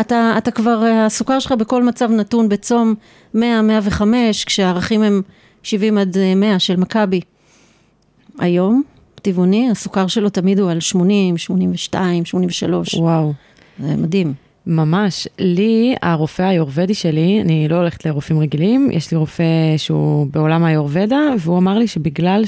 אתה, 0.00 0.34
אתה 0.38 0.50
כבר, 0.50 0.82
אה, 0.84 1.06
הסוכר 1.06 1.38
שלך 1.38 1.52
בכל 1.52 1.82
מצב 1.84 2.10
נתון 2.10 2.48
בצום 2.48 2.94
100, 3.34 3.62
105, 3.62 4.44
כשהערכים 4.44 5.02
הם 5.02 5.22
70 5.62 5.98
עד 5.98 6.16
אה, 6.18 6.34
100 6.34 6.58
של 6.58 6.76
מכבי. 6.76 7.20
היום, 8.38 8.82
טבעוני, 9.22 9.70
הסוכר 9.70 10.06
שלו 10.06 10.28
תמיד 10.28 10.58
הוא 10.60 10.70
על 10.70 10.80
80, 10.80 11.38
82, 11.38 12.24
83, 12.24 12.94
וואו. 12.94 13.32
זה 13.78 13.96
מדהים. 13.96 14.32
ממש, 14.66 15.28
לי, 15.38 15.94
הרופא 16.02 16.42
היורבדי 16.42 16.94
שלי, 16.94 17.40
אני 17.40 17.68
לא 17.68 17.76
הולכת 17.76 18.06
לרופאים 18.06 18.38
רגילים, 18.38 18.88
יש 18.92 19.10
לי 19.10 19.16
רופא 19.16 19.44
שהוא 19.76 20.26
בעולם 20.30 20.64
היורבדה, 20.64 21.20
והוא 21.38 21.58
אמר 21.58 21.78
לי 21.78 21.86
שבגלל 21.86 22.42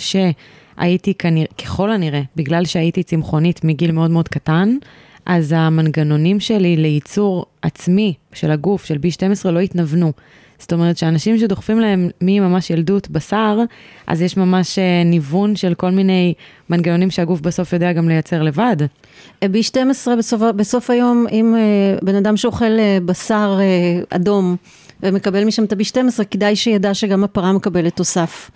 שהייתי 0.77 1.15
כנראה, 1.15 1.47
ככל 1.65 1.93
הנראה, 1.93 2.23
בגלל 2.37 2.65
שהייתי 2.65 3.03
צמחונית 3.03 3.65
מגיל 3.65 3.93
מאוד 3.93 4.11
מאוד 4.11 4.29
קטן, 4.29 4.77
אז 5.27 5.55
המנגנונים 5.57 6.41
שלי 6.41 6.77
לייצור 6.77 7.47
עצמי 7.63 8.15
של 8.33 8.51
הגוף, 8.51 8.85
של 8.85 8.95
B12, 8.95 9.51
לא 9.51 9.61
התנוונו. 9.61 10.13
זאת 10.59 10.73
אומרת 10.73 10.97
שאנשים 10.99 11.39
שדוחפים 11.39 11.81
להם 11.81 12.09
מממש 12.21 12.71
ילדות 12.71 13.11
בשר, 13.11 13.59
אז 14.07 14.23
יש 14.23 14.37
ממש 14.37 14.79
אה, 14.79 15.03
ניוון 15.05 15.57
של 15.57 15.75
כל 15.75 15.91
מיני 15.91 16.35
מנגנונים 16.71 17.11
שהגוף 17.11 17.41
בסוף 17.41 17.73
יודע 17.73 17.93
גם 17.93 18.09
לייצר 18.09 18.43
לבד. 18.43 18.77
B12 19.45 20.17
בסוף, 20.19 20.43
בסוף 20.57 20.91
היום, 20.91 21.27
אם 21.33 21.55
אה, 21.57 21.99
בן 22.03 22.15
אדם 22.15 22.37
שאוכל 22.37 22.79
אה, 22.79 22.99
בשר 23.05 23.59
אה, 23.61 24.03
אדום 24.11 24.57
ומקבל 25.03 25.45
משם 25.45 25.65
את 25.65 25.73
ה-B12, 25.73 26.25
כדאי 26.31 26.57
שידע 26.57 26.95
שגם 26.95 27.25
הפרה 27.25 27.53
מקבלת 27.53 27.97
תוסף. 27.97 28.51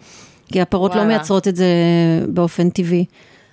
כי 0.53 0.61
הפרות 0.61 0.91
לא 0.91 0.97
וואלה. 0.97 1.09
מייצרות 1.09 1.49
את 1.49 1.57
זה 1.57 1.67
באופן 2.29 2.71
טבעי. 2.71 3.05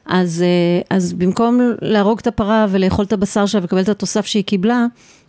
אז, 0.05 0.41
אה, 0.41 0.97
אז 0.97 1.13
במקום 1.13 1.59
להרוג 1.81 2.19
את 2.19 2.27
הפרה 2.27 2.65
ולאכול 2.69 3.05
את 3.05 3.13
הבשר 3.13 3.45
שלה 3.45 3.61
ולקבל 3.61 3.81
את 3.81 3.89
התוסף 3.89 4.25
שהיא 4.25 4.43
קיבלה, 4.43 4.85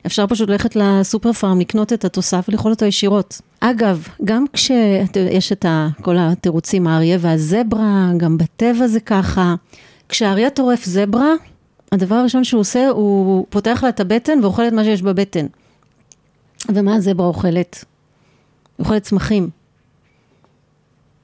אפשר 0.06 0.26
פשוט 0.26 0.50
ללכת 0.50 0.76
לסופר 0.76 1.32
פארם, 1.32 1.60
לקנות 1.60 1.92
את 1.92 2.04
התוסף 2.04 2.46
ולאכול 2.48 2.72
אותו 2.72 2.84
ישירות. 2.84 3.40
אגב, 3.60 4.06
גם 4.24 4.44
כשיש 4.52 5.52
את 5.52 5.64
ה, 5.64 5.88
כל 6.02 6.16
התירוצים, 6.18 6.86
האריה 6.86 7.18
והזברה, 7.20 8.10
גם 8.16 8.38
בטבע 8.38 8.86
זה 8.86 9.00
ככה. 9.00 9.54
כשהאריה 10.08 10.50
טורף 10.50 10.84
זברה, 10.84 11.32
הדבר 11.92 12.14
הראשון 12.14 12.44
שהוא 12.44 12.60
עושה, 12.60 12.88
הוא 12.88 13.46
פותח 13.50 13.80
לה 13.82 13.88
את 13.88 14.00
הבטן 14.00 14.38
ואוכל 14.42 14.68
את 14.68 14.72
מה 14.72 14.84
שיש 14.84 15.02
בבטן. 15.02 15.46
ומה 16.74 16.94
הזברה 16.94 17.26
אוכלת? 17.26 17.84
אוכלת 18.78 19.02
צמחים. 19.02 19.57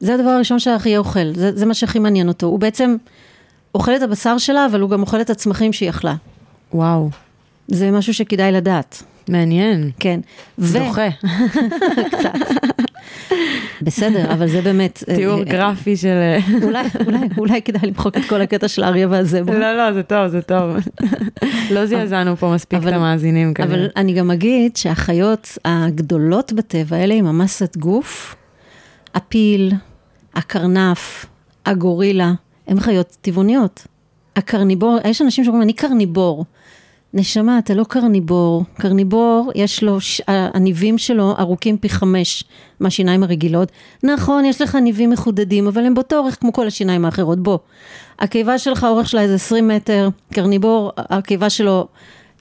זה 0.00 0.14
הדבר 0.14 0.28
הראשון 0.30 0.58
שהאריה 0.58 0.98
אוכל, 0.98 1.32
זה, 1.34 1.56
זה 1.56 1.66
מה 1.66 1.74
שהכי 1.74 1.98
מעניין 1.98 2.28
אותו. 2.28 2.46
הוא 2.46 2.58
בעצם 2.60 2.96
אוכל 3.74 3.96
את 3.96 4.02
הבשר 4.02 4.38
שלה, 4.38 4.66
אבל 4.66 4.80
הוא 4.80 4.90
גם 4.90 5.00
אוכל 5.00 5.20
את 5.20 5.30
הצמחים 5.30 5.72
שהיא 5.72 5.90
אכלה. 5.90 6.14
וואו, 6.72 7.10
זה 7.68 7.90
משהו 7.90 8.14
שכדאי 8.14 8.52
לדעת, 8.52 9.02
מעניין. 9.28 9.90
כן. 10.00 10.20
ו- 10.58 10.66
זוכה. 10.66 11.08
בסדר, 13.82 14.32
אבל 14.32 14.48
זה 14.48 14.62
באמת... 14.62 15.02
תיאור 15.14 15.38
אה, 15.38 15.44
גרפי 15.44 15.96
של... 15.96 16.08
אה, 16.08 16.38
אולי, 16.66 16.84
אולי, 17.06 17.18
אולי 17.38 17.62
כדאי 17.62 17.88
למחוק 17.88 18.16
את 18.16 18.22
כל 18.28 18.40
הקטע 18.40 18.68
של 18.68 18.82
האריה 18.82 19.08
והזברה. 19.08 19.58
לא, 19.58 19.76
לא, 19.76 19.92
זה 19.92 20.02
טוב, 20.02 20.26
זה 20.26 20.42
טוב. 20.42 20.76
לא 21.70 21.86
זעזענו 21.86 22.36
פה 22.36 22.52
מספיק 22.54 22.78
את 22.78 22.84
אבל- 22.84 22.94
המאזינים 22.94 23.52
אבל 23.58 23.66
כנראה. 23.68 23.86
אני 23.96 24.12
גם 24.12 24.30
אגיד 24.30 24.76
שהחיות 24.76 25.58
הגדולות 25.64 26.52
בטבע, 26.52 26.96
אלה 26.96 27.14
עם 27.14 27.26
המסת 27.26 27.76
גוף, 27.76 28.34
הפיל, 29.14 29.72
הקרנף, 30.34 31.26
הגורילה, 31.66 32.32
הן 32.66 32.80
חיות 32.80 33.16
טבעוניות. 33.20 33.86
הקרניבור, 34.36 34.98
יש 35.04 35.22
אנשים 35.22 35.44
שאומרים, 35.44 35.62
אני 35.62 35.72
קרניבור. 35.72 36.44
נשמה, 37.14 37.58
אתה 37.58 37.74
לא 37.74 37.84
קרניבור. 37.84 38.64
קרניבור, 38.74 39.52
יש 39.54 39.82
לו, 39.82 40.00
ש- 40.00 40.20
הניבים 40.28 40.98
שלו 40.98 41.34
ארוכים 41.38 41.78
פי 41.78 41.88
חמש 41.88 42.44
מהשיניים 42.80 43.22
הרגילות. 43.22 43.72
נכון, 44.02 44.44
יש 44.44 44.60
לך 44.60 44.74
ניבים 44.74 45.10
מחודדים, 45.10 45.66
אבל 45.66 45.86
הם 45.86 45.94
באותו 45.94 46.16
אורך 46.16 46.40
כמו 46.40 46.52
כל 46.52 46.66
השיניים 46.66 47.04
האחרות. 47.04 47.42
בוא, 47.42 47.58
הקיבה 48.18 48.58
שלך, 48.58 48.84
האורך 48.84 49.08
שלה 49.08 49.20
איזה 49.20 49.34
20 49.34 49.68
מטר, 49.68 50.08
קרניבור, 50.32 50.92
הקיבה 50.96 51.50
שלו, 51.50 51.86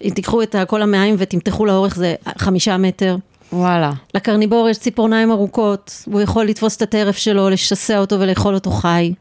אם 0.04 0.10
תיקחו 0.10 0.42
את 0.44 0.56
כל 0.68 0.82
המעיים 0.82 1.16
ותמתחו 1.18 1.66
לאורך 1.66 1.96
זה 1.96 2.16
חמישה 2.38 2.78
מטר. 2.78 3.16
וואלה. 3.52 3.92
לקרניבור 4.16 4.70
יש 4.70 4.78
ציפורניים 4.78 5.32
ארוכות, 5.32 6.04
הוא 6.06 6.22
יכול 6.22 6.46
לתפוס 6.46 6.78
את 6.78 6.82
הטרף 6.82 7.18
שלו, 7.18 7.50
לשסע 7.50 8.00
אותו 8.00 8.20
ולאכול 8.20 8.56
אותו 8.56 8.72
חי. 8.72 9.14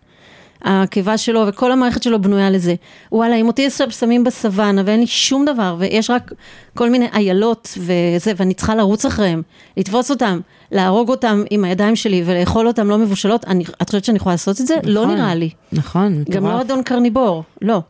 הקיבה 0.64 1.18
שלו 1.18 1.44
וכל 1.48 1.72
המערכת 1.72 2.02
שלו 2.02 2.22
בנויה 2.22 2.50
לזה. 2.50 2.74
וואלה, 3.12 3.34
אם 3.36 3.46
אותי 3.46 3.66
עכשיו 3.66 3.90
שמים 3.90 4.24
בסוואנה 4.24 4.82
ואין 4.86 5.00
לי 5.00 5.06
שום 5.06 5.44
דבר, 5.44 5.76
ויש 5.78 6.10
רק 6.10 6.32
כל 6.74 6.90
מיני 6.90 7.08
איילות 7.14 7.78
וזה, 7.78 8.32
ואני 8.36 8.54
צריכה 8.54 8.74
לרוץ 8.74 9.06
אחריהם, 9.06 9.42
לתפוס 9.76 10.10
אותם, 10.10 10.40
להרוג 10.72 11.08
אותם 11.08 11.42
עם 11.50 11.64
הידיים 11.64 11.96
שלי 11.96 12.22
ולאכול 12.26 12.66
אותם 12.66 12.88
לא 12.88 12.98
מבושלות, 12.98 13.44
אני, 13.44 13.64
את 13.82 13.88
חושבת 13.88 14.04
שאני 14.04 14.16
יכולה 14.16 14.32
לעשות 14.32 14.60
את 14.60 14.66
זה? 14.66 14.74
לא 14.84 15.04
נכון. 15.04 15.16
נראה 15.16 15.34
לי. 15.34 15.50
נכון, 15.72 16.24
גם 16.30 16.42
לא 16.44 16.48
מטורף. 16.48 16.64
אדון 16.64 16.82
קרניבור, 16.82 17.44
לא. 17.62 17.80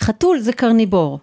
חתול 0.00 0.38
זה 0.38 0.52
קרניבור. 0.52 1.18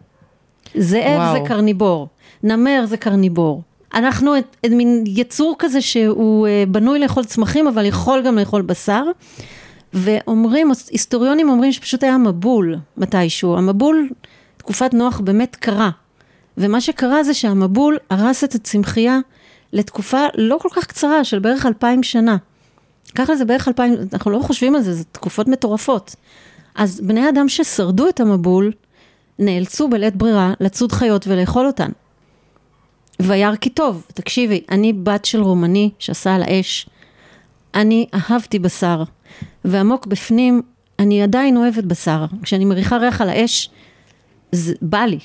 זאב 0.76 1.02
וואו. 1.18 1.34
זה 1.34 1.40
קרניבור. 1.48 2.08
נמר 2.44 2.86
זה 2.86 2.98
קרניבור. 2.98 3.62
אנחנו 3.98 4.38
את, 4.38 4.56
את 4.66 4.72
מין 4.72 5.04
יצור 5.08 5.56
כזה 5.60 5.82
שהוא 5.82 6.48
אה, 6.48 6.64
בנוי 6.68 7.00
לאכול 7.00 7.24
צמחים, 7.24 7.68
אבל 7.68 7.86
יכול 7.86 8.22
גם 8.22 8.38
לאכול 8.38 8.62
בשר. 8.62 9.04
ואומרים, 9.94 10.72
היסטוריונים 10.92 11.50
אומרים 11.50 11.72
שפשוט 11.72 12.04
היה 12.04 12.18
מבול 12.18 12.76
מתישהו. 12.98 13.58
המבול, 13.58 14.10
תקופת 14.58 14.94
נוח 14.94 15.20
באמת 15.20 15.56
קרה. 15.56 15.90
ומה 16.58 16.82
שקרה 16.82 17.24
זה 17.24 17.34
שהמבול 17.34 17.98
הרס 18.10 18.44
את 18.44 18.56
הצמחייה 18.56 19.20
לתקופה 19.74 20.26
לא 20.36 20.58
כל 20.62 20.70
כך 20.76 20.86
קצרה, 20.86 21.24
של 21.24 21.40
בערך 21.40 21.66
אלפיים 21.66 22.04
שנה. 22.04 22.38
ככה 23.16 23.36
זה 23.36 23.46
בערך 23.46 23.68
אלפיים, 23.68 23.96
אנחנו 24.14 24.32
לא 24.32 24.40
חושבים 24.40 24.76
על 24.76 24.82
זה, 24.82 24.94
זה 24.94 25.04
תקופות 25.12 25.48
מטורפות. 25.48 26.16
אז 26.76 27.02
בני 27.02 27.30
אדם 27.30 27.50
ששרדו 27.50 28.10
את 28.10 28.20
המבול, 28.20 28.72
נאלצו 29.40 29.88
בלית 29.88 30.16
ברירה 30.16 30.54
לצוד 30.60 30.92
חיות 30.92 31.28
ולאכול 31.28 31.68
אותן. 31.68 31.90
וירא 33.22 33.56
כי 33.56 33.70
טוב, 33.70 34.06
תקשיבי, 34.14 34.62
אני 34.72 34.94
בת 34.94 35.26
של 35.26 35.42
רומני 35.42 35.90
שעשה 36.00 36.36
על 36.36 36.44
האש. 36.44 36.90
אני 37.76 38.08
אהבתי 38.14 38.60
בשר, 38.60 39.04
ועמוק 39.66 40.06
בפנים, 40.06 40.62
אני 41.00 41.24
עדיין 41.24 41.58
אוהבת 41.58 41.84
בשר. 41.84 42.26
כשאני 42.44 42.66
מריחה 42.66 42.98
ריח 42.98 43.22
על 43.22 43.30
האש, 43.30 43.70
זה 44.52 44.74
בא 44.82 45.00
לי. 45.00 45.20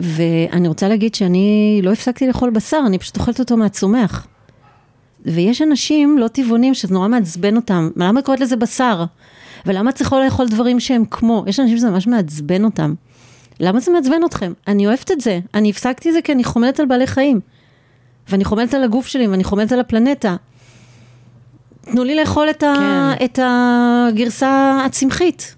ואני 0.00 0.68
רוצה 0.68 0.88
להגיד 0.88 1.14
שאני 1.14 1.80
לא 1.82 1.92
הפסקתי 1.92 2.26
לאכול 2.26 2.50
בשר, 2.50 2.82
אני 2.86 2.98
פשוט 2.98 3.16
אוכלת 3.16 3.40
אותו 3.40 3.56
מהצומח. 3.56 4.26
ויש 5.24 5.62
אנשים 5.62 6.18
לא 6.18 6.28
טבעונים 6.28 6.74
שזה 6.74 6.94
נורא 6.94 7.08
מעצבן 7.08 7.56
אותם, 7.56 7.90
למה 7.96 8.20
את 8.20 8.24
קוראת 8.24 8.40
לזה 8.40 8.56
בשר? 8.56 9.04
ולמה 9.66 9.90
את 9.90 9.94
צריכה 9.94 10.24
לאכול 10.24 10.48
דברים 10.48 10.80
שהם 10.80 11.04
כמו? 11.10 11.44
יש 11.46 11.60
אנשים 11.60 11.78
שזה 11.78 11.90
ממש 11.90 12.06
מעצבן 12.06 12.64
אותם. 12.64 12.94
למה 13.60 13.80
זה 13.80 13.92
מעצבן 13.92 14.24
אתכם? 14.26 14.52
אני 14.68 14.86
אוהבת 14.86 15.10
את 15.10 15.20
זה, 15.20 15.38
אני 15.54 15.70
הפסקתי 15.70 16.08
את 16.08 16.14
זה 16.14 16.22
כי 16.22 16.32
אני 16.32 16.44
חומלת 16.44 16.80
על 16.80 16.86
בעלי 16.86 17.06
חיים. 17.06 17.40
ואני 18.28 18.44
חומלת 18.44 18.74
על 18.74 18.84
הגוף 18.84 19.06
שלי 19.06 19.26
ואני 19.26 19.44
חומלת 19.44 19.72
על 19.72 19.80
הפלנטה. 19.80 20.36
תנו 21.80 22.04
לי 22.04 22.14
לאכול 22.14 22.50
את, 22.50 22.62
ה... 22.62 22.74
כן. 23.18 23.24
את 23.24 23.38
הגרסה 23.42 24.82
הצמחית. 24.86 25.54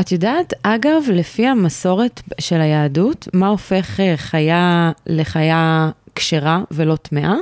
את 0.00 0.12
יודעת, 0.12 0.52
אגב, 0.62 1.02
לפי 1.12 1.46
המסורת 1.46 2.22
של 2.40 2.60
היהדות, 2.60 3.28
מה 3.34 3.48
הופך 3.48 4.00
אה, 4.00 4.16
חיה 4.16 4.92
לחיה 5.06 5.90
כשרה 6.14 6.62
ולא 6.70 6.96
טמאה? 6.96 7.34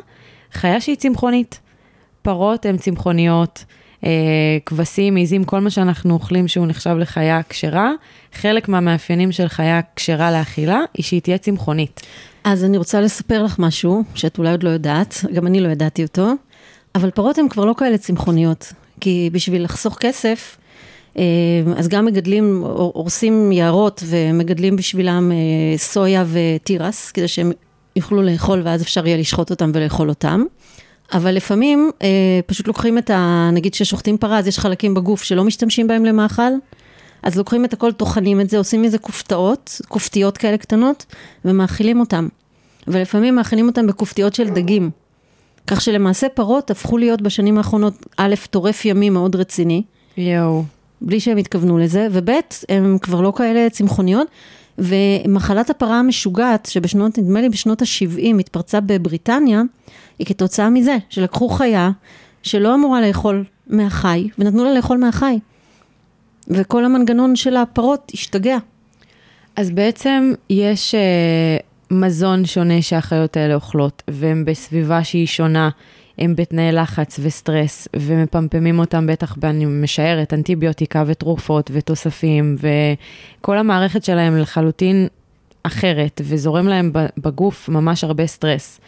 חיה 0.52 0.80
שהיא 0.80 0.96
צמחונית. 0.96 1.60
פרות 2.22 2.66
הן 2.66 2.76
צמחוניות, 2.76 3.64
כבשים, 4.66 5.16
עיזים, 5.16 5.44
כל 5.44 5.60
מה 5.60 5.70
שאנחנו 5.70 6.14
אוכלים 6.14 6.48
שהוא 6.48 6.66
נחשב 6.66 6.96
לחיה 6.98 7.40
כשרה, 7.48 7.92
חלק 8.32 8.68
מהמאפיינים 8.68 9.32
של 9.32 9.48
חיה 9.48 9.80
כשרה 9.96 10.30
לאכילה 10.30 10.80
היא 10.94 11.04
שהיא 11.04 11.20
תהיה 11.20 11.38
צמחונית. 11.38 12.00
אז 12.44 12.64
אני 12.64 12.78
רוצה 12.78 13.00
לספר 13.00 13.42
לך 13.42 13.58
משהו, 13.58 14.02
שאת 14.14 14.38
אולי 14.38 14.50
עוד 14.50 14.62
לא 14.62 14.68
יודעת, 14.68 15.24
גם 15.32 15.46
אני 15.46 15.60
לא 15.60 15.68
ידעתי 15.68 16.02
אותו, 16.02 16.32
אבל 16.94 17.10
פרות 17.10 17.38
הן 17.38 17.48
כבר 17.48 17.64
לא 17.64 17.74
כאלה 17.78 17.98
צמחוניות, 17.98 18.72
כי 19.00 19.30
בשביל 19.32 19.64
לחסוך 19.64 19.98
כסף, 20.00 20.56
אה, 21.18 21.22
אז 21.76 21.88
גם 21.88 22.04
מגדלים, 22.04 22.62
הורסים 22.66 23.52
יערות 23.52 24.02
ומגדלים 24.06 24.76
בשבילם 24.76 25.32
אה, 25.32 25.78
סויה 25.78 26.24
ותירס, 26.32 27.10
כדי 27.10 27.28
שהם 27.28 27.52
יוכלו 27.96 28.22
לאכול 28.22 28.60
ואז 28.64 28.82
אפשר 28.82 29.06
יהיה 29.06 29.16
לשחוט 29.16 29.50
אותם 29.50 29.70
ולאכול 29.74 30.08
אותם. 30.08 30.44
אבל 31.12 31.34
לפעמים 31.34 31.90
אה, 32.02 32.40
פשוט 32.46 32.66
לוקחים 32.66 32.98
את 32.98 33.10
ה... 33.10 33.50
נגיד 33.52 33.74
ששוחטים 33.74 34.18
פרה, 34.18 34.38
אז 34.38 34.46
יש 34.46 34.58
חלקים 34.58 34.94
בגוף 34.94 35.22
שלא 35.22 35.44
משתמשים 35.44 35.86
בהם 35.86 36.04
למאכל, 36.04 36.52
אז 37.22 37.36
לוקחים 37.38 37.64
את 37.64 37.72
הכל, 37.72 37.92
טוחנים 37.92 38.40
את 38.40 38.50
זה, 38.50 38.58
עושים 38.58 38.82
מזה 38.82 38.98
כופתאות, 38.98 39.80
כופתיות 39.88 40.38
כאלה 40.38 40.56
קטנות, 40.56 41.06
ומאכילים 41.44 42.00
אותם. 42.00 42.28
ולפעמים 42.88 43.34
מאכילים 43.34 43.68
אותם 43.68 43.86
בכופתיות 43.86 44.34
של 44.34 44.48
דגים. 44.48 44.90
כך 45.66 45.80
שלמעשה 45.80 46.28
פרות 46.28 46.70
הפכו 46.70 46.98
להיות 46.98 47.22
בשנים 47.22 47.58
האחרונות, 47.58 47.94
א', 48.16 48.34
טורף 48.50 48.84
ימי 48.84 49.10
מאוד 49.10 49.36
רציני, 49.36 49.82
יואו. 50.16 50.64
בלי 51.00 51.20
שהם 51.20 51.36
התכוונו 51.36 51.78
לזה, 51.78 52.08
וב' 52.10 52.30
הם 52.68 52.98
כבר 53.02 53.20
לא 53.20 53.32
כאלה 53.36 53.70
צמחוניות, 53.70 54.28
ומחלת 54.78 55.70
הפרה 55.70 55.98
המשוגעת, 55.98 56.66
שבשנות, 56.66 57.18
נדמה 57.18 57.40
לי 57.40 57.48
בשנות 57.48 57.82
ה-70 57.82 58.40
התפרצה 58.40 58.80
בבריטניה, 58.80 59.62
היא 60.18 60.26
כתוצאה 60.26 60.70
מזה, 60.70 60.96
שלקחו 61.08 61.48
חיה 61.48 61.90
שלא 62.42 62.74
אמורה 62.74 63.00
לאכול 63.00 63.44
מהחי, 63.66 64.28
ונתנו 64.38 64.64
לה 64.64 64.74
לאכול 64.74 64.98
מהחי. 64.98 65.38
וכל 66.48 66.84
המנגנון 66.84 67.36
של 67.36 67.56
הפרות 67.56 68.10
השתגע. 68.14 68.56
אז 69.56 69.70
בעצם 69.70 70.32
יש 70.50 70.94
uh, 70.94 71.62
מזון 71.90 72.44
שונה 72.44 72.82
שהחיות 72.82 73.36
האלה 73.36 73.54
אוכלות, 73.54 74.02
והן 74.08 74.44
בסביבה 74.44 75.04
שהיא 75.04 75.26
שונה, 75.26 75.70
הם 76.18 76.36
בתנאי 76.36 76.72
לחץ 76.72 77.20
וסטרס, 77.22 77.88
ומפמפמים 77.96 78.78
אותם 78.78 79.06
בטח, 79.06 79.36
אני 79.42 79.64
משערת, 79.64 80.34
אנטיביוטיקה 80.34 81.04
ותרופות 81.06 81.70
ותוספים, 81.74 82.56
וכל 83.40 83.58
המערכת 83.58 84.04
שלהם 84.04 84.38
לחלוטין 84.38 85.06
אחרת, 85.62 86.20
וזורם 86.24 86.68
להם 86.68 86.90
בגוף 87.18 87.68
ממש 87.68 88.04
הרבה 88.04 88.26
סטרס. 88.26 88.80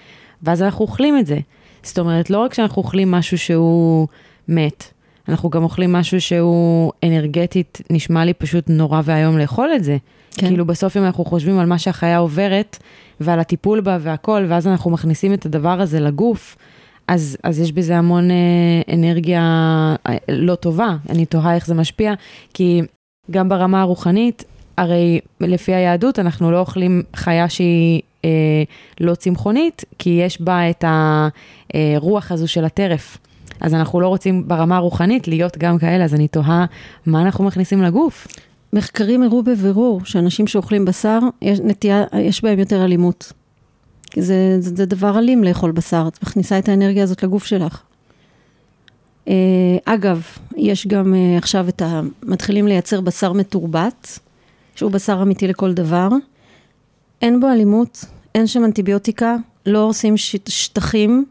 ואז 0.43 0.62
אנחנו 0.62 0.84
אוכלים 0.84 1.18
את 1.18 1.26
זה. 1.26 1.39
זאת 1.82 1.99
אומרת, 1.99 2.30
לא 2.30 2.39
רק 2.39 2.55
שאנחנו 2.55 2.82
אוכלים 2.82 3.11
משהו 3.11 3.39
שהוא 3.39 4.09
מת, 4.49 4.93
אנחנו 5.28 5.51
גם 5.51 5.62
אוכלים 5.62 5.93
משהו 5.93 6.20
שהוא 6.20 6.93
אנרגטית, 7.05 7.80
נשמע 7.91 8.24
לי 8.24 8.34
פשוט 8.34 8.64
נורא 8.68 9.01
ואיום 9.05 9.39
לאכול 9.39 9.70
את 9.76 9.84
זה. 9.84 9.97
כן. 10.37 10.47
כאילו 10.47 10.64
בסוף 10.64 10.97
אם 10.97 11.05
אנחנו 11.05 11.24
חושבים 11.24 11.59
על 11.59 11.66
מה 11.66 11.78
שהחיה 11.78 12.18
עוברת, 12.18 12.78
ועל 13.20 13.41
הטיפול 13.41 13.80
בה 13.80 13.99
והכל, 14.01 14.45
ואז 14.49 14.66
אנחנו 14.66 14.91
מכניסים 14.91 15.32
את 15.32 15.47
הדבר 15.47 15.80
הזה 15.80 16.01
לגוף, 16.01 16.57
אז, 17.09 17.37
אז 17.43 17.61
יש 17.61 17.72
בזה 17.72 17.97
המון 17.97 18.30
אה, 18.30 18.95
אנרגיה 18.95 19.43
אה, 20.07 20.16
לא 20.28 20.55
טובה. 20.55 20.97
אני 21.09 21.26
תוהה 21.26 21.55
איך 21.55 21.66
זה 21.66 21.74
משפיע, 21.74 22.14
כי 22.55 22.82
גם 23.30 23.49
ברמה 23.49 23.80
הרוחנית, 23.80 24.45
הרי 24.76 25.20
לפי 25.41 25.74
היהדות 25.74 26.18
אנחנו 26.18 26.51
לא 26.51 26.59
אוכלים 26.59 27.03
חיה 27.16 27.49
שהיא 27.49 28.03
לא 29.01 29.14
צמחונית, 29.14 29.85
כי 29.99 30.11
יש 30.11 30.41
בה 30.41 30.70
את 30.70 30.85
הרוח 31.74 32.33
הזו 32.33 32.49
של 32.49 32.64
הטרף. 32.64 33.18
אז 33.61 33.74
אנחנו 33.74 34.01
לא 34.01 34.09
רוצים 34.09 34.49
ברמה 34.49 34.77
הרוחנית 34.77 35.29
להיות 35.29 35.59
גם 35.59 35.79
כאלה, 35.79 36.05
אז 36.05 36.14
אני 36.14 36.29
תוהה 36.29 36.66
מה 37.07 37.22
אנחנו 37.22 37.45
מכניסים 37.45 37.83
לגוף. 37.83 38.27
מחקרים 38.72 39.22
הראו 39.22 39.43
בבירור 39.43 40.05
שאנשים 40.05 40.47
שאוכלים 40.47 40.85
בשר, 40.85 41.18
יש, 41.43 41.61
נטייה, 41.61 42.05
יש 42.20 42.43
בהם 42.43 42.59
יותר 42.59 42.85
אלימות. 42.85 43.33
זה, 44.16 44.57
זה, 44.61 44.77
זה 44.77 44.87
דבר 44.87 45.18
אלים 45.18 45.45
לאכול 45.45 45.72
בשר, 45.72 46.09
את 46.09 46.22
מכניסה 46.22 46.59
את 46.59 46.68
האנרגיה 46.68 47.03
הזאת 47.03 47.22
לגוף 47.22 47.45
שלך. 47.45 47.83
Uh, 49.27 49.29
אגב, 49.85 50.27
יש 50.57 50.87
גם 50.87 51.14
uh, 51.14 51.39
עכשיו 51.39 51.68
את 51.68 51.83
ה... 51.83 52.01
מתחילים 52.22 52.66
לייצר 52.66 53.01
בשר 53.01 53.33
מתורבת, 53.33 54.18
שהוא 54.74 54.91
בשר 54.91 55.22
אמיתי 55.22 55.49
לכל 55.49 55.72
דבר. 55.72 56.09
אין 57.22 57.41
בו 57.41 57.49
אלימות, 57.49 58.05
אין 58.37 58.47
שם 58.47 58.64
אנטיביוטיקה, 58.64 59.37
לא 59.66 59.78
הורסים 59.78 60.14
שטחים. 60.49 61.24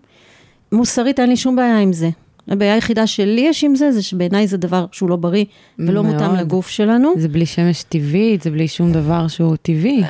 מוסרית 0.72 1.20
אין 1.20 1.30
לי 1.30 1.38
שום 1.38 1.56
בעיה 1.56 1.80
עם 1.80 1.94
זה. 1.94 2.10
הבעיה 2.48 2.74
היחידה 2.74 3.08
שלי 3.08 3.42
יש 3.42 3.64
עם 3.64 3.76
זה, 3.76 3.92
זה 3.92 4.02
שבעיניי 4.02 4.48
זה 4.48 4.58
דבר 4.58 4.86
שהוא 4.92 5.10
לא 5.10 5.16
בריא 5.16 5.46
ולא 5.80 6.04
מאוד. 6.04 6.14
מותאם 6.14 6.36
לגוף 6.36 6.70
שלנו. 6.70 7.14
זה 7.18 7.28
בלי 7.28 7.46
שמש 7.46 7.84
טבעית, 7.84 8.42
זה 8.42 8.52
בלי 8.52 8.68
שום 8.68 8.92
דבר 8.92 9.28
שהוא 9.28 9.56
טבעי. 9.62 10.04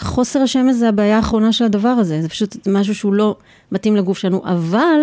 חוסר 0.00 0.40
השמש 0.42 0.74
זה 0.74 0.88
הבעיה 0.88 1.16
האחרונה 1.16 1.52
של 1.52 1.64
הדבר 1.64 1.88
הזה, 1.88 2.22
זה 2.22 2.28
פשוט 2.28 2.68
משהו 2.68 2.94
שהוא 2.94 3.14
לא 3.14 3.36
מתאים 3.72 3.96
לגוף 3.96 4.18
שלנו, 4.18 4.42
אבל 4.44 5.00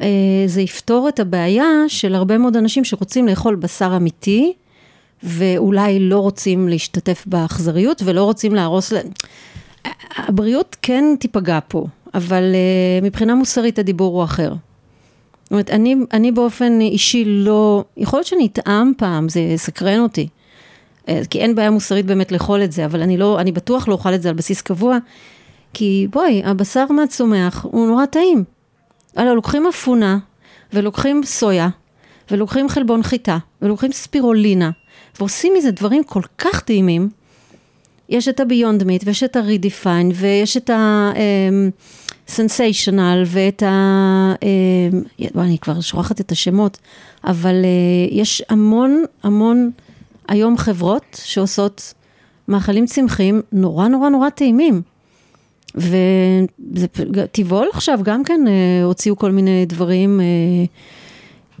אה, 0.00 0.08
זה 0.46 0.60
יפתור 0.60 1.08
את 1.08 1.20
הבעיה 1.20 1.70
של 1.88 2.14
הרבה 2.14 2.38
מאוד 2.38 2.56
אנשים 2.56 2.84
שרוצים 2.84 3.26
לאכול 3.26 3.54
בשר 3.54 3.96
אמיתי, 3.96 4.52
ואולי 5.22 5.98
לא 6.00 6.18
רוצים 6.18 6.68
להשתתף 6.68 7.24
באכזריות 7.26 8.02
ולא 8.04 8.24
רוצים 8.24 8.54
להרוס 8.54 8.92
להם. 8.92 9.08
הבריאות 10.16 10.76
כן 10.82 11.04
תיפגע 11.20 11.58
פה, 11.68 11.86
אבל 12.14 12.42
uh, 12.42 13.04
מבחינה 13.04 13.34
מוסרית 13.34 13.78
הדיבור 13.78 14.16
הוא 14.16 14.24
אחר. 14.24 14.54
זאת 15.42 15.50
אומרת, 15.50 15.70
אני, 15.70 15.96
אני 16.12 16.32
באופן 16.32 16.80
אישי 16.80 17.24
לא, 17.26 17.84
יכול 17.96 18.18
להיות 18.18 18.26
שאני 18.26 18.46
אטעם 18.46 18.92
פעם, 18.96 19.28
זה 19.28 19.40
יסקרן 19.40 20.00
אותי. 20.00 20.28
אה, 21.08 21.20
כי 21.30 21.38
אין 21.38 21.54
בעיה 21.54 21.70
מוסרית 21.70 22.06
באמת 22.06 22.32
לאכול 22.32 22.62
את 22.64 22.72
זה, 22.72 22.84
אבל 22.84 23.02
אני 23.02 23.16
לא, 23.16 23.40
אני 23.40 23.52
בטוח 23.52 23.88
לא 23.88 23.92
אוכל 23.92 24.14
את 24.14 24.22
זה 24.22 24.28
על 24.28 24.34
בסיס 24.34 24.62
קבוע, 24.62 24.98
כי 25.72 26.06
בואי, 26.10 26.42
הבשר 26.44 26.86
מהצומח 26.90 27.66
הוא 27.70 27.86
נורא 27.86 28.06
טעים. 28.06 28.44
הלו, 29.16 29.34
לוקחים 29.34 29.66
אפונה, 29.66 30.18
ולוקחים 30.72 31.24
סויה, 31.24 31.68
ולוקחים 32.30 32.68
חלבון 32.68 33.02
חיטה, 33.02 33.38
ולוקחים 33.62 33.92
ספירולינה, 33.92 34.70
ועושים 35.18 35.52
מזה 35.56 35.70
דברים 35.70 36.04
כל 36.04 36.22
כך 36.38 36.60
טעימים. 36.60 37.08
יש 38.08 38.28
את 38.28 38.40
הביונד 38.40 38.84
מיט, 38.84 39.02
ויש 39.06 39.22
את 39.22 39.36
הרידיפיין, 39.36 40.10
ויש 40.14 40.56
את 40.56 40.70
ה... 40.70 41.12
אמ, 41.16 41.70
ואת 43.26 43.62
ה... 43.62 44.34
אה, 44.42 45.42
אני 45.42 45.58
כבר 45.58 45.80
שוכחת 45.80 46.20
את 46.20 46.32
השמות, 46.32 46.78
אבל 47.24 47.54
אה, 47.64 48.08
יש 48.10 48.42
המון 48.48 49.04
המון 49.22 49.70
היום 50.28 50.58
חברות 50.58 51.20
שעושות 51.24 51.94
מאכלים 52.48 52.86
צמחיים 52.86 53.42
נורא 53.52 53.88
נורא 53.88 54.08
נורא 54.08 54.30
טעימים. 54.30 54.82
וטבעול 55.74 57.68
עכשיו 57.72 57.98
גם 58.02 58.24
כן 58.24 58.40
אה, 58.48 58.84
הוציאו 58.84 59.16
כל 59.16 59.30
מיני 59.30 59.66
דברים, 59.66 60.20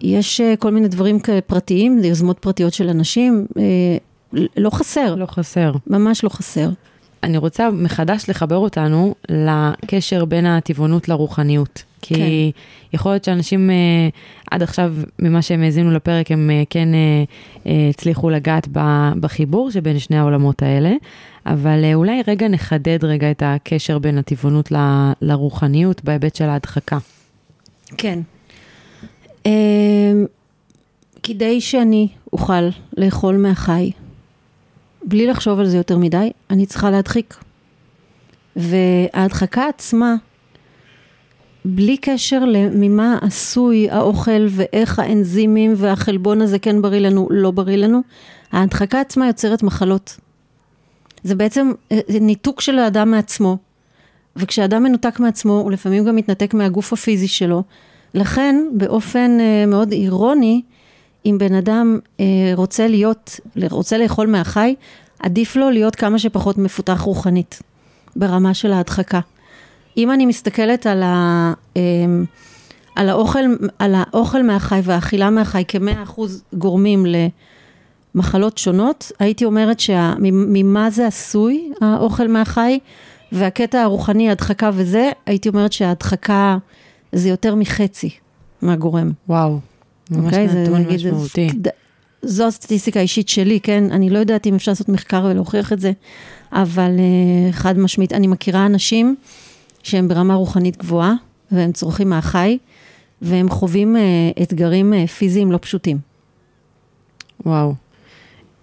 יש 0.02 0.40
כל 0.58 0.70
מיני 0.70 0.88
דברים 0.88 1.18
פרטיים, 1.46 1.98
יוזמות 2.04 2.38
פרטיות 2.38 2.72
של 2.72 2.88
אנשים, 2.88 3.46
לא 4.56 4.70
חסר. 4.70 5.14
לא 5.14 5.26
חסר. 5.26 5.72
ממש 5.86 6.24
לא 6.24 6.28
חסר. 6.28 6.68
אני 7.22 7.38
רוצה 7.38 7.70
מחדש 7.70 8.24
לחבר 8.28 8.56
אותנו 8.56 9.14
לקשר 9.28 10.24
בין 10.24 10.46
הטבעונות 10.46 11.08
לרוחניות. 11.08 11.82
כי 12.04 12.14
כן. 12.14 12.96
יכול 12.96 13.12
להיות 13.12 13.24
שאנשים 13.24 13.70
אה, 13.70 14.08
עד 14.50 14.62
עכשיו, 14.62 14.94
ממה 15.18 15.42
שהם 15.42 15.62
האזינו 15.62 15.90
לפרק, 15.90 16.30
הם 16.30 16.50
אה, 16.50 16.62
כן 16.70 16.88
אה, 17.66 17.88
הצליחו 17.90 18.30
לגעת 18.30 18.68
בחיבור 19.20 19.70
שבין 19.70 19.98
שני 19.98 20.18
העולמות 20.18 20.62
האלה, 20.62 20.92
אבל 21.46 21.84
אולי 21.94 22.22
רגע 22.28 22.48
נחדד 22.48 23.04
רגע 23.04 23.30
את 23.30 23.42
הקשר 23.46 23.98
בין 23.98 24.18
הטבעונות 24.18 24.72
ל, 24.72 24.76
לרוחניות 25.22 26.04
בהיבט 26.04 26.34
של 26.36 26.44
ההדחקה. 26.44 26.98
כן. 27.96 28.18
כדי 31.22 31.60
שאני 31.60 32.08
אוכל 32.32 32.68
לאכול 32.96 33.36
מהחי, 33.36 33.90
בלי 35.06 35.26
לחשוב 35.26 35.60
על 35.60 35.66
זה 35.66 35.76
יותר 35.76 35.98
מדי, 35.98 36.30
אני 36.50 36.66
צריכה 36.66 36.90
להדחיק. 36.90 37.34
וההדחקה 38.56 39.68
עצמה, 39.68 40.14
בלי 41.64 41.96
קשר 41.96 42.44
ממה 42.74 43.18
עשוי 43.22 43.90
האוכל 43.90 44.46
ואיך 44.50 44.98
האנזימים 44.98 45.74
והחלבון 45.76 46.42
הזה 46.42 46.58
כן 46.58 46.82
בריא 46.82 47.00
לנו, 47.00 47.28
לא 47.30 47.50
בריא 47.50 47.76
לנו, 47.76 48.00
ההדחקה 48.52 49.00
עצמה 49.00 49.26
יוצרת 49.26 49.62
מחלות. 49.62 50.16
זה 51.22 51.34
בעצם 51.34 51.72
אה, 51.92 52.00
ניתוק 52.20 52.60
של 52.60 52.78
האדם 52.78 53.10
מעצמו, 53.10 53.58
וכשאדם 54.36 54.82
מנותק 54.82 55.20
מעצמו, 55.20 55.52
הוא 55.52 55.72
לפעמים 55.72 56.04
גם 56.04 56.16
מתנתק 56.16 56.54
מהגוף 56.54 56.92
הפיזי 56.92 57.28
שלו. 57.28 57.62
לכן, 58.14 58.56
באופן 58.72 59.40
אה, 59.40 59.66
מאוד 59.66 59.92
אירוני, 59.92 60.62
אם 61.26 61.36
בן 61.38 61.54
אדם 61.54 61.98
אה, 62.20 62.24
רוצה 62.54 62.88
להיות, 62.88 63.40
רוצה 63.70 63.98
לאכול 63.98 64.26
מהחי, 64.26 64.74
עדיף 65.18 65.56
לו 65.56 65.70
להיות 65.70 65.96
כמה 65.96 66.18
שפחות 66.18 66.58
מפותח 66.58 67.00
רוחנית, 67.00 67.62
ברמה 68.16 68.54
של 68.54 68.72
ההדחקה. 68.72 69.20
אם 69.96 70.10
אני 70.10 70.26
מסתכלת 70.26 70.86
על, 70.86 71.02
ה, 71.02 71.52
אה, 71.76 71.82
על, 72.96 73.08
האוכל, 73.08 73.44
על 73.78 73.94
האוכל 73.96 74.42
מהחי 74.42 74.80
והאכילה 74.84 75.30
מהחי 75.30 75.64
כמאה 75.68 76.02
אחוז 76.02 76.42
גורמים 76.52 77.06
למחלות 78.14 78.58
שונות, 78.58 79.12
הייתי 79.18 79.44
אומרת 79.44 79.80
שממה 79.80 80.90
זה 80.90 81.06
עשוי, 81.06 81.72
האוכל 81.80 82.28
מהחי, 82.28 82.78
והקטע 83.32 83.82
הרוחני, 83.82 84.30
הדחקה 84.30 84.70
וזה, 84.74 85.10
הייתי 85.26 85.48
אומרת 85.48 85.72
שההדחקה 85.72 86.58
זה 87.12 87.28
יותר 87.28 87.54
מחצי 87.54 88.10
מהגורם. 88.62 89.12
וואו. 89.28 89.58
ממש 90.10 90.24
okay, 90.24 90.26
אוקיי? 90.26 90.46
נתון 90.46 90.84
זה, 90.84 90.94
משמעותי. 90.94 91.48
זה, 91.64 91.70
זו 92.22 92.46
הסטטיסטיקה 92.46 92.98
האישית 92.98 93.28
שלי, 93.28 93.60
כן? 93.60 93.84
אני 93.90 94.10
לא 94.10 94.18
יודעת 94.18 94.46
אם 94.46 94.54
אפשר 94.54 94.70
לעשות 94.70 94.88
מחקר 94.88 95.26
ולהוכיח 95.30 95.72
את 95.72 95.80
זה, 95.80 95.92
אבל 96.52 96.90
uh, 96.96 97.52
חד 97.52 97.78
משמעית, 97.78 98.12
אני 98.12 98.26
מכירה 98.26 98.66
אנשים 98.66 99.16
שהם 99.82 100.08
ברמה 100.08 100.34
רוחנית 100.34 100.76
גבוהה, 100.76 101.14
והם 101.52 101.72
צורכים 101.72 102.10
מהחי, 102.10 102.58
והם 103.22 103.50
חווים 103.50 103.96
uh, 103.96 104.42
אתגרים 104.42 104.92
uh, 104.92 105.06
פיזיים 105.06 105.52
לא 105.52 105.58
פשוטים. 105.62 105.98
וואו. 107.46 107.74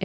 Um, 0.00 0.04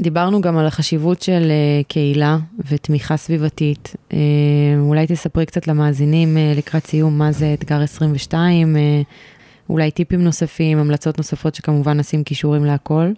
דיברנו 0.00 0.40
גם 0.40 0.58
על 0.58 0.66
החשיבות 0.66 1.22
של 1.22 1.42
uh, 1.42 1.84
קהילה 1.88 2.38
ותמיכה 2.68 3.16
סביבתית. 3.16 3.94
Uh, 4.10 4.14
אולי 4.78 5.06
תספרי 5.06 5.46
קצת 5.46 5.68
למאזינים 5.68 6.36
uh, 6.36 6.58
לקראת 6.58 6.86
סיום 6.86 7.18
מה 7.18 7.32
זה 7.32 7.54
אתגר 7.54 7.80
22, 7.80 8.76
uh, 8.76 8.78
אולי 9.68 9.90
טיפים 9.90 10.24
נוספים, 10.24 10.78
המלצות 10.78 11.18
נוספות 11.18 11.54
שכמובן 11.54 12.00
נשים 12.00 12.24
קישורים 12.24 12.64
להכל. 12.64 13.12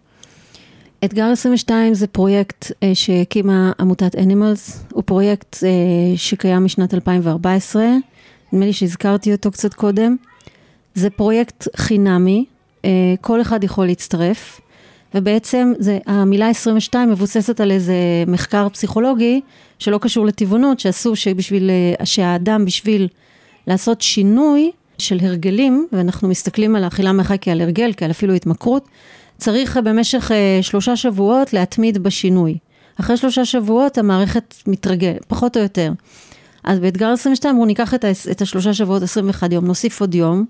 אתגר 1.05 1.24
22 1.24 1.95
זה 1.95 2.07
פרויקט 2.07 2.72
אה, 2.83 2.95
שהקימה 2.95 3.72
עמותת 3.81 4.14
אנימלס, 4.14 4.85
הוא 4.93 5.03
פרויקט 5.07 5.57
אה, 5.64 6.16
שקיים 6.16 6.64
משנת 6.64 6.95
2014, 6.95 7.85
נדמה 8.53 8.66
לי 8.66 8.72
שהזכרתי 8.72 9.33
אותו 9.33 9.51
קצת 9.51 9.74
קודם. 9.74 10.16
זה 10.95 11.11
פרויקט 11.11 11.68
חינמי, 11.77 12.45
אה, 12.85 13.14
כל 13.20 13.41
אחד 13.41 13.64
יכול 13.64 13.87
להצטרף, 13.87 14.61
ובעצם 15.14 15.72
זה, 15.78 15.98
המילה 16.07 16.48
22 16.48 17.11
מבוססת 17.11 17.61
על 17.61 17.70
איזה 17.70 17.94
מחקר 18.26 18.68
פסיכולוגי 18.68 19.40
שלא 19.78 19.98
קשור 19.98 20.26
לטבעונות, 20.26 20.80
שעשו 20.80 21.16
שבשביל, 21.16 21.70
שהאדם 22.04 22.64
בשביל 22.64 23.09
לעשות 23.66 24.00
שינוי 24.00 24.70
של 24.98 25.18
הרגלים, 25.22 25.86
ואנחנו 25.92 26.28
מסתכלים 26.28 26.76
על 26.76 26.84
האכילה 26.84 27.12
מהחי 27.12 27.36
כעל 27.40 27.61
הרגל, 27.61 27.92
כעל 27.96 28.11
אפילו 28.11 28.34
התמכרות, 28.34 28.88
צריך 29.38 29.78
במשך 29.84 30.32
אה, 30.32 30.59
שלושה 30.62 30.96
שבועות 30.96 31.52
להתמיד 31.52 31.98
בשינוי. 31.98 32.59
אחרי 33.00 33.16
שלושה 33.16 33.44
שבועות 33.44 33.98
המערכת 33.98 34.54
מתרגלת, 34.66 35.24
פחות 35.28 35.57
או 35.57 35.62
יותר. 35.62 35.92
אז 36.64 36.78
באתגר 36.78 37.09
22 37.12 37.54
אמרו 37.54 37.66
ניקח 37.66 37.94
את, 37.94 38.04
ה- 38.04 38.30
את 38.30 38.42
השלושה 38.42 38.74
שבועות 38.74 39.02
21 39.02 39.52
יום, 39.52 39.64
נוסיף 39.66 40.00
עוד 40.00 40.14
יום, 40.14 40.44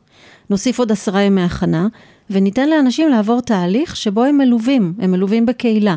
נוסיף 0.51 0.79
עוד 0.79 0.93
עשרה 0.93 1.23
ימי 1.23 1.43
הכנה, 1.43 1.87
וניתן 2.31 2.69
לאנשים 2.69 3.09
לעבור 3.09 3.41
תהליך 3.41 3.97
שבו 3.97 4.25
הם 4.25 4.39
מלווים, 4.39 4.95
הם 4.99 5.11
מלווים 5.11 5.47
בקהילה. 5.47 5.97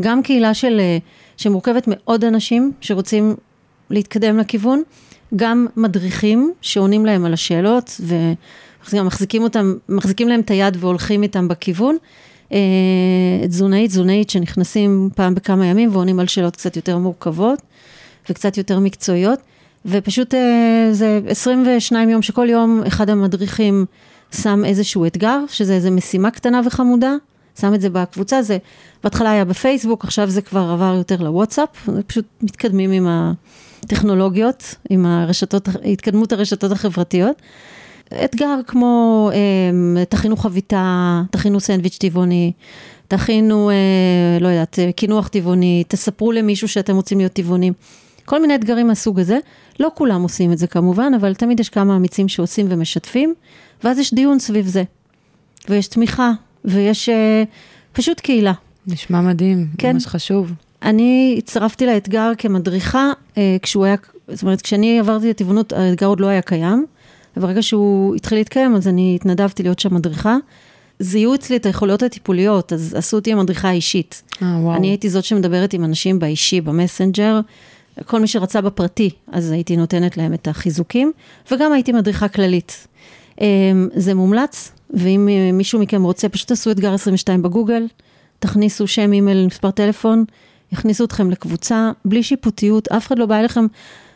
גם 0.00 0.22
קהילה 0.22 0.54
של, 0.54 0.80
אה, 0.80 0.98
שמורכבת 1.36 1.88
מעוד 1.88 2.24
אנשים 2.24 2.72
שרוצים 2.80 3.34
להתקדם 3.90 4.38
לכיוון, 4.38 4.82
גם 5.36 5.66
מדריכים 5.76 6.52
שעונים 6.60 7.06
להם 7.06 7.24
על 7.24 7.32
השאלות 7.32 8.00
ומחזיקים 8.92 9.42
אותם, 9.42 9.74
מחזיקים 9.88 10.28
להם 10.28 10.40
את 10.40 10.50
היד 10.50 10.76
והולכים 10.80 11.22
איתם 11.22 11.48
בכיוון. 11.48 11.96
אה, 12.52 13.48
תזונאית, 13.48 13.90
תזונאית 13.90 14.30
שנכנסים 14.30 15.10
פעם 15.14 15.34
בכמה 15.34 15.66
ימים 15.66 15.90
ועונים 15.92 16.20
על 16.20 16.26
שאלות 16.26 16.56
קצת 16.56 16.76
יותר 16.76 16.98
מורכבות 16.98 17.58
וקצת 18.30 18.58
יותר 18.58 18.78
מקצועיות. 18.78 19.38
ופשוט 19.86 20.34
אה, 20.34 20.88
זה 20.92 21.20
22 21.26 22.08
יום 22.08 22.22
שכל 22.22 22.46
יום 22.50 22.82
אחד 22.86 23.10
המדריכים 23.10 23.86
שם 24.42 24.64
איזשהו 24.64 25.06
אתגר, 25.06 25.38
שזה 25.48 25.74
איזו 25.74 25.90
משימה 25.90 26.30
קטנה 26.30 26.60
וחמודה, 26.66 27.14
שם 27.60 27.74
את 27.74 27.80
זה 27.80 27.90
בקבוצה, 27.90 28.42
זה 28.42 28.58
בהתחלה 29.04 29.30
היה 29.30 29.44
בפייסבוק, 29.44 30.04
עכשיו 30.04 30.30
זה 30.30 30.42
כבר 30.42 30.70
עבר 30.70 30.94
יותר 30.98 31.22
לוואטסאפ, 31.22 31.88
פשוט 32.06 32.24
מתקדמים 32.42 32.92
עם 32.92 33.08
הטכנולוגיות, 33.08 34.74
עם 34.90 35.06
הרשתות, 35.06 35.68
התקדמות 35.84 36.32
הרשתות 36.32 36.72
החברתיות. 36.72 37.42
אתגר 38.24 38.56
כמו 38.66 39.30
אה, 39.32 40.04
תכינו 40.04 40.36
חביתה, 40.36 41.22
תכינו 41.30 41.60
סנדוויץ' 41.60 41.98
טבעוני, 41.98 42.52
תכינו, 43.08 43.70
אה, 43.70 44.38
לא 44.40 44.48
יודעת, 44.48 44.78
קינוח 44.96 45.28
טבעוני, 45.28 45.84
תספרו 45.88 46.32
למישהו 46.32 46.68
שאתם 46.68 46.96
רוצים 46.96 47.18
להיות 47.18 47.32
טבעונים. 47.32 47.72
כל 48.24 48.40
מיני 48.40 48.54
אתגרים 48.54 48.86
מהסוג 48.86 49.20
הזה. 49.20 49.38
לא 49.80 49.90
כולם 49.94 50.22
עושים 50.22 50.52
את 50.52 50.58
זה 50.58 50.66
כמובן, 50.66 51.12
אבל 51.16 51.34
תמיד 51.34 51.60
יש 51.60 51.68
כמה 51.68 51.96
אמיצים 51.96 52.28
שעושים 52.28 52.66
ומשתפים, 52.68 53.34
ואז 53.84 53.98
יש 53.98 54.14
דיון 54.14 54.38
סביב 54.38 54.66
זה. 54.66 54.84
ויש 55.68 55.86
תמיכה, 55.86 56.32
ויש 56.64 57.08
אה, 57.08 57.44
פשוט 57.92 58.20
קהילה. 58.20 58.52
נשמע 58.86 59.20
מדהים, 59.20 59.66
כן. 59.78 59.92
ממש 59.92 60.06
חשוב. 60.06 60.52
אני 60.82 61.34
הצטרפתי 61.38 61.86
לאתגר 61.86 62.32
כמדריכה, 62.38 63.12
אה, 63.38 63.56
כשהוא 63.62 63.84
היה, 63.84 63.96
זאת 64.28 64.42
אומרת, 64.42 64.62
כשאני 64.62 64.98
עברתי 64.98 65.30
לטבעונות, 65.30 65.72
האתגר 65.72 66.06
עוד 66.06 66.20
לא 66.20 66.26
היה 66.26 66.42
קיים, 66.42 66.86
וברגע 67.36 67.62
שהוא 67.62 68.14
התחיל 68.14 68.38
להתקיים, 68.38 68.74
אז 68.74 68.88
אני 68.88 69.16
התנדבתי 69.20 69.62
להיות 69.62 69.78
שם 69.78 69.94
מדריכה. 69.94 70.36
זיהו 70.98 71.34
אצלי 71.34 71.56
את 71.56 71.66
היכולות 71.66 72.02
הטיפוליות, 72.02 72.72
אז 72.72 72.94
עשו 72.94 73.16
אותי 73.16 73.32
המדריכה 73.32 73.68
האישית. 73.68 74.22
אה, 74.42 74.56
וואו. 74.60 74.76
אני 74.76 74.86
הייתי 74.86 75.10
זאת 75.10 75.24
שמדברת 75.24 75.72
עם 75.72 75.84
אנשים 75.84 76.18
באישי, 76.18 76.60
במסנג'ר, 76.60 77.40
כל 78.06 78.20
מי 78.20 78.26
שרצה 78.26 78.60
בפרטי, 78.60 79.10
אז 79.32 79.50
הייתי 79.50 79.76
נותנת 79.76 80.16
להם 80.16 80.34
את 80.34 80.48
החיזוקים, 80.48 81.12
וגם 81.50 81.72
הייתי 81.72 81.92
מדריכה 81.92 82.28
כללית. 82.28 82.86
אה, 83.40 83.46
זה 83.94 84.14
מומלץ, 84.14 84.72
ואם 84.90 85.28
אה, 85.28 85.52
מישהו 85.52 85.80
מכם 85.80 86.02
רוצה, 86.02 86.28
פשוט 86.28 86.48
תעשו 86.48 86.70
אתגר 86.70 86.94
22 86.94 87.42
בגוגל, 87.42 87.86
תכניסו 88.38 88.86
שם 88.86 89.12
אימייל, 89.12 89.46
מספר 89.46 89.70
טלפון, 89.70 90.24
יכניסו 90.72 91.04
אתכם 91.04 91.30
לקבוצה, 91.30 91.90
בלי 92.04 92.22
שיפוטיות, 92.22 92.88
אף 92.88 93.06
אחד 93.06 93.18
לא 93.18 93.26
בא 93.26 93.38
אליכם, 93.38 93.66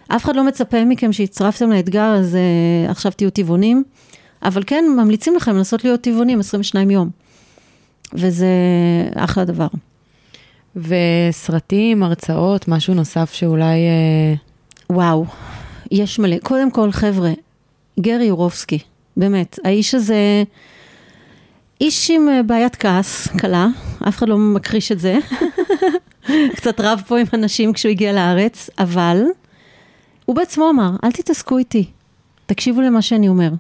אף 0.09 0.25
אחד 0.25 0.37
לא 0.37 0.45
מצפה 0.45 0.85
מכם 0.85 1.13
שהצטרפתם 1.13 1.71
לאתגר, 1.71 2.15
אז 2.15 2.35
uh, 2.35 2.91
עכשיו 2.91 3.13
תהיו 3.13 3.31
טבעונים, 3.31 3.85
אבל 4.43 4.63
כן, 4.67 4.85
ממליצים 4.97 5.37
לכם 5.37 5.57
לנסות 5.57 5.85
להיות 5.85 6.01
טבעונים 6.01 6.41
22 6.41 6.91
יום, 6.91 7.11
וזה 8.13 8.47
אחלה 9.15 9.45
דבר. 9.45 9.67
וסרטים, 10.77 12.03
הרצאות, 12.03 12.69
משהו 12.69 12.95
נוסף 12.95 13.33
שאולי... 13.33 13.77
אה, 13.77 14.35
וואו, 14.91 15.25
יש 15.91 16.19
מלא. 16.19 16.37
קודם 16.43 16.71
כל, 16.71 16.93
חבר'ה, 16.93 17.31
גרי 18.01 18.25
יורובסקי, 18.25 18.79
באמת, 19.17 19.59
האיש 19.65 19.95
הזה, 19.95 20.43
איש 21.81 22.11
עם 22.11 22.29
אה, 22.29 22.43
בעיית 22.43 22.77
כעס 22.77 23.29
קלה, 23.29 23.67
אף 24.09 24.17
אחד 24.19 24.29
לא 24.29 24.39
מכחיש 24.39 24.93
את 24.93 24.99
זה. 25.01 25.19
קצת 26.57 26.81
רב 26.81 27.03
פה 27.07 27.19
עם 27.19 27.27
אנשים 27.35 27.73
כשהוא 27.73 27.91
הגיע 27.91 28.13
לארץ, 28.13 28.71
אבל 28.79 29.23
הוא 30.25 30.37
בעצמו 30.37 30.71
אמר, 30.71 30.91
אל 31.05 31.13
תתעסקו 31.13 31.59
איתי, 31.59 31.85
תקשיבו 32.47 32.81
למה 32.81 33.03
שאני 33.03 33.29
אומר. 33.29 33.51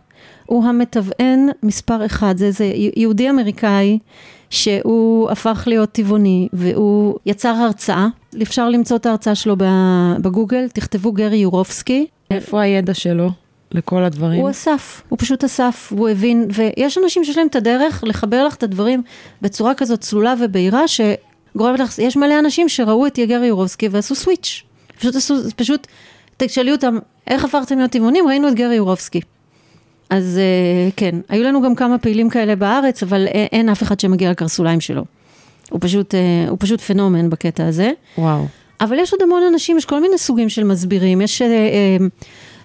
הוא 0.46 0.64
המתוון 0.64 1.48
מספר 1.62 2.06
אחד, 2.06 2.36
זה 2.36 2.46
איזה 2.46 2.72
יהודי 2.96 3.30
אמריקאי 3.30 3.98
שהוא 4.50 5.30
הפך 5.30 5.64
להיות 5.66 5.92
טבעוני 5.92 6.48
והוא 6.52 7.18
יצר 7.26 7.48
הרצאה, 7.48 8.06
אפשר 8.42 8.68
למצוא 8.68 8.96
את 8.96 9.06
ההרצאה 9.06 9.34
שלו 9.34 9.56
בגוגל, 10.22 10.68
תכתבו 10.68 11.12
גרי 11.12 11.36
יורובסקי. 11.36 12.06
איפה 12.30 12.60
הידע 12.60 12.94
שלו 12.94 13.30
לכל 13.72 14.02
הדברים? 14.02 14.40
הוא 14.40 14.50
אסף, 14.50 15.02
הוא 15.08 15.18
פשוט 15.18 15.44
אסף, 15.44 15.92
הוא 15.96 16.08
הבין, 16.08 16.48
ויש 16.54 16.98
אנשים 16.98 17.24
שיש 17.24 17.36
להם 17.36 17.46
את 17.46 17.56
הדרך 17.56 18.04
לחבר 18.06 18.46
לך 18.46 18.54
את 18.54 18.62
הדברים 18.62 19.02
בצורה 19.42 19.74
כזאת 19.74 20.00
צלולה 20.00 20.34
ובהירה, 20.40 20.82
שגורמת 20.88 21.80
לך, 21.80 21.98
יש 21.98 22.16
מלא 22.16 22.38
אנשים 22.38 22.68
שראו 22.68 23.06
את 23.06 23.18
גרי 23.18 23.46
יורובסקי 23.46 23.88
ועשו 23.88 24.14
סוויץ', 24.14 24.62
פשוט 24.98 25.16
עשו, 25.16 25.34
פשוט, 25.56 25.86
תשאלי 26.36 26.72
אותם, 26.72 26.98
איך 27.26 27.44
הפכתם 27.44 27.78
להיות 27.78 27.90
טבעונים? 27.90 28.28
ראינו 28.28 28.48
את 28.48 28.54
גרי 28.54 28.74
יורובסקי. 28.74 29.20
אז 30.10 30.40
כן, 30.96 31.14
היו 31.28 31.44
לנו 31.44 31.62
גם 31.62 31.74
כמה 31.74 31.98
פעילים 31.98 32.30
כאלה 32.30 32.56
בארץ, 32.56 33.02
אבל 33.02 33.26
אין 33.26 33.68
אף 33.68 33.82
אחד 33.82 34.00
שמגיע 34.00 34.30
לקרסוליים 34.30 34.80
שלו. 34.80 35.04
הוא 35.70 35.80
פשוט, 35.82 36.14
הוא 36.48 36.56
פשוט 36.60 36.80
פנומן 36.80 37.30
בקטע 37.30 37.66
הזה. 37.66 37.90
וואו. 38.18 38.46
אבל 38.80 38.98
יש 38.98 39.12
עוד 39.12 39.22
המון 39.22 39.42
אנשים, 39.52 39.78
יש 39.78 39.84
כל 39.84 40.00
מיני 40.00 40.18
סוגים 40.18 40.48
של 40.48 40.64
מסבירים. 40.64 41.20
יש, 41.20 41.42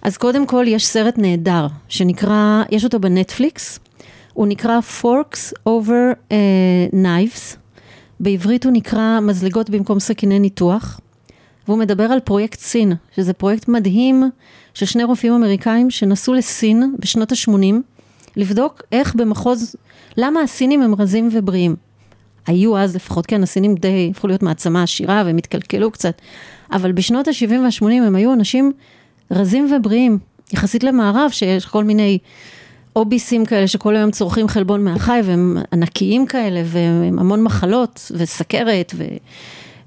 אז 0.02 0.18
קודם 0.18 0.46
כל 0.46 0.66
יש 0.68 0.86
סרט 0.86 1.18
נהדר, 1.18 1.68
שנקרא, 1.88 2.64
יש 2.72 2.84
אותו 2.84 3.00
בנטפליקס, 3.00 3.80
הוא 4.34 4.48
נקרא 4.48 4.80
Forks 5.02 5.54
over 5.70 6.30
uh, 6.30 6.94
Knives, 6.94 7.56
בעברית 8.20 8.64
הוא 8.66 8.74
נקרא 8.74 9.20
מזלגות 9.20 9.70
במקום 9.70 10.00
סכיני 10.00 10.40
ניתוח, 10.40 11.00
והוא 11.68 11.78
מדבר 11.78 12.04
על 12.04 12.20
פרויקט 12.20 12.60
סין, 12.60 12.94
שזה 13.16 13.34
פרויקט 13.34 13.68
מדהים 13.68 14.30
של 14.74 14.86
שני 14.86 15.04
רופאים 15.04 15.34
אמריקאים 15.34 15.90
שנסעו 15.90 16.34
לסין 16.34 16.96
בשנות 17.00 17.32
ה-80, 17.32 17.76
לבדוק 18.36 18.82
איך 18.92 19.16
במחוז, 19.16 19.76
למה 20.18 20.42
הסינים 20.42 20.82
הם 20.82 20.96
רזים 20.96 21.30
ובריאים. 21.32 21.76
היו 22.48 22.78
אז 22.78 22.96
לפחות, 22.96 23.26
כן, 23.26 23.44
הסינים 23.44 23.76
די 23.76 24.08
הפכו 24.12 24.28
להיות 24.28 24.44
מעצמה 24.44 24.84
עשירה 24.84 25.24
והם 25.26 25.38
התקלקלו 25.38 25.92
קצת, 25.92 26.22
אבל 26.72 26.92
בשנות 26.92 27.28
ה-70 27.28 27.52
וה-80 27.52 27.86
הם 27.86 28.16
היו 28.16 28.34
אנשים 28.34 28.72
רזים 29.32 29.74
ובריאים, 29.76 30.18
יחסית 30.54 30.84
למערב, 30.84 31.30
שיש 31.32 31.66
כל 31.66 31.84
מיני 31.84 32.18
אוביסים 32.96 33.46
כאלה 33.46 33.68
שכל 33.68 33.96
היום 33.96 34.12
צורכים 34.12 34.48
חלבון 34.48 34.84
מהחי 34.84 35.20
והם 35.24 35.58
ענקיים 35.74 36.26
כאלה 36.26 36.62
והם 36.66 37.20
המון 37.20 37.44
מחלות 37.44 38.12
וסכרת 38.18 38.94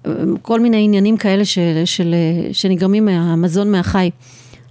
וכל 0.04 0.60
מיני 0.60 0.84
עניינים 0.84 1.16
כאלה 1.16 1.44
של, 1.44 1.82
של, 1.84 2.14
שנגרמים 2.52 3.04
מהמזון 3.04 3.70
מהחי. 3.70 4.10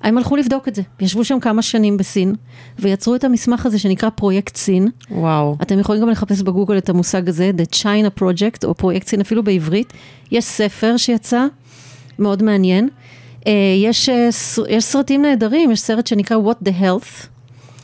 הם 0.05 0.17
הלכו 0.17 0.35
לבדוק 0.35 0.67
את 0.67 0.75
זה, 0.75 0.81
ישבו 0.99 1.23
שם 1.23 1.39
כמה 1.39 1.61
שנים 1.61 1.97
בסין, 1.97 2.35
ויצרו 2.79 3.15
את 3.15 3.23
המסמך 3.23 3.65
הזה 3.65 3.79
שנקרא 3.79 4.09
פרויקט 4.09 4.55
סין. 4.55 4.87
וואו. 5.11 5.57
אתם 5.61 5.79
יכולים 5.79 6.01
גם 6.01 6.09
לחפש 6.09 6.41
בגוגל 6.41 6.77
את 6.77 6.89
המושג 6.89 7.29
הזה, 7.29 7.51
The 7.57 7.75
China 7.75 8.19
Project, 8.19 8.65
או 8.65 8.73
פרויקט 8.73 9.07
סין 9.07 9.21
אפילו 9.21 9.43
בעברית. 9.43 9.93
יש 10.31 10.45
ספר 10.45 10.97
שיצא, 10.97 11.45
מאוד 12.19 12.43
מעניין. 12.43 12.89
יש, 13.85 14.09
יש 14.69 14.83
סרטים 14.83 15.21
נהדרים, 15.21 15.71
יש 15.71 15.79
סרט 15.79 16.07
שנקרא 16.07 16.37
What 16.37 16.67
the 16.67 16.71
Health, 16.81 17.27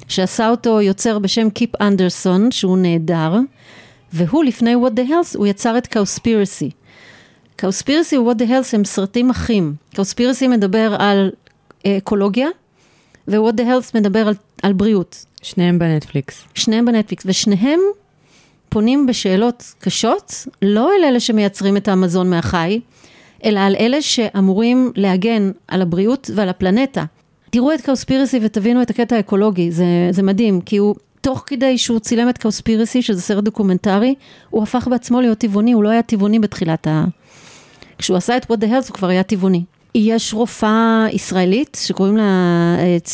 שעשה 0.08 0.50
אותו 0.50 0.82
יוצר 0.82 1.20
בשם 1.20 1.50
קיפ 1.50 1.82
אנדרסון, 1.82 2.52
שהוא 2.52 2.78
נהדר, 2.78 3.36
והוא 4.14 4.44
לפני 4.44 4.76
What 4.76 5.00
the 5.00 5.10
Health, 5.10 5.38
הוא 5.38 5.48
יצר 5.48 5.78
את 5.78 5.88
Cowspiracy. 5.88 6.70
Cowspiracy 7.56 8.18
ו-What 8.18 8.36
the 8.36 8.46
Health 8.46 8.70
הם 8.74 8.86
סרטים 8.86 9.30
אחים. 9.30 9.74
Cowspiracy 9.96 10.48
מדבר 10.48 10.96
על 11.00 11.32
אקולוגיה, 11.88 12.48
ו-What 13.28 13.54
the 13.54 13.64
Health 13.64 13.92
מדבר 13.96 14.28
על, 14.28 14.34
על 14.64 14.74
בריאות. 14.74 15.26
שניהם 15.42 15.80
בנטפליקס. 15.80 16.44
שניהם 16.54 16.86
בנטפליקס, 16.86 17.24
ושניהם 17.26 17.80
פונים 18.70 19.08
בשאלות 19.08 19.74
קשות, 19.80 20.34
לא 20.62 20.92
אל 21.00 21.06
אלה 21.06 21.20
שמייצרים 21.20 21.78
את 21.78 21.88
המזון 21.88 22.30
מהחי, 22.30 22.82
אלא 23.46 23.60
על 23.60 23.76
אלה 23.76 24.02
שאמורים 24.02 24.92
להגן 24.96 25.52
על 25.68 25.82
הבריאות 25.82 26.30
ועל 26.36 26.50
הפלנטה. 26.50 27.06
תראו 27.50 27.74
את 27.74 27.82
Cowspiracy 27.82 28.40
ותבינו 28.42 28.82
את 28.82 28.90
הקטע 28.90 29.16
האקולוגי, 29.16 29.72
זה, 29.72 29.86
זה 30.12 30.24
מדהים, 30.24 30.62
כי 30.62 30.78
הוא, 30.78 30.96
תוך 31.22 31.44
כדי 31.46 31.78
שהוא 31.78 32.00
צילם 32.00 32.30
את 32.30 32.38
Cowspiracy, 32.38 33.02
שזה 33.02 33.22
סרט 33.22 33.44
דוקומנטרי, 33.44 34.16
הוא 34.50 34.64
הפך 34.64 34.88
בעצמו 34.92 35.22
להיות 35.22 35.38
טבעוני, 35.38 35.72
הוא 35.72 35.84
לא 35.84 35.90
היה 35.90 36.02
טבעוני 36.02 36.40
בתחילת 36.40 36.88
ה... 36.88 37.06
כשהוא 37.98 38.18
עשה 38.18 38.38
את 38.38 38.46
What 38.46 38.56
the 38.56 38.66
Health 38.66 38.88
הוא 38.88 38.94
כבר 38.94 39.08
היה 39.08 39.24
טבעוני. 39.24 39.64
יש 39.96 40.34
רופאה 40.34 41.08
ישראלית 41.12 41.78
שקוראים 41.82 42.18
לה 42.18 42.24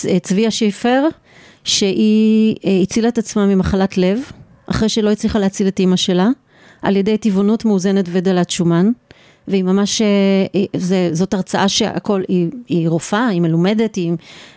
אה, 0.09 0.19
צביה 0.19 0.51
שיפר, 0.51 1.03
שהיא 1.63 2.55
אה, 2.65 2.79
הצילה 2.83 3.07
את 3.07 3.17
עצמה 3.17 3.45
ממחלת 3.45 3.97
לב, 3.97 4.19
אחרי 4.67 4.89
שלא 4.89 5.11
הצליחה 5.11 5.39
להציל 5.39 5.67
את 5.67 5.79
אימא 5.79 5.95
שלה, 5.95 6.27
על 6.81 6.95
ידי 6.95 7.17
טבעונות 7.17 7.65
מאוזנת 7.65 8.05
ודלת 8.11 8.49
שומן. 8.49 8.91
והיא 9.47 9.63
ממש, 9.63 10.01
אה, 10.01 10.65
זה, 10.77 11.09
זאת 11.11 11.33
הרצאה 11.33 11.69
שהכל, 11.69 12.21
היא, 12.27 12.49
היא 12.67 12.89
רופאה, 12.89 13.27
היא 13.27 13.41
מלומדת, 13.41 13.95
היא 13.95 14.13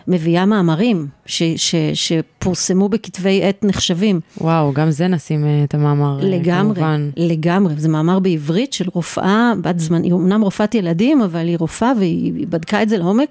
מביאה 0.07 0.45
מאמרים 0.45 1.07
ש, 1.25 1.43
ש, 1.43 1.75
שפורסמו 1.93 2.89
בכתבי 2.89 3.43
עת 3.43 3.63
נחשבים. 3.63 4.19
וואו, 4.41 4.73
גם 4.73 4.91
זה 4.91 5.07
נשים 5.07 5.45
אה, 5.45 5.63
את 5.63 5.73
המאמר, 5.73 6.17
לגמרי, 6.21 6.75
כמובן. 6.75 7.09
לגמרי, 7.17 7.73
זה 7.77 7.89
מאמר 7.89 8.19
בעברית 8.19 8.73
של 8.73 8.85
רופאה 8.93 9.53
בת 9.61 9.79
זמן, 9.79 10.03
היא 10.03 10.13
אמנם 10.13 10.41
רופאת 10.41 10.75
ילדים, 10.75 11.21
אבל 11.21 11.47
היא 11.47 11.57
רופאה 11.59 11.91
והיא 11.99 12.47
בדקה 12.49 12.83
את 12.83 12.89
זה 12.89 12.97
לעומק, 12.97 13.29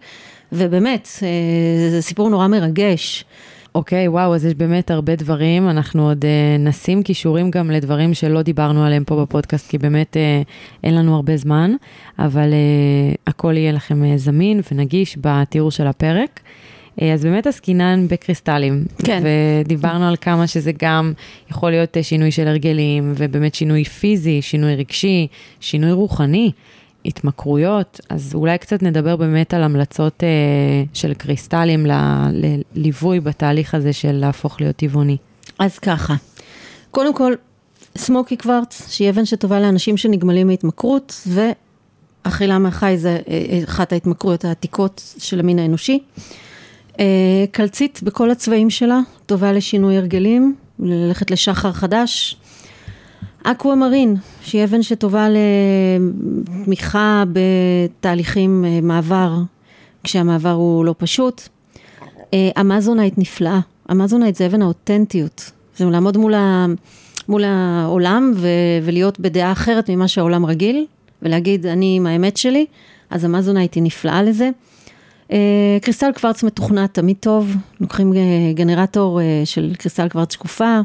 ובאמת, 0.53 1.09
זה 1.91 2.03
סיפור 2.03 2.31
נורא 2.31 2.49
מרגש. 2.49 3.25
אוקיי, 3.75 4.09
וואו, 4.09 4.35
אז 4.35 4.45
יש 4.45 4.55
באמת 4.55 4.91
הרבה 4.91 5.17
דברים. 5.17 5.69
אנחנו 5.69 6.09
עוד 6.09 6.25
uh, 6.25 6.61
נשים 6.69 7.03
כישורים 7.03 7.51
גם 7.51 7.71
לדברים 7.71 8.15
שלא 8.15 8.43
דיברנו 8.43 8.85
עליהם 8.85 9.05
פה 9.05 9.23
בפודקאסט, 9.23 9.71
כי 9.71 9.79
באמת 9.79 10.17
uh, 10.17 10.49
אין 10.85 10.95
לנו 10.95 11.17
הרבה 11.17 11.37
זמן, 11.37 11.73
אבל 12.19 12.51
uh, 12.51 13.17
הכל 13.27 13.57
יהיה 13.57 13.73
לכם 13.73 14.03
uh, 14.03 14.17
זמין 14.17 14.61
ונגיש 14.73 15.17
בתיאור 15.21 15.71
של 15.71 15.87
הפרק. 15.87 16.41
Uh, 16.99 17.05
אז 17.05 17.25
באמת 17.25 17.47
עסקינן 17.47 18.07
בקריסטלים. 18.09 18.85
כן. 19.05 19.23
ודיברנו 19.65 20.09
על 20.09 20.17
כמה 20.21 20.47
שזה 20.47 20.73
גם 20.83 21.13
יכול 21.51 21.71
להיות 21.71 21.97
uh, 21.97 22.03
שינוי 22.03 22.31
של 22.31 22.49
הרגלים, 22.49 23.13
ובאמת 23.17 23.55
שינוי 23.55 23.85
פיזי, 23.85 24.43
שינוי 24.43 24.77
רגשי, 24.77 25.27
שינוי 25.61 25.93
רוחני. 25.93 26.51
התמכרויות, 27.05 28.01
אז 28.09 28.35
אולי 28.35 28.59
קצת 28.59 28.83
נדבר 28.83 29.17
באמת 29.17 29.55
על 29.55 29.63
המלצות 29.63 30.25
אה, 30.25 30.29
של 30.95 31.15
קריסטלים 31.15 31.87
לליווי 32.33 33.21
בתהליך 33.21 33.75
הזה 33.75 33.93
של 33.93 34.13
להפוך 34.13 34.61
להיות 34.61 34.77
טבעוני. 34.77 35.17
אז 35.59 35.79
ככה, 35.79 36.15
קודם 36.91 37.15
כל, 37.15 37.35
סמוקי 37.99 38.37
קוורץ, 38.37 38.91
שהיא 38.91 39.11
אבן 39.11 39.25
שטובה 39.25 39.61
לאנשים 39.61 39.97
שנגמלים 39.97 40.47
מהתמכרות, 40.47 41.27
ואכילה 41.27 42.59
מהחי 42.59 42.95
זה 42.99 43.19
אה, 43.29 43.61
אחת 43.65 43.93
ההתמכרויות 43.93 44.45
העתיקות 44.45 45.15
של 45.19 45.41
המין 45.41 45.59
האנושי. 45.59 45.99
אה, 47.01 47.45
קלצית 47.51 48.01
בכל 48.03 48.31
הצבעים 48.31 48.71
שלה, 48.71 49.01
טובה 49.27 49.53
לשינוי 49.53 49.97
הרגלים, 49.97 50.55
ללכת 50.79 51.31
לשחר 51.31 51.73
חדש, 51.73 52.37
אקווה 53.43 53.75
מרין, 53.75 54.17
שהיא 54.51 54.65
אבן 54.65 54.83
שטובה 54.83 55.27
לתמיכה 56.61 57.25
בתהליכים 57.33 58.65
אה, 58.65 58.81
מעבר, 58.83 59.33
כשהמעבר 60.05 60.51
הוא 60.51 60.85
לא 60.85 60.95
פשוט. 60.99 61.43
אה, 62.35 62.51
אמזונייט 62.61 63.15
נפלאה, 63.19 63.61
אמזונייט 63.91 64.35
זה 64.35 64.47
אבן 64.47 64.63
האותנטיות, 64.63 65.51
זה 65.77 65.85
לעמוד 65.85 66.17
מול, 66.17 66.35
ה, 66.35 66.67
מול 67.29 67.45
העולם 67.45 68.33
ו, 68.37 68.49
ולהיות 68.83 69.21
בדעה 69.21 69.53
אחרת 69.53 69.91
ממה 69.91 70.09
שהעולם 70.09 70.47
רגיל, 70.47 70.87
ולהגיד 71.23 71.67
אני 71.67 71.95
עם 71.97 72.07
האמת 72.07 72.37
שלי, 72.37 72.67
אז 73.11 73.25
אמזונייט 73.25 73.75
היא 73.75 73.83
נפלאה 73.83 74.23
לזה. 74.23 74.51
אה, 75.33 75.79
קריסטל 75.83 76.11
קוורץ 76.13 76.43
מתוכנת 76.43 76.95
תמיד 76.95 77.17
טוב, 77.21 77.57
לוקחים 77.81 78.13
גנרטור 78.55 79.21
של 79.45 79.75
קריסטל 79.79 80.09
קוורץ 80.09 80.33
שקופה, 80.33 80.81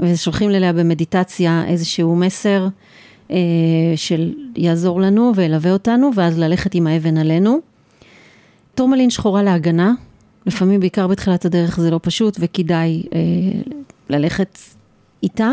ושולחים 0.00 0.50
אליה 0.50 0.72
במדיטציה 0.72 1.64
איזשהו 1.68 2.16
מסר 2.16 2.68
אה, 3.32 3.36
של 3.96 4.32
יעזור 4.56 5.00
לנו 5.00 5.32
וילווה 5.34 5.72
אותנו, 5.72 6.10
ואז 6.14 6.38
ללכת 6.38 6.74
עם 6.74 6.86
האבן 6.86 7.16
עלינו. 7.16 7.60
טורמלין 8.74 9.10
שחורה 9.10 9.42
להגנה, 9.42 9.92
לפעמים 10.46 10.80
בעיקר 10.80 11.06
בתחילת 11.06 11.44
הדרך 11.44 11.80
זה 11.80 11.90
לא 11.90 12.00
פשוט 12.02 12.36
וכדאי 12.40 13.02
אה, 13.14 13.18
ללכת 14.10 14.58
איתה. 15.22 15.50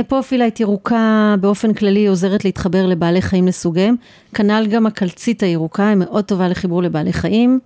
apophyllite 0.00 0.60
ירוקה 0.60 1.34
באופן 1.40 1.74
כללי 1.74 2.06
עוזרת 2.06 2.44
להתחבר 2.44 2.86
לבעלי 2.86 3.22
חיים 3.22 3.46
לסוגיהם, 3.46 3.96
כנ"ל 4.34 4.66
גם 4.70 4.86
הקלציט 4.86 5.42
הירוקה, 5.42 5.88
היא 5.88 5.96
מאוד 5.96 6.24
טובה 6.24 6.48
לחיבור 6.48 6.82
לבעלי 6.82 7.12
חיים. 7.12 7.60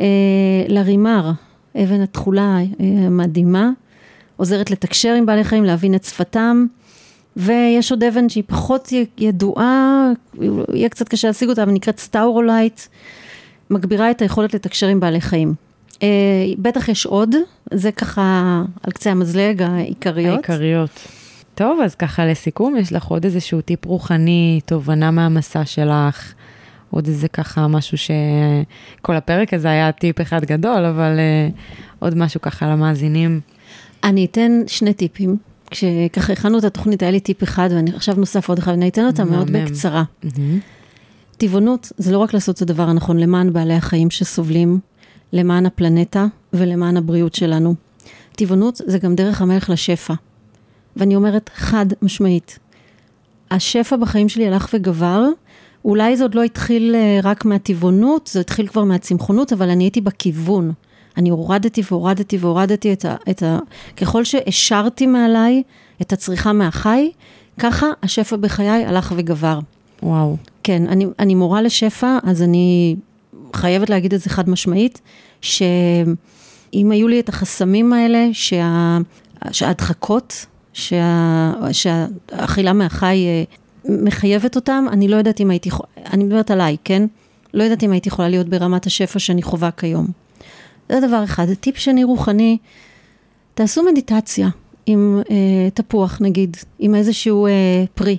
אה, 0.00 0.06
לרימר, 0.68 1.30
אבן 1.76 2.00
התכולה 2.00 2.58
אה, 2.80 3.08
מדהימה, 3.10 3.70
עוזרת 4.36 4.70
לתקשר 4.70 5.14
עם 5.14 5.26
בעלי 5.26 5.44
חיים, 5.44 5.64
להבין 5.64 5.94
את 5.94 6.04
שפתם. 6.04 6.66
ויש 7.36 7.90
עוד 7.90 8.04
אבן 8.04 8.28
שהיא 8.28 8.44
פחות 8.46 8.92
ידועה, 9.18 10.10
יהיה 10.72 10.88
קצת 10.88 11.08
קשה 11.08 11.28
להשיג 11.28 11.48
אותה, 11.48 11.62
אבל 11.62 11.72
נקראת 11.72 11.98
staurolite, 11.98 12.80
מגבירה 13.70 14.10
את 14.10 14.22
היכולת 14.22 14.54
לתקשר 14.54 14.86
עם 14.86 15.00
בעלי 15.00 15.20
חיים. 15.20 15.54
אה, 16.02 16.08
בטח 16.58 16.88
יש 16.88 17.06
עוד, 17.06 17.34
זה 17.74 17.92
ככה 17.92 18.62
על 18.82 18.92
קצה 18.92 19.10
המזלג, 19.10 19.62
העיקריות. 19.62 20.34
העיקריות. 20.34 20.90
טוב, 21.54 21.80
אז 21.80 21.94
ככה 21.94 22.26
לסיכום, 22.26 22.76
יש 22.76 22.92
לך 22.92 23.04
עוד 23.04 23.24
איזשהו 23.24 23.60
טיפ 23.60 23.84
רוחני, 23.84 24.60
תובנה 24.66 25.10
מהמסע 25.10 25.64
שלך, 25.64 26.32
עוד 26.90 27.06
איזה 27.06 27.28
ככה 27.28 27.68
משהו 27.68 27.98
שכל 27.98 29.16
הפרק 29.16 29.54
הזה 29.54 29.68
היה 29.68 29.92
טיפ 29.92 30.20
אחד 30.20 30.44
גדול, 30.44 30.84
אבל 30.84 31.18
uh, 31.18 31.52
עוד 31.98 32.16
משהו 32.16 32.40
ככה 32.40 32.66
למאזינים. 32.66 33.40
אני 34.04 34.24
אתן 34.24 34.60
שני 34.66 34.94
טיפים. 34.94 35.36
כשככה 35.70 36.32
הכנו 36.32 36.58
את 36.58 36.64
התוכנית, 36.64 37.02
היה 37.02 37.10
לי 37.10 37.20
טיפ 37.20 37.42
אחד, 37.42 37.68
ואני 37.72 37.90
עכשיו 37.94 38.14
נוסף 38.14 38.48
עוד 38.48 38.58
אחד, 38.58 38.72
ואני 38.72 38.88
אתן 38.88 39.06
אותה 39.06 39.24
מאוד 39.24 39.50
בקצרה. 39.50 40.04
טבעונות 41.36 41.92
זה 41.98 42.12
לא 42.12 42.18
רק 42.18 42.34
לעשות 42.34 42.56
את 42.56 42.62
הדבר 42.62 42.88
הנכון 42.88 43.16
למען 43.16 43.52
בעלי 43.52 43.74
החיים 43.74 44.10
שסובלים, 44.10 44.80
למען 45.32 45.66
הפלנטה 45.66 46.26
ולמען 46.52 46.96
הבריאות 46.96 47.34
שלנו. 47.34 47.74
טבעונות 48.36 48.80
זה 48.86 48.98
גם 48.98 49.14
דרך 49.14 49.42
המלך 49.42 49.70
לשפע. 49.70 50.14
ואני 50.96 51.16
אומרת 51.16 51.50
חד 51.54 51.86
משמעית, 52.02 52.58
השפע 53.50 53.96
בחיים 53.96 54.28
שלי 54.28 54.46
הלך 54.46 54.68
וגבר, 54.74 55.24
אולי 55.84 56.16
זה 56.16 56.24
עוד 56.24 56.34
לא 56.34 56.42
התחיל 56.42 56.94
אה, 56.94 57.18
רק 57.22 57.44
מהטבעונות, 57.44 58.30
זה 58.32 58.40
התחיל 58.40 58.66
כבר 58.66 58.84
מהצמחונות, 58.84 59.52
אבל 59.52 59.70
אני 59.70 59.84
הייתי 59.84 60.00
בכיוון. 60.00 60.72
אני 61.16 61.30
הורדתי 61.30 61.82
והורדתי 61.90 62.36
והורדתי 62.36 62.92
את 62.92 63.04
ה... 63.04 63.16
את 63.30 63.42
ה 63.42 63.58
ככל 63.96 64.24
שהשארתי 64.24 65.06
מעליי 65.06 65.62
את 66.02 66.12
הצריכה 66.12 66.52
מהחי, 66.52 67.10
ככה 67.58 67.86
השפע 68.02 68.36
בחיי 68.36 68.86
הלך 68.86 69.12
וגבר. 69.16 69.58
וואו. 70.02 70.36
כן, 70.62 70.86
אני, 70.88 71.06
אני 71.18 71.34
מורה 71.34 71.62
לשפע, 71.62 72.18
אז 72.22 72.42
אני 72.42 72.96
חייבת 73.54 73.90
להגיד 73.90 74.14
את 74.14 74.20
זה 74.20 74.30
חד 74.30 74.50
משמעית, 74.50 75.00
שאם 75.40 76.90
היו 76.90 77.08
לי 77.08 77.20
את 77.20 77.28
החסמים 77.28 77.92
האלה, 77.92 78.28
שה, 78.32 78.98
שההדחקות, 79.50 80.46
שה, 80.72 81.52
שהאכילה 81.72 82.72
מהחי 82.72 83.26
אה, 83.26 83.44
מחייבת 84.02 84.56
אותם, 84.56 84.84
אני 84.92 85.08
לא 85.08 85.16
יודעת 85.16 85.40
אם 85.40 85.50
הייתי, 85.50 85.70
אני 86.12 86.24
מדברת 86.24 86.50
עליי, 86.50 86.76
כן? 86.84 87.06
לא 87.54 87.62
יודעת 87.62 87.82
אם 87.82 87.92
הייתי 87.92 88.08
יכולה 88.08 88.28
להיות 88.28 88.48
ברמת 88.48 88.86
השפע 88.86 89.18
שאני 89.18 89.42
חווה 89.42 89.70
כיום. 89.70 90.25
זה 90.88 91.00
דבר 91.06 91.24
אחד. 91.24 91.54
טיפ 91.54 91.76
שני 91.76 92.04
רוחני, 92.04 92.58
תעשו 93.54 93.82
מדיטציה 93.82 94.48
עם 94.86 95.22
אה, 95.30 95.70
תפוח 95.74 96.18
נגיד, 96.20 96.56
עם 96.78 96.94
איזשהו 96.94 97.46
אה, 97.46 97.84
פרי. 97.94 98.16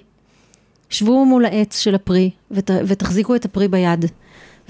שבו 0.90 1.26
מול 1.26 1.46
העץ 1.46 1.80
של 1.80 1.96
הפרי 1.96 2.30
ות, 2.52 2.72
ותחזיקו 2.88 3.36
את 3.36 3.46
הפרי 3.46 3.68
ביד 3.68 4.06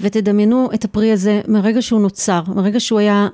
ותדמיינו 0.00 0.68
את 0.74 0.84
הפרי 0.84 1.12
הזה 1.12 1.40
מרגע 1.48 1.82
שהוא 1.82 2.00
נוצר, 2.00 2.42
מרגע 2.48 2.80
שהוא 2.80 2.98
היה, 2.98 3.28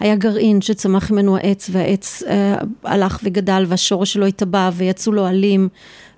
היה 0.00 0.16
גרעין 0.16 0.60
שצמח 0.60 1.10
ממנו 1.10 1.36
העץ 1.36 1.70
והעץ 1.72 2.22
אה, 2.22 2.56
הלך 2.84 3.20
וגדל 3.22 3.64
והשורש 3.68 4.12
שלו 4.12 4.26
התאבע 4.26 4.70
ויצאו 4.74 5.12
לו 5.12 5.26
עלים 5.26 5.68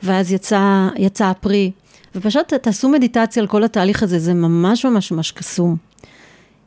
ואז 0.03 0.33
יצא, 0.33 0.89
יצא 0.97 1.27
הפרי 1.27 1.71
ופשוט 2.15 2.55
תעשו 2.55 2.89
מדיטציה 2.89 3.43
על 3.43 3.47
כל 3.47 3.65
התהליך 3.65 4.03
הזה, 4.03 4.19
זה 4.19 4.35
ממש 4.35 4.85
ממש 4.85 5.13
ממש 5.13 5.31
קסום. 5.33 5.86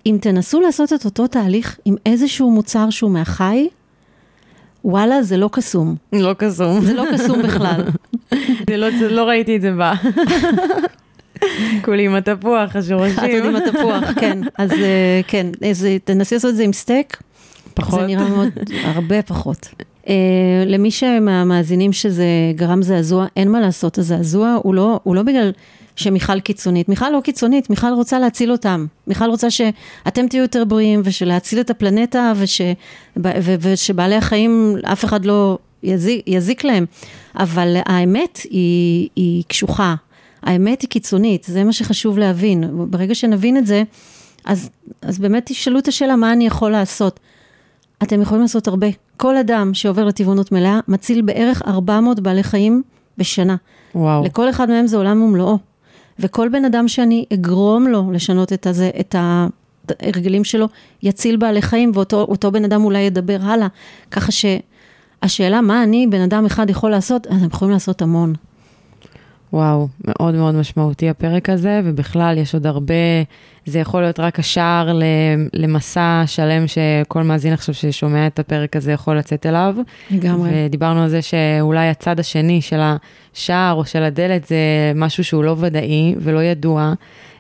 אם 0.05 0.17
תנסו 0.21 0.61
לעשות 0.61 0.93
את 0.93 1.05
אותו 1.05 1.27
תהליך 1.27 1.79
עם 1.85 1.95
איזשהו 2.05 2.51
מוצר 2.51 2.89
שהוא 2.89 3.11
מהחי, 3.11 3.67
וואלה, 4.85 5.23
זה 5.23 5.37
לא 5.37 5.49
קסום. 5.51 5.95
לא 6.13 6.33
קסום. 6.33 6.81
זה 6.81 6.93
לא 6.93 7.03
קסום 7.13 7.41
בכלל. 7.41 7.83
זה 8.69 8.77
לא, 8.77 8.87
זה 8.99 9.09
לא 9.09 9.23
ראיתי 9.23 9.55
את 9.55 9.61
זה 9.61 9.71
בא. 9.71 9.93
כולי 11.85 12.05
עם 12.05 12.15
התפוח, 12.15 12.75
השורשים. 12.75 13.19
את 13.19 13.43
עוד 13.43 13.45
עם 13.45 13.55
התפוח, 13.55 14.03
כן. 14.19 14.39
אז 14.57 14.71
אה, 14.71 15.21
כן, 15.27 15.47
אז 15.69 15.87
תנסי 16.03 16.35
לעשות 16.35 16.49
את 16.49 16.55
זה 16.55 16.63
עם 16.63 16.73
סטייק. 16.73 17.17
פחות? 17.73 17.99
זה 17.99 18.07
נראה 18.07 18.29
מאוד, 18.29 18.49
הרבה 18.83 19.21
פחות. 19.21 19.69
Uh, 20.05 20.09
למי 20.65 20.91
שמהמאזינים 20.91 21.93
שזה 21.93 22.25
גרם 22.55 22.81
זעזוע, 22.81 23.25
אין 23.35 23.51
מה 23.51 23.59
לעשות, 23.59 23.97
הזעזוע 23.97 24.57
הוא 24.63 24.75
לא, 24.75 24.99
הוא 25.03 25.15
לא 25.15 25.23
בגלל 25.23 25.51
שמיכל 25.99 26.39
קיצונית, 26.39 26.89
מיכל 26.89 27.09
לא 27.09 27.21
קיצונית, 27.23 27.69
מיכל 27.69 27.93
רוצה 27.93 28.19
להציל 28.19 28.51
אותם, 28.51 28.85
מיכל 29.07 29.29
רוצה 29.29 29.49
שאתם 29.49 30.27
תהיו 30.27 30.41
יותר 30.41 30.65
בריאים 30.65 31.01
ושלהציל 31.03 31.59
את 31.59 31.69
הפלנטה 31.69 32.33
וש, 32.35 32.61
ו, 33.17 33.55
ושבעלי 33.61 34.15
החיים, 34.15 34.75
אף 34.91 35.05
אחד 35.05 35.25
לא 35.25 35.57
יזיק, 35.83 36.21
יזיק 36.27 36.63
להם, 36.63 36.85
אבל 37.35 37.77
האמת 37.85 38.39
היא, 38.49 39.09
היא 39.15 39.43
קשוחה, 39.47 39.95
האמת 40.43 40.81
היא 40.81 40.89
קיצונית, 40.89 41.43
זה 41.43 41.63
מה 41.63 41.73
שחשוב 41.73 42.17
להבין, 42.17 42.63
ברגע 42.73 43.15
שנבין 43.15 43.57
את 43.57 43.67
זה, 43.67 43.83
אז, 44.45 44.69
אז 45.01 45.19
באמת 45.19 45.45
תשאלו 45.45 45.79
את 45.79 45.87
השאלה 45.87 46.15
מה 46.15 46.33
אני 46.33 46.47
יכול 46.47 46.71
לעשות. 46.71 47.19
אתם 48.03 48.21
יכולים 48.21 48.41
לעשות 48.41 48.67
הרבה. 48.67 48.87
כל 49.17 49.37
אדם 49.37 49.73
שעובר 49.73 50.05
לטבעונות 50.05 50.51
מלאה 50.51 50.79
מציל 50.87 51.21
בערך 51.21 51.61
400 51.67 52.19
בעלי 52.19 52.43
חיים 52.43 52.83
בשנה. 53.17 53.55
וואו. 53.95 54.23
לכל 54.25 54.49
אחד 54.49 54.69
מהם 54.69 54.87
זה 54.87 54.97
עולם 54.97 55.21
ומלואו. 55.21 55.68
וכל 56.19 56.49
בן 56.49 56.65
אדם 56.65 56.87
שאני 56.87 57.25
אגרום 57.33 57.87
לו 57.87 58.11
לשנות 58.11 58.53
את, 58.53 58.67
הזה, 58.67 58.91
את 58.99 59.15
ההרגלים 59.89 60.43
שלו, 60.43 60.67
יציל 61.03 61.37
בעלי 61.37 61.61
חיים, 61.61 61.91
ואותו 61.93 62.51
בן 62.51 62.65
אדם 62.65 62.83
אולי 62.83 62.99
ידבר 62.99 63.37
הלאה. 63.41 63.67
ככה 64.11 64.31
שהשאלה 64.31 65.61
מה 65.61 65.83
אני, 65.83 66.07
בן 66.07 66.21
אדם 66.21 66.45
אחד 66.45 66.69
יכול 66.69 66.91
לעשות, 66.91 67.27
אז 67.27 67.43
הם 67.43 67.49
יכולים 67.53 67.73
לעשות 67.73 68.01
המון. 68.01 68.33
וואו, 69.53 69.87
מאוד 70.07 70.35
מאוד 70.35 70.55
משמעותי 70.55 71.09
הפרק 71.09 71.49
הזה, 71.49 71.81
ובכלל 71.83 72.37
יש 72.37 72.53
עוד 72.53 72.67
הרבה, 72.67 72.93
זה 73.65 73.79
יכול 73.79 74.01
להיות 74.01 74.19
רק 74.19 74.39
השער 74.39 74.99
למסע 75.53 76.23
שלם 76.25 76.67
שכל 76.67 77.23
מאזין 77.23 77.53
עכשיו 77.53 77.75
ששומע 77.75 78.27
את 78.27 78.39
הפרק 78.39 78.75
הזה 78.75 78.91
יכול 78.91 79.17
לצאת 79.17 79.45
אליו. 79.45 79.75
לגמרי. 80.11 80.49
ודיברנו 80.53 81.03
על 81.03 81.09
זה 81.09 81.21
שאולי 81.21 81.87
הצד 81.87 82.19
השני 82.19 82.61
של 82.61 82.79
השער 83.33 83.73
או 83.75 83.85
של 83.85 84.03
הדלת 84.03 84.47
זה 84.47 84.57
משהו 84.95 85.23
שהוא 85.23 85.43
לא 85.43 85.55
ודאי 85.59 86.15
ולא 86.17 86.43
ידוע, 86.43 86.93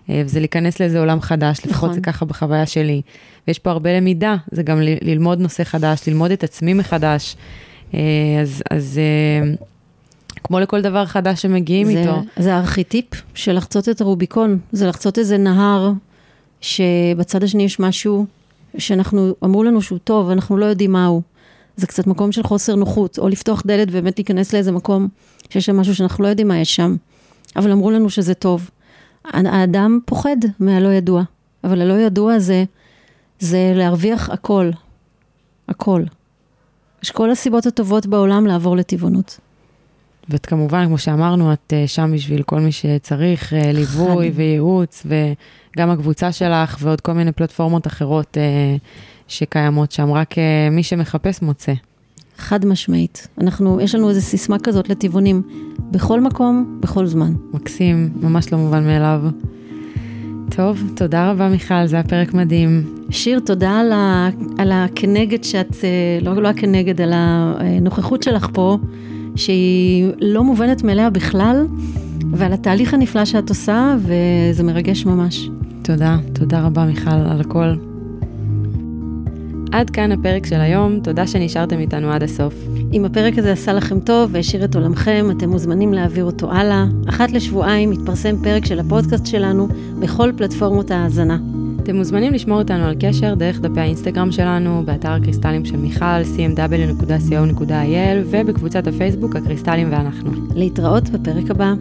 אה, 0.09 0.21
וזה 0.25 0.39
להיכנס 0.39 0.79
לאיזה 0.79 0.99
עולם 0.99 1.21
חדש, 1.21 1.59
לפחות 1.65 1.73
נכון. 1.83 1.93
זה 1.93 2.01
ככה 2.01 2.25
בחוויה 2.25 2.65
שלי. 2.65 3.01
ויש 3.47 3.59
פה 3.59 3.71
הרבה 3.71 3.97
למידה, 3.97 4.35
זה 4.51 4.63
גם 4.63 4.81
ללמוד 4.81 5.39
נושא 5.39 5.63
חדש, 5.63 6.07
ללמוד 6.07 6.31
את 6.31 6.43
עצמי 6.43 6.73
מחדש. 6.73 7.35
אה, 7.93 7.99
אז, 8.41 8.63
אז 8.71 8.99
אה, 8.99 9.53
כמו 10.43 10.59
לכל 10.59 10.81
דבר 10.81 11.05
חדש 11.05 11.41
שמגיעים 11.41 11.87
זה, 11.87 11.99
איתו. 11.99 12.21
זה 12.37 12.55
הארכיטיפ 12.55 13.05
של 13.33 13.57
לחצות 13.57 13.89
את 13.89 14.01
הרוביקון, 14.01 14.59
זה 14.71 14.87
לחצות 14.87 15.19
איזה 15.19 15.37
נהר 15.37 15.91
שבצד 16.61 17.43
השני 17.43 17.63
יש 17.63 17.79
משהו 17.79 18.25
שאנחנו, 18.77 19.35
אמרו 19.43 19.63
לנו 19.63 19.81
שהוא 19.81 19.99
טוב, 19.99 20.29
אנחנו 20.29 20.57
לא 20.57 20.65
יודעים 20.65 20.91
מהו. 20.91 21.21
זה 21.75 21.87
קצת 21.87 22.07
מקום 22.07 22.31
של 22.31 22.43
חוסר 22.43 22.75
נוחות, 22.75 23.19
או 23.19 23.29
לפתוח 23.29 23.63
דלת 23.65 23.87
ובאמת 23.91 24.19
להיכנס 24.19 24.53
לאיזה 24.53 24.71
מקום 24.71 25.07
שיש 25.49 25.65
שם 25.65 25.77
משהו 25.77 25.95
שאנחנו 25.95 26.23
לא 26.23 26.27
יודעים 26.27 26.47
מה 26.47 26.57
יש 26.57 26.75
שם, 26.75 26.95
אבל 27.55 27.71
אמרו 27.71 27.91
לנו 27.91 28.09
שזה 28.09 28.33
טוב. 28.33 28.69
האדם 29.25 29.99
פוחד 30.05 30.37
מהלא 30.59 30.89
ידוע, 30.89 31.23
אבל 31.63 31.81
הלא 31.81 31.93
ידוע 31.93 32.39
זה, 32.39 32.63
זה 33.39 33.73
להרוויח 33.75 34.29
הכל, 34.29 34.69
הכל. 35.67 36.03
יש 37.03 37.11
כל 37.11 37.31
הסיבות 37.31 37.65
הטובות 37.65 38.05
בעולם 38.05 38.47
לעבור 38.47 38.77
לטבעונות. 38.77 39.39
וכמובן, 40.29 40.85
כמו 40.85 40.97
שאמרנו, 40.97 41.53
את 41.53 41.73
uh, 41.73 41.87
שם 41.87 42.11
בשביל 42.13 42.43
כל 42.43 42.59
מי 42.59 42.71
שצריך, 42.71 43.53
uh, 43.53 43.55
ליווי 43.73 44.31
וייעוץ, 44.35 45.05
וגם 45.05 45.89
הקבוצה 45.89 46.31
שלך 46.31 46.77
ועוד 46.79 47.01
כל 47.01 47.13
מיני 47.13 47.31
פלטפורמות 47.31 47.87
אחרות 47.87 48.37
uh, 48.37 48.79
שקיימות 49.27 49.91
שם, 49.91 50.11
רק 50.11 50.35
מי 50.71 50.83
שמחפש 50.83 51.41
מוצא. 51.41 51.73
חד 52.37 52.65
משמעית. 52.65 53.27
אנחנו, 53.41 53.81
יש 53.81 53.95
לנו 53.95 54.09
איזו 54.09 54.21
סיסמה 54.21 54.59
כזאת 54.59 54.89
לטבעונים, 54.89 55.41
בכל 55.91 56.21
מקום, 56.21 56.77
בכל 56.79 57.07
זמן. 57.07 57.33
מקסים, 57.53 58.09
ממש 58.21 58.53
לא 58.53 58.57
מובן 58.57 58.83
מאליו. 58.83 59.21
טוב, 60.49 60.83
תודה 60.95 61.31
רבה 61.31 61.49
מיכל, 61.49 61.85
זה 61.85 61.95
היה 61.95 62.03
פרק 62.03 62.33
מדהים. 62.33 63.03
שיר, 63.09 63.39
תודה 63.39 63.79
על, 63.79 63.91
ה, 63.91 64.29
על 64.57 64.71
הכנגד 64.71 65.43
שאת, 65.43 65.75
לא, 66.21 66.41
לא 66.41 66.47
הכנגד, 66.47 67.01
על 67.01 67.11
הנוכחות 67.13 68.23
שלך 68.23 68.47
פה. 68.53 68.77
שהיא 69.35 70.11
לא 70.21 70.43
מובנת 70.43 70.83
מאליה 70.83 71.09
בכלל, 71.09 71.67
ועל 72.31 72.53
התהליך 72.53 72.93
הנפלא 72.93 73.25
שאת 73.25 73.49
עושה, 73.49 73.95
וזה 73.99 74.63
מרגש 74.63 75.05
ממש. 75.05 75.49
תודה, 75.81 76.17
תודה 76.33 76.61
רבה 76.61 76.85
מיכל 76.85 77.09
על 77.09 77.41
הכל. 77.41 77.73
עד 79.71 79.89
כאן 79.89 80.11
הפרק 80.11 80.45
של 80.45 80.61
היום, 80.61 80.99
תודה 80.99 81.27
שנשארתם 81.27 81.79
איתנו 81.79 82.11
עד 82.11 82.23
הסוף. 82.23 82.53
אם 82.93 83.05
הפרק 83.05 83.37
הזה 83.37 83.51
עשה 83.51 83.73
לכם 83.73 83.99
טוב 83.99 84.29
והשאיר 84.33 84.65
את 84.65 84.75
עולמכם, 84.75 85.27
אתם 85.37 85.49
מוזמנים 85.49 85.93
להעביר 85.93 86.25
אותו 86.25 86.51
הלאה. 86.51 86.85
אחת 87.09 87.31
לשבועיים 87.31 87.89
מתפרסם 87.89 88.35
פרק 88.43 88.65
של 88.65 88.79
הפודקאסט 88.79 89.25
שלנו 89.25 89.67
בכל 89.99 90.31
פלטפורמות 90.37 90.91
ההאזנה. 90.91 91.37
אתם 91.89 91.97
מוזמנים 91.97 92.33
לשמור 92.33 92.57
אותנו 92.57 92.85
על 92.85 92.95
קשר 92.99 93.35
דרך 93.35 93.59
דפי 93.59 93.79
האינסטגרם 93.79 94.31
שלנו, 94.31 94.83
באתר 94.85 95.11
הקריסטלים 95.11 95.65
של 95.65 95.77
מיכל, 95.77 96.21
cmw.co.il 96.35 97.73
ובקבוצת 98.25 98.87
הפייסבוק 98.87 99.35
הקריסטלים 99.35 99.91
ואנחנו. 99.91 100.31
להתראות 100.55 101.09
בפרק 101.09 101.51
הבא. 101.51 101.73